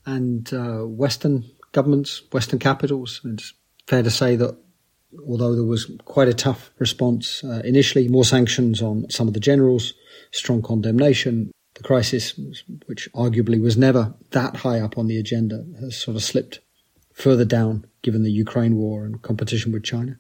And 0.05 0.51
uh, 0.53 0.79
Western 0.81 1.45
governments, 1.71 2.23
Western 2.31 2.59
capitals, 2.59 3.21
it's 3.23 3.53
fair 3.87 4.01
to 4.01 4.09
say 4.09 4.35
that 4.35 4.57
although 5.27 5.53
there 5.53 5.63
was 5.63 5.91
quite 6.05 6.27
a 6.27 6.33
tough 6.33 6.71
response 6.79 7.43
uh, 7.43 7.61
initially, 7.63 8.07
more 8.07 8.25
sanctions 8.25 8.81
on 8.81 9.09
some 9.09 9.27
of 9.27 9.33
the 9.33 9.39
generals, 9.39 9.93
strong 10.31 10.61
condemnation, 10.61 11.51
the 11.75 11.83
crisis, 11.83 12.39
which 12.87 13.11
arguably 13.13 13.61
was 13.61 13.77
never 13.77 14.13
that 14.31 14.55
high 14.57 14.79
up 14.79 14.97
on 14.97 15.07
the 15.07 15.19
agenda, 15.19 15.65
has 15.79 15.97
sort 15.97 16.17
of 16.17 16.23
slipped 16.23 16.61
further 17.13 17.45
down 17.45 17.85
given 18.01 18.23
the 18.23 18.31
Ukraine 18.31 18.75
war 18.75 19.05
and 19.05 19.21
competition 19.21 19.71
with 19.71 19.83
China. 19.83 20.17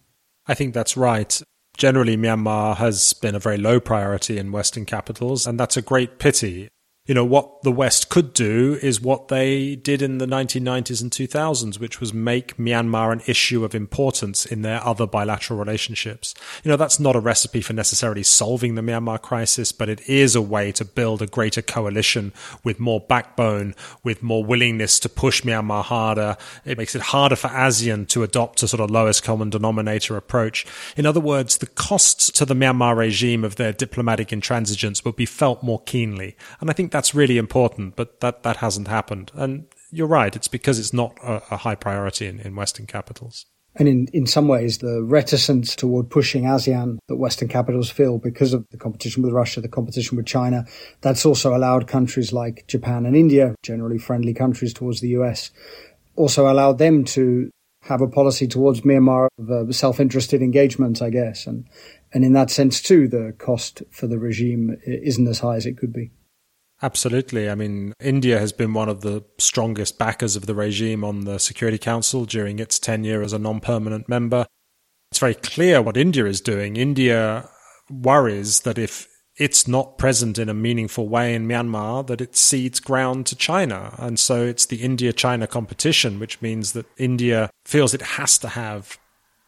I 0.47 0.53
think 0.53 0.73
that's 0.73 0.95
right 0.95 1.41
generally 1.77 2.17
Myanmar 2.17 2.77
has 2.77 3.13
been 3.13 3.35
a 3.35 3.39
very 3.39 3.57
low 3.57 3.79
priority 3.79 4.37
in 4.37 4.51
Western 4.51 4.85
capitals, 4.85 5.45
and 5.47 5.59
that's 5.59 5.77
a 5.77 5.81
great 5.81 6.19
pity 6.19 6.69
you 7.05 7.13
know, 7.13 7.25
what 7.25 7.61
the 7.61 7.71
West 7.71 8.09
could 8.09 8.33
do 8.33 8.79
is 8.81 8.99
what 8.99 9.27
they 9.27 9.75
did 9.75 10.01
in 10.01 10.17
the 10.17 10.25
1990s 10.25 11.03
and 11.03 11.11
2000s, 11.11 11.79
which 11.79 11.99
was 11.99 12.15
make 12.15 12.57
Myanmar 12.57 13.13
an 13.13 13.21
issue 13.27 13.63
of 13.63 13.75
importance 13.75 14.43
in 14.43 14.63
their 14.63 14.83
other 14.83 15.05
bilateral 15.05 15.59
relationships. 15.59 16.33
You 16.63 16.71
know, 16.71 16.77
that's 16.77 16.99
not 16.99 17.15
a 17.15 17.19
recipe 17.19 17.61
for 17.61 17.73
necessarily 17.73 18.23
solving 18.23 18.73
the 18.73 18.81
Myanmar 18.81 19.21
crisis, 19.21 19.71
but 19.71 19.87
it 19.87 20.01
is 20.09 20.35
a 20.35 20.41
way 20.41 20.71
to 20.71 20.83
build 20.83 21.21
a 21.21 21.27
greater 21.27 21.61
coalition 21.61 22.33
with 22.63 22.79
more 22.79 23.01
backbone, 23.01 23.75
with 24.03 24.23
more 24.23 24.43
willingness 24.43 24.99
to 25.01 25.09
push 25.09 25.43
Myanmar 25.43 25.83
harder. 25.83 26.37
It 26.65 26.79
makes 26.79 26.95
it 26.95 27.03
harder 27.03 27.35
for 27.35 27.49
ASEAN 27.49 28.07
to 28.09 28.23
adopt 28.23 28.63
a 28.63 28.67
sort 28.67 28.81
of 28.81 28.89
lowest 28.89 29.23
common 29.23 29.51
denominator 29.51 30.17
approach. 30.17 30.65
In 30.97 31.05
other 31.05 31.19
words, 31.19 31.57
the 31.57 31.67
costs 31.67 32.31
to 32.31 32.45
the 32.45 32.55
Myanmar 32.55 32.97
regime 32.97 33.43
of 33.43 33.57
their 33.57 33.73
diplomatic 33.73 34.29
intransigence 34.29 35.05
will 35.05 35.11
be 35.11 35.27
felt 35.27 35.61
more 35.61 35.83
keenly. 35.83 36.35
And 36.59 36.71
I 36.71 36.73
think 36.73 36.94
that's 36.95 37.13
really 37.13 37.37
important, 37.37 37.97
but 37.97 38.21
that, 38.21 38.43
that 38.43 38.55
hasn't 38.57 38.87
happened. 38.87 39.29
And 39.35 39.65
you're 39.91 40.07
right, 40.07 40.33
it's 40.33 40.47
because 40.47 40.79
it's 40.79 40.93
not 40.93 41.17
a, 41.21 41.43
a 41.51 41.57
high 41.57 41.75
priority 41.75 42.25
in, 42.25 42.39
in 42.39 42.55
Western 42.55 42.85
capitals. 42.85 43.45
And 43.75 43.89
in, 43.89 44.07
in 44.13 44.25
some 44.25 44.47
ways, 44.47 44.77
the 44.77 45.03
reticence 45.03 45.75
toward 45.75 46.09
pushing 46.09 46.43
ASEAN 46.43 46.99
that 47.09 47.17
Western 47.17 47.49
capitals 47.49 47.89
feel 47.89 48.17
because 48.17 48.53
of 48.53 48.65
the 48.71 48.77
competition 48.77 49.23
with 49.23 49.33
Russia, 49.33 49.59
the 49.59 49.67
competition 49.67 50.15
with 50.15 50.25
China, 50.25 50.63
that's 51.01 51.25
also 51.25 51.53
allowed 51.53 51.85
countries 51.85 52.31
like 52.31 52.63
Japan 52.67 53.05
and 53.05 53.17
India, 53.17 53.55
generally 53.61 53.97
friendly 53.97 54.33
countries 54.33 54.73
towards 54.73 55.01
the 55.01 55.09
US, 55.19 55.51
also 56.15 56.49
allowed 56.49 56.77
them 56.77 57.03
to 57.03 57.49
have 57.81 57.99
a 57.99 58.07
policy 58.07 58.47
towards 58.47 58.81
Myanmar 58.81 59.27
of 59.37 59.51
uh, 59.51 59.69
self-interested 59.69 60.41
engagement, 60.41 61.01
I 61.01 61.09
guess. 61.09 61.45
And, 61.45 61.67
and 62.13 62.23
in 62.23 62.31
that 62.31 62.51
sense, 62.51 62.81
too, 62.81 63.09
the 63.09 63.35
cost 63.37 63.83
for 63.91 64.07
the 64.07 64.17
regime 64.17 64.77
isn't 64.85 65.27
as 65.27 65.39
high 65.39 65.57
as 65.57 65.65
it 65.65 65.77
could 65.77 65.91
be. 65.91 66.11
Absolutely. 66.85 67.49
I 67.49 67.55
mean, 67.55 67.93
India 67.99 68.37
has 68.37 68.51
been 68.51 68.75
one 68.75 68.89
of 68.89 69.01
the 69.01 69.23
strongest 69.39 69.97
backers 69.97 70.35
of 70.35 70.45
the 70.45 70.53
regime 70.53 71.03
on 71.03 71.21
the 71.21 71.39
Security 71.39 71.79
Council 71.79 72.25
during 72.25 72.59
its 72.59 72.77
tenure 72.77 73.23
as 73.23 73.33
a 73.33 73.39
non 73.39 73.59
permanent 73.59 74.07
member. 74.07 74.45
It's 75.09 75.19
very 75.19 75.33
clear 75.33 75.81
what 75.81 75.97
India 75.97 76.27
is 76.27 76.41
doing. 76.41 76.77
India 76.77 77.49
worries 77.89 78.59
that 78.61 78.77
if 78.77 79.07
it's 79.35 79.67
not 79.67 79.97
present 79.97 80.37
in 80.37 80.47
a 80.47 80.53
meaningful 80.53 81.09
way 81.09 81.33
in 81.33 81.47
Myanmar, 81.47 82.05
that 82.05 82.21
it 82.21 82.35
cedes 82.35 82.79
ground 82.79 83.25
to 83.25 83.35
China. 83.35 83.95
And 83.97 84.19
so 84.19 84.43
it's 84.43 84.67
the 84.67 84.83
India 84.83 85.11
China 85.11 85.47
competition, 85.47 86.19
which 86.19 86.39
means 86.39 86.73
that 86.73 86.85
India 86.97 87.49
feels 87.65 87.95
it 87.95 88.03
has 88.03 88.37
to 88.37 88.49
have 88.49 88.99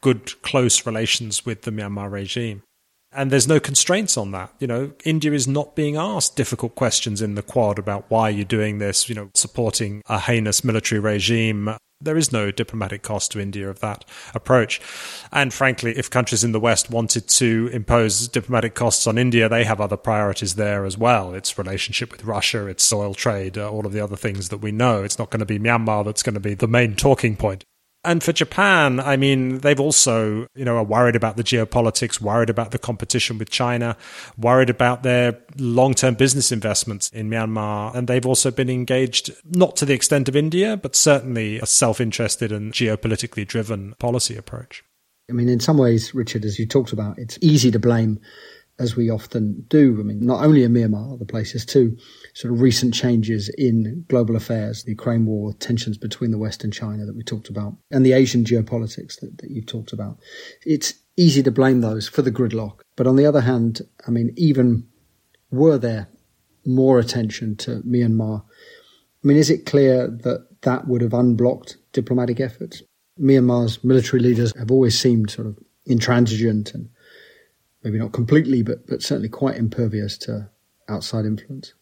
good, 0.01 0.41
close 0.41 0.87
relations 0.87 1.45
with 1.45 1.61
the 1.61 1.71
Myanmar 1.71 2.11
regime. 2.11 2.63
And 3.11 3.31
there's 3.31 3.47
no 3.47 3.59
constraints 3.59 4.17
on 4.17 4.31
that. 4.31 4.53
You 4.59 4.67
know, 4.67 4.91
India 5.05 5.31
is 5.31 5.47
not 5.47 5.75
being 5.75 5.95
asked 5.95 6.35
difficult 6.35 6.75
questions 6.75 7.21
in 7.21 7.35
the 7.35 7.41
Quad 7.41 7.79
about 7.79 8.05
why 8.09 8.29
you're 8.29 8.45
doing 8.45 8.79
this, 8.79 9.07
you 9.07 9.15
know, 9.15 9.29
supporting 9.33 10.01
a 10.07 10.19
heinous 10.19 10.63
military 10.63 10.99
regime. 10.99 11.77
There 11.99 12.17
is 12.17 12.31
no 12.31 12.51
diplomatic 12.51 13.01
cost 13.01 13.31
to 13.31 13.39
India 13.39 13.69
of 13.69 13.79
that 13.79 14.05
approach. 14.35 14.79
And 15.31 15.51
frankly, 15.51 15.97
if 15.97 16.11
countries 16.11 16.43
in 16.43 16.51
the 16.51 16.59
West 16.59 16.91
wanted 16.91 17.27
to 17.29 17.71
impose 17.73 18.27
diplomatic 18.27 18.75
costs 18.75 19.07
on 19.07 19.17
India, 19.17 19.49
they 19.49 19.63
have 19.63 19.81
other 19.81 19.97
priorities 19.97 20.55
there 20.55 20.85
as 20.85 20.95
well. 20.95 21.33
Its 21.33 21.57
relationship 21.57 22.11
with 22.11 22.23
Russia, 22.23 22.67
its 22.67 22.91
oil 22.93 23.15
trade, 23.15 23.57
uh, 23.57 23.71
all 23.71 23.87
of 23.87 23.93
the 23.93 24.01
other 24.01 24.17
things 24.17 24.49
that 24.49 24.59
we 24.59 24.71
know. 24.71 25.03
It's 25.03 25.17
not 25.17 25.31
going 25.31 25.39
to 25.39 25.45
be 25.45 25.57
Myanmar 25.57 26.05
that's 26.05 26.23
going 26.23 26.35
to 26.35 26.39
be 26.39 26.53
the 26.53 26.67
main 26.67 26.95
talking 26.95 27.35
point. 27.35 27.63
And 28.07 28.23
for 28.23 28.31
Japan, 28.31 29.01
I 29.01 29.17
mean, 29.17 29.57
they've 29.57 29.81
also, 29.81 30.47
you 30.55 30.63
know, 30.63 30.77
are 30.77 30.83
worried 30.83 31.17
about 31.17 31.35
the 31.35 31.43
geopolitics, 31.43 32.21
worried 32.21 32.49
about 32.49 32.71
the 32.71 32.79
competition 32.79 33.37
with 33.37 33.49
China, 33.49 33.97
worried 34.37 34.69
about 34.69 35.03
their 35.03 35.37
long 35.57 35.93
term 35.93 36.13
business 36.13 36.53
investments 36.53 37.09
in 37.09 37.29
Myanmar. 37.29 37.93
And 37.93 38.07
they've 38.07 38.25
also 38.25 38.49
been 38.49 38.69
engaged, 38.69 39.31
not 39.43 39.75
to 39.75 39.85
the 39.85 39.93
extent 39.93 40.29
of 40.29 40.37
India, 40.37 40.77
but 40.77 40.95
certainly 40.95 41.59
a 41.59 41.65
self 41.65 41.99
interested 41.99 42.49
and 42.49 42.71
geopolitically 42.71 43.45
driven 43.45 43.93
policy 43.99 44.37
approach. 44.37 44.85
I 45.29 45.33
mean, 45.33 45.49
in 45.49 45.59
some 45.59 45.77
ways, 45.77 46.15
Richard, 46.15 46.45
as 46.45 46.57
you 46.57 46.65
talked 46.65 46.93
about, 46.93 47.19
it's 47.19 47.37
easy 47.41 47.71
to 47.71 47.79
blame 47.79 48.21
as 48.79 48.95
we 48.95 49.09
often 49.09 49.65
do. 49.69 49.97
I 49.99 50.03
mean, 50.03 50.25
not 50.25 50.43
only 50.43 50.63
in 50.63 50.73
Myanmar, 50.73 51.13
other 51.13 51.25
places 51.25 51.65
too, 51.65 51.97
sort 52.33 52.53
of 52.53 52.61
recent 52.61 52.93
changes 52.93 53.49
in 53.57 54.05
global 54.07 54.35
affairs, 54.35 54.83
the 54.83 54.91
Ukraine 54.91 55.25
war, 55.25 55.53
tensions 55.53 55.97
between 55.97 56.31
the 56.31 56.37
West 56.37 56.63
and 56.63 56.71
China 56.71 57.05
that 57.05 57.15
we 57.15 57.23
talked 57.23 57.49
about, 57.49 57.75
and 57.91 58.05
the 58.05 58.13
Asian 58.13 58.43
geopolitics 58.43 59.19
that, 59.19 59.37
that 59.39 59.49
you've 59.49 59.65
talked 59.65 59.93
about. 59.93 60.19
It's 60.65 60.93
easy 61.15 61.41
to 61.43 61.51
blame 61.51 61.81
those 61.81 62.07
for 62.07 62.21
the 62.21 62.31
gridlock. 62.31 62.81
But 62.95 63.07
on 63.07 63.15
the 63.15 63.25
other 63.25 63.41
hand, 63.41 63.81
I 64.07 64.11
mean, 64.11 64.33
even 64.37 64.87
were 65.49 65.77
there 65.77 66.07
more 66.65 66.99
attention 66.99 67.55
to 67.55 67.81
Myanmar, 67.81 68.43
I 69.23 69.27
mean, 69.27 69.37
is 69.37 69.49
it 69.49 69.65
clear 69.65 70.07
that 70.07 70.61
that 70.61 70.87
would 70.87 71.01
have 71.01 71.13
unblocked 71.13 71.77
diplomatic 71.93 72.39
efforts? 72.39 72.83
Myanmar's 73.19 73.83
military 73.83 74.21
leaders 74.21 74.55
have 74.57 74.71
always 74.71 74.97
seemed 74.97 75.31
sort 75.31 75.47
of 75.47 75.57
intransigent 75.87 76.73
and 76.73 76.89
maybe 77.87 77.99
not 77.99 78.11
completely, 78.11 78.61
but, 78.61 78.85
but 78.85 79.01
certainly 79.01 79.29
quite 79.29 79.55
impervious 79.55 80.17
to 80.17 80.49
outside 80.89 81.23
influence. 81.23 81.73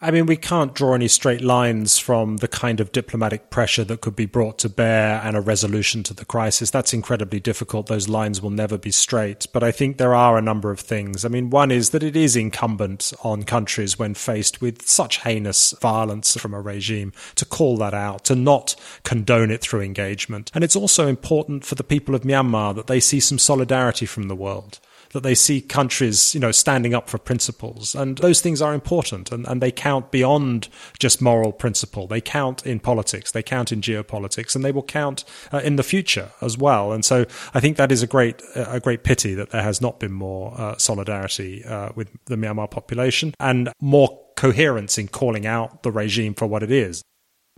I 0.00 0.12
mean, 0.12 0.26
we 0.26 0.36
can't 0.36 0.76
draw 0.76 0.94
any 0.94 1.08
straight 1.08 1.40
lines 1.40 1.98
from 1.98 2.36
the 2.36 2.46
kind 2.46 2.78
of 2.78 2.92
diplomatic 2.92 3.50
pressure 3.50 3.82
that 3.82 4.00
could 4.00 4.14
be 4.14 4.26
brought 4.26 4.56
to 4.60 4.68
bear 4.68 5.20
and 5.24 5.36
a 5.36 5.40
resolution 5.40 6.04
to 6.04 6.14
the 6.14 6.24
crisis. 6.24 6.70
That's 6.70 6.94
incredibly 6.94 7.40
difficult. 7.40 7.88
Those 7.88 8.08
lines 8.08 8.40
will 8.40 8.50
never 8.50 8.78
be 8.78 8.92
straight. 8.92 9.48
But 9.52 9.64
I 9.64 9.72
think 9.72 9.96
there 9.96 10.14
are 10.14 10.38
a 10.38 10.42
number 10.42 10.70
of 10.70 10.78
things. 10.78 11.24
I 11.24 11.28
mean, 11.28 11.50
one 11.50 11.72
is 11.72 11.90
that 11.90 12.04
it 12.04 12.14
is 12.14 12.36
incumbent 12.36 13.12
on 13.24 13.42
countries 13.42 13.98
when 13.98 14.14
faced 14.14 14.60
with 14.60 14.86
such 14.86 15.18
heinous 15.22 15.72
violence 15.80 16.36
from 16.36 16.54
a 16.54 16.60
regime 16.60 17.12
to 17.34 17.44
call 17.44 17.76
that 17.78 17.94
out, 17.94 18.24
to 18.26 18.36
not 18.36 18.76
condone 19.02 19.50
it 19.50 19.62
through 19.62 19.80
engagement. 19.80 20.52
And 20.54 20.62
it's 20.62 20.76
also 20.76 21.08
important 21.08 21.64
for 21.64 21.74
the 21.74 21.82
people 21.82 22.14
of 22.14 22.22
Myanmar 22.22 22.72
that 22.76 22.86
they 22.86 23.00
see 23.00 23.18
some 23.18 23.38
solidarity 23.38 24.06
from 24.06 24.28
the 24.28 24.36
world 24.36 24.78
that 25.12 25.22
they 25.22 25.34
see 25.34 25.60
countries, 25.60 26.34
you 26.34 26.40
know, 26.40 26.52
standing 26.52 26.94
up 26.94 27.08
for 27.08 27.18
principles. 27.18 27.94
And 27.94 28.18
those 28.18 28.40
things 28.40 28.60
are 28.60 28.74
important 28.74 29.32
and, 29.32 29.46
and 29.46 29.62
they 29.62 29.70
count 29.70 30.10
beyond 30.10 30.68
just 30.98 31.22
moral 31.22 31.52
principle. 31.52 32.06
They 32.06 32.20
count 32.20 32.66
in 32.66 32.80
politics, 32.80 33.30
they 33.30 33.42
count 33.42 33.72
in 33.72 33.80
geopolitics, 33.80 34.54
and 34.54 34.64
they 34.64 34.72
will 34.72 34.82
count 34.82 35.24
uh, 35.52 35.58
in 35.58 35.76
the 35.76 35.82
future 35.82 36.30
as 36.40 36.58
well. 36.58 36.92
And 36.92 37.04
so 37.04 37.24
I 37.54 37.60
think 37.60 37.76
that 37.76 37.92
is 37.92 38.02
a 38.02 38.06
great, 38.06 38.42
a 38.54 38.80
great 38.80 39.04
pity 39.04 39.34
that 39.34 39.50
there 39.50 39.62
has 39.62 39.80
not 39.80 40.00
been 40.00 40.12
more 40.12 40.54
uh, 40.58 40.76
solidarity 40.76 41.64
uh, 41.64 41.90
with 41.94 42.08
the 42.26 42.36
Myanmar 42.36 42.70
population 42.70 43.34
and 43.40 43.70
more 43.80 44.20
coherence 44.36 44.98
in 44.98 45.08
calling 45.08 45.46
out 45.46 45.82
the 45.82 45.90
regime 45.90 46.34
for 46.34 46.46
what 46.46 46.62
it 46.62 46.70
is. 46.70 47.02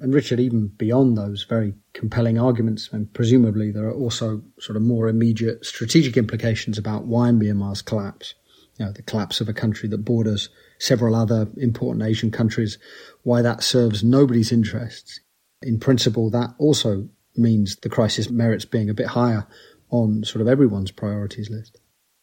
And 0.00 0.14
Richard, 0.14 0.40
even 0.40 0.68
beyond 0.68 1.16
those 1.16 1.44
very 1.44 1.74
compelling 1.92 2.38
arguments, 2.38 2.88
and 2.90 3.12
presumably 3.12 3.70
there 3.70 3.84
are 3.84 3.94
also 3.94 4.42
sort 4.58 4.76
of 4.76 4.82
more 4.82 5.08
immediate 5.08 5.64
strategic 5.66 6.16
implications 6.16 6.78
about 6.78 7.04
why 7.04 7.28
Myanmar's 7.28 7.82
collapse, 7.82 8.34
you 8.78 8.86
know, 8.86 8.92
the 8.92 9.02
collapse 9.02 9.42
of 9.42 9.48
a 9.48 9.52
country 9.52 9.88
that 9.90 10.04
borders 10.04 10.48
several 10.78 11.14
other 11.14 11.48
important 11.58 12.02
Asian 12.02 12.30
countries, 12.30 12.78
why 13.24 13.42
that 13.42 13.62
serves 13.62 14.02
nobody's 14.02 14.50
interests. 14.50 15.20
In 15.60 15.78
principle, 15.78 16.30
that 16.30 16.54
also 16.58 17.08
means 17.36 17.76
the 17.76 17.90
crisis 17.90 18.30
merits 18.30 18.64
being 18.64 18.88
a 18.88 18.94
bit 18.94 19.08
higher 19.08 19.46
on 19.90 20.24
sort 20.24 20.40
of 20.40 20.48
everyone's 20.48 20.90
priorities 20.90 21.50
list. 21.50 21.78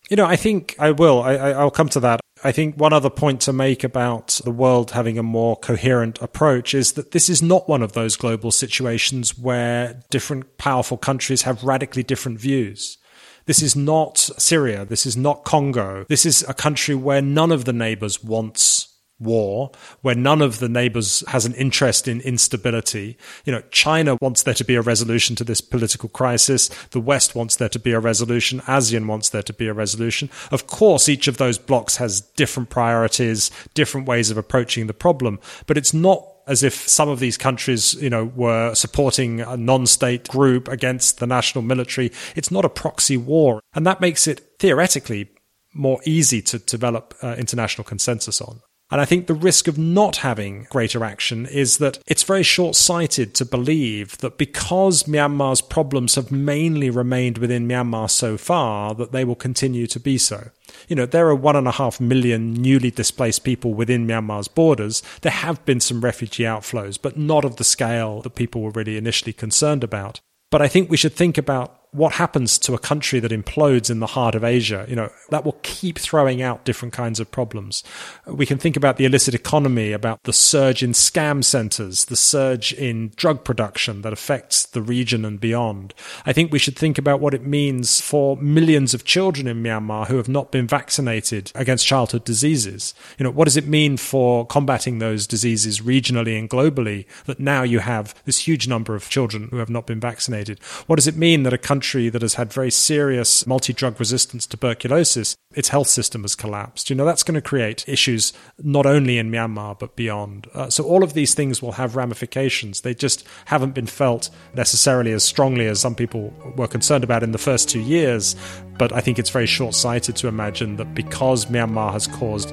You 0.10 0.18
know, 0.18 0.26
I 0.26 0.36
think 0.36 0.76
I 0.80 0.92
will. 0.92 1.22
I, 1.22 1.64
will 1.64 1.72
come 1.72 1.90
to 1.90 2.00
that. 2.00 2.22
I 2.44 2.52
think 2.52 2.76
one 2.76 2.94
other 2.94 3.10
point 3.10 3.42
to 3.42 3.54
make 3.54 3.84
about 3.84 4.40
the 4.44 4.52
world 4.52 4.92
having 4.92 5.18
a 5.18 5.24
more 5.24 5.56
coherent 5.56 6.22
approach 6.22 6.74
is 6.74 6.94
that 6.94 7.12
this 7.12 7.30
is 7.30 7.42
not 7.42 7.68
one 7.68 7.82
of 7.82 7.94
those 7.94 8.16
global 8.16 8.52
situations 8.52 9.38
where 9.38 10.04
different 10.10 10.58
powerful 10.58 10.98
countries 10.98 11.44
have 11.44 11.64
radically 11.64 12.04
different 12.04 12.40
views. 12.40 12.98
This 13.46 13.62
is 13.62 13.76
not 13.76 14.18
Syria. 14.18 14.86
This 14.86 15.06
is 15.06 15.16
not 15.16 15.46
Congo. 15.46 16.06
This 16.10 16.26
is 16.26 16.44
a 16.48 16.54
country 16.54 16.96
where 16.96 17.22
none 17.22 17.52
of 17.52 17.66
the 17.66 17.74
neighbors 17.74 18.24
wants 18.24 18.97
war 19.20 19.72
where 20.02 20.16
none 20.16 20.42
of 20.42 20.60
the 20.60 20.70
neighbors 20.70 21.24
has 21.30 21.46
an 21.46 21.54
interest 21.56 22.08
in 22.08 22.22
instability. 22.22 23.18
You 23.46 23.54
know, 23.54 23.64
China 23.72 24.18
wants 24.22 24.44
there 24.44 24.54
to 24.54 24.66
be 24.66 24.76
a 24.76 24.82
resolution 24.82 25.36
to 25.38 25.44
this 25.44 25.62
political 25.62 26.10
crisis. 26.10 26.70
The 26.92 27.00
West 27.00 27.36
wants 27.36 27.56
there 27.56 27.70
to 27.70 27.80
be 27.80 27.92
a 27.92 28.00
resolution. 28.00 28.62
ASEAN 28.62 29.08
wants 29.08 29.30
there 29.30 29.44
to 29.44 29.54
be 29.54 29.68
a 29.68 29.74
resolution. 29.74 30.30
Of 30.52 30.68
course, 30.68 31.10
each 31.10 31.28
of 31.28 31.38
those 31.38 31.58
blocks 31.58 31.98
has 31.98 32.22
different 32.22 32.70
priorities, 32.70 33.50
different 33.74 34.08
ways 34.08 34.30
of 34.30 34.38
approaching 34.38 34.88
the 34.88 34.94
problem, 34.94 35.40
but 35.66 35.78
it's 35.78 35.94
not 35.94 36.26
as 36.48 36.64
if 36.64 36.74
some 36.88 37.10
of 37.10 37.20
these 37.20 37.38
countries, 37.38 37.94
you 37.96 38.10
know, 38.10 38.24
were 38.24 38.74
supporting 38.74 39.42
a 39.42 39.58
non-state 39.58 40.30
group 40.30 40.70
against 40.70 41.20
the 41.20 41.28
national 41.28 41.62
military. 41.62 42.12
It's 42.36 42.52
not 42.52 42.64
a 42.64 42.70
proxy 42.70 43.18
war. 43.18 43.60
And 43.74 43.86
that 43.86 44.00
makes 44.00 44.28
it 44.28 44.42
theoretically 44.58 45.30
more 45.74 46.00
easy 46.06 46.42
to 46.44 46.60
develop 46.60 47.14
uh, 47.22 47.36
international 47.38 47.84
consensus 47.84 48.40
on. 48.40 48.62
And 48.90 49.02
I 49.02 49.06
think 49.06 49.28
the 49.28 49.34
risk 49.34 49.68
of 49.68 49.78
not 49.78 50.18
having 50.18 50.66
greater 50.70 51.04
action 51.04 51.46
is 51.46 51.78
that 51.80 52.00
it's 52.08 52.24
very 52.24 52.44
short 52.44 52.76
sighted 52.76 53.34
to 53.36 53.46
believe 53.46 54.18
that 54.20 54.38
because 54.38 55.04
Myanmar's 55.04 55.62
problems 55.62 56.16
have 56.16 56.32
mainly 56.32 56.90
remained 56.90 57.38
within 57.38 57.68
Myanmar 57.68 58.10
so 58.10 58.38
far, 58.38 58.96
that 58.96 59.12
they 59.12 59.26
will 59.26 59.36
continue 59.36 59.88
to 59.88 60.00
be 60.00 60.18
so. 60.18 60.52
You 60.88 60.96
know, 60.96 61.06
there 61.06 61.28
are 61.28 61.36
one 61.36 61.58
and 61.58 61.68
a 61.68 61.72
half 61.72 62.00
million 62.00 62.54
newly 62.54 62.92
displaced 62.92 63.44
people 63.44 63.74
within 63.74 64.08
Myanmar's 64.08 64.48
borders. 64.48 65.04
There 65.22 65.32
have 65.34 65.64
been 65.66 65.82
some 65.82 66.02
refugee 66.02 66.44
outflows, 66.44 66.98
but 67.02 67.18
not 67.18 67.44
of 67.44 67.58
the 67.58 67.66
scale 67.66 68.22
that 68.22 68.36
people 68.36 68.62
were 68.62 68.72
really 68.72 68.96
initially 68.96 69.34
concerned 69.34 69.84
about. 69.84 70.22
But 70.50 70.62
I 70.62 70.70
think 70.70 70.90
we 70.90 70.98
should 70.98 71.14
think 71.14 71.38
about 71.38 71.77
what 71.92 72.14
happens 72.14 72.60
to 72.60 72.74
a 72.74 72.78
country 72.78 73.20
that 73.20 73.32
implodes 73.32 73.90
in 73.90 74.00
the 74.00 74.08
heart 74.08 74.36
of 74.36 74.44
Asia, 74.44 74.86
you 74.90 74.96
know, 74.96 75.10
that 75.30 75.46
will 75.46 75.58
keep 75.64 75.98
throwing 75.98 76.42
out 76.42 76.66
different 76.66 76.94
kinds 76.94 77.20
of 77.20 77.32
problems. 77.32 77.84
We 78.26 78.46
can 78.46 78.58
think 78.58 78.76
about 78.76 78.98
the 78.98 79.06
illicit 79.06 79.34
economy, 79.34 79.94
about 79.94 80.24
the 80.24 80.34
surge 80.34 80.84
in 80.84 80.92
scam 80.92 81.44
centers, 81.44 82.06
the 82.06 82.16
surge 82.16 82.74
in 82.74 83.14
drug 83.16 83.44
production 83.44 84.02
that 84.02 84.14
affects 84.14 84.66
the 84.66 84.82
region 84.82 85.26
and 85.26 85.40
beyond. 85.40 85.94
I 86.26 86.34
think 86.34 86.52
we 86.52 86.60
should 86.60 86.78
think 86.78 86.98
about 86.98 87.20
what 87.20 87.34
it 87.34 87.46
means 87.46 88.00
for 88.02 88.38
millions 88.38 88.94
of 88.94 89.06
children 89.06 89.48
in 89.48 89.64
Myanmar 89.64 90.08
who 90.08 90.18
have 90.18 90.30
not 90.30 90.52
been 90.52 90.68
vaccinated 90.68 91.52
against 91.56 91.88
childhood 91.88 92.26
diseases. 92.26 92.94
You 93.18 93.24
know, 93.24 93.32
what 93.32 93.46
does 93.46 93.58
it 93.58 93.68
mean 93.68 93.98
for 93.98 94.46
combating 94.46 95.00
those 95.00 95.26
diseases 95.26 95.80
regionally 95.80 96.38
and 96.38 96.50
globally 96.50 97.06
that 97.26 97.40
now 97.40 97.64
you 97.64 97.80
have 97.80 98.14
this 98.26 98.48
huge 98.48 98.68
number 98.68 98.94
of 98.94 99.10
children 99.10 99.48
who 99.50 99.58
have 99.58 99.70
not 99.70 99.88
been 99.88 100.00
vaccinated? 100.00 100.60
What 100.86 100.98
does 100.98 101.08
it 101.08 101.16
mean 101.16 101.44
that 101.44 101.54
a 101.54 101.58
country 101.58 101.77
country 101.78 102.10
that 102.10 102.24
has 102.24 102.34
had 102.34 102.52
very 102.52 102.72
serious 102.72 103.46
multi 103.46 103.72
drug 103.72 104.00
resistance 104.00 104.48
tuberculosis, 104.48 105.38
its 105.54 105.70
health 105.70 105.88
system 105.88 106.24
has 106.24 106.34
collapsed. 106.34 106.90
You 106.90 106.96
know, 106.96 107.06
that's 107.06 107.22
going 107.22 107.36
to 107.36 107.50
create 107.50 107.88
issues 107.88 108.34
not 108.58 108.88
only 108.88 109.20
in 109.20 109.30
Myanmar, 109.30 109.78
but 109.78 109.96
beyond. 109.96 110.48
Uh, 110.56 110.72
so 110.72 110.84
all 110.84 111.04
of 111.04 111.14
these 111.14 111.36
things 111.36 111.62
will 111.62 111.74
have 111.74 111.96
ramifications. 111.96 112.82
They 112.82 112.96
just 112.96 113.28
haven't 113.46 113.76
been 113.76 113.86
felt 113.86 114.32
necessarily 114.56 115.12
as 115.12 115.24
strongly 115.24 115.68
as 115.68 115.80
some 115.80 115.94
people 115.94 116.34
were 116.56 116.68
concerned 116.68 117.04
about 117.04 117.22
in 117.22 117.32
the 117.32 117.38
first 117.38 117.70
two 117.70 117.82
years. 117.82 118.36
But 118.80 118.92
I 118.92 119.00
think 119.00 119.20
it's 119.20 119.30
very 119.30 119.46
short 119.46 119.76
sighted 119.76 120.16
to 120.16 120.28
imagine 120.28 120.78
that 120.78 120.96
because 120.96 121.46
Myanmar 121.46 121.92
has 121.92 122.08
caused 122.08 122.52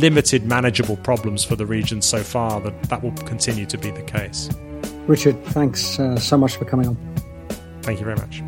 limited 0.00 0.46
manageable 0.46 0.96
problems 0.98 1.42
for 1.42 1.56
the 1.56 1.66
region 1.66 2.00
so 2.00 2.22
far, 2.22 2.60
that 2.60 2.82
that 2.84 3.02
will 3.02 3.16
continue 3.26 3.66
to 3.66 3.76
be 3.76 3.90
the 3.90 4.02
case. 4.02 4.48
Richard, 5.08 5.44
thanks 5.46 5.98
uh, 5.98 6.16
so 6.20 6.38
much 6.38 6.56
for 6.56 6.64
coming 6.64 6.86
on. 6.86 7.13
Thank 7.84 8.00
you 8.00 8.06
very 8.06 8.16
much. 8.16 8.42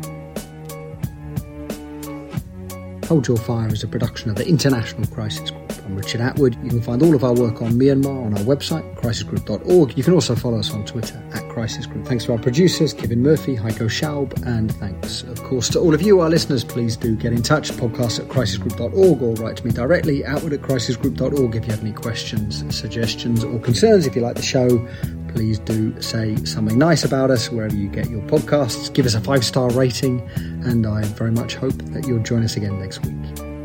Hold 3.07 3.27
Your 3.27 3.37
Fire 3.37 3.69
is 3.69 3.83
a 3.83 3.87
production 3.87 4.29
of 4.29 4.35
the 4.35 4.45
International 4.45 5.07
Crisis 5.07 5.51
Group. 5.51 5.71
I'm 5.85 5.95
Richard 5.95 6.19
Atwood. 6.19 6.55
You 6.61 6.69
can 6.69 6.81
find 6.81 7.01
all 7.01 7.15
of 7.15 7.23
our 7.23 7.33
work 7.33 7.61
on 7.61 7.71
Myanmar 7.73 8.25
on 8.25 8.33
our 8.33 8.43
website, 8.43 8.83
crisisgroup.org. 8.95 9.97
You 9.97 10.03
can 10.03 10.13
also 10.13 10.35
follow 10.35 10.59
us 10.59 10.73
on 10.73 10.83
Twitter 10.83 11.23
at 11.33 11.47
Crisis 11.47 11.85
Group. 11.85 12.05
Thanks 12.05 12.25
to 12.25 12.33
our 12.33 12.37
producers, 12.37 12.93
Kevin 12.93 13.21
Murphy, 13.21 13.55
Heiko 13.55 13.87
Schaub, 13.87 14.33
and 14.45 14.75
thanks, 14.75 15.21
of 15.21 15.41
course, 15.43 15.69
to 15.69 15.79
all 15.79 15.93
of 15.93 16.01
you, 16.01 16.19
our 16.19 16.29
listeners. 16.29 16.65
Please 16.65 16.97
do 16.97 17.15
get 17.15 17.31
in 17.31 17.41
touch, 17.41 17.71
podcast 17.71 18.19
at 18.19 18.27
crisisgroup.org 18.27 19.21
or 19.21 19.35
write 19.35 19.55
to 19.55 19.65
me 19.65 19.71
directly, 19.71 20.25
outward 20.25 20.51
at 20.51 20.61
crisisgroup.org 20.61 21.55
if 21.55 21.65
you 21.65 21.71
have 21.71 21.81
any 21.81 21.93
questions, 21.93 22.75
suggestions, 22.75 23.45
or 23.45 23.57
concerns. 23.59 24.05
If 24.05 24.17
you 24.17 24.21
like 24.21 24.35
the 24.35 24.41
show, 24.41 24.85
please 25.37 25.59
do 25.59 26.01
say 26.01 26.35
something 26.45 26.79
nice 26.79 27.03
about 27.03 27.29
us 27.29 27.51
wherever 27.51 27.75
you 27.75 27.87
get 27.89 28.09
your 28.09 28.23
podcasts. 28.23 28.91
Give 28.91 29.05
us 29.05 29.13
a 29.13 29.21
five 29.21 29.45
star 29.45 29.69
rating, 29.69 30.27
and 30.35 30.87
I 30.87 31.03
very 31.03 31.29
much 31.29 31.53
hope 31.53 31.77
that 31.93 32.07
you'll 32.07 32.23
join 32.23 32.43
us 32.43 32.57
again 32.57 32.79
next 32.79 33.05
week. 33.05 33.56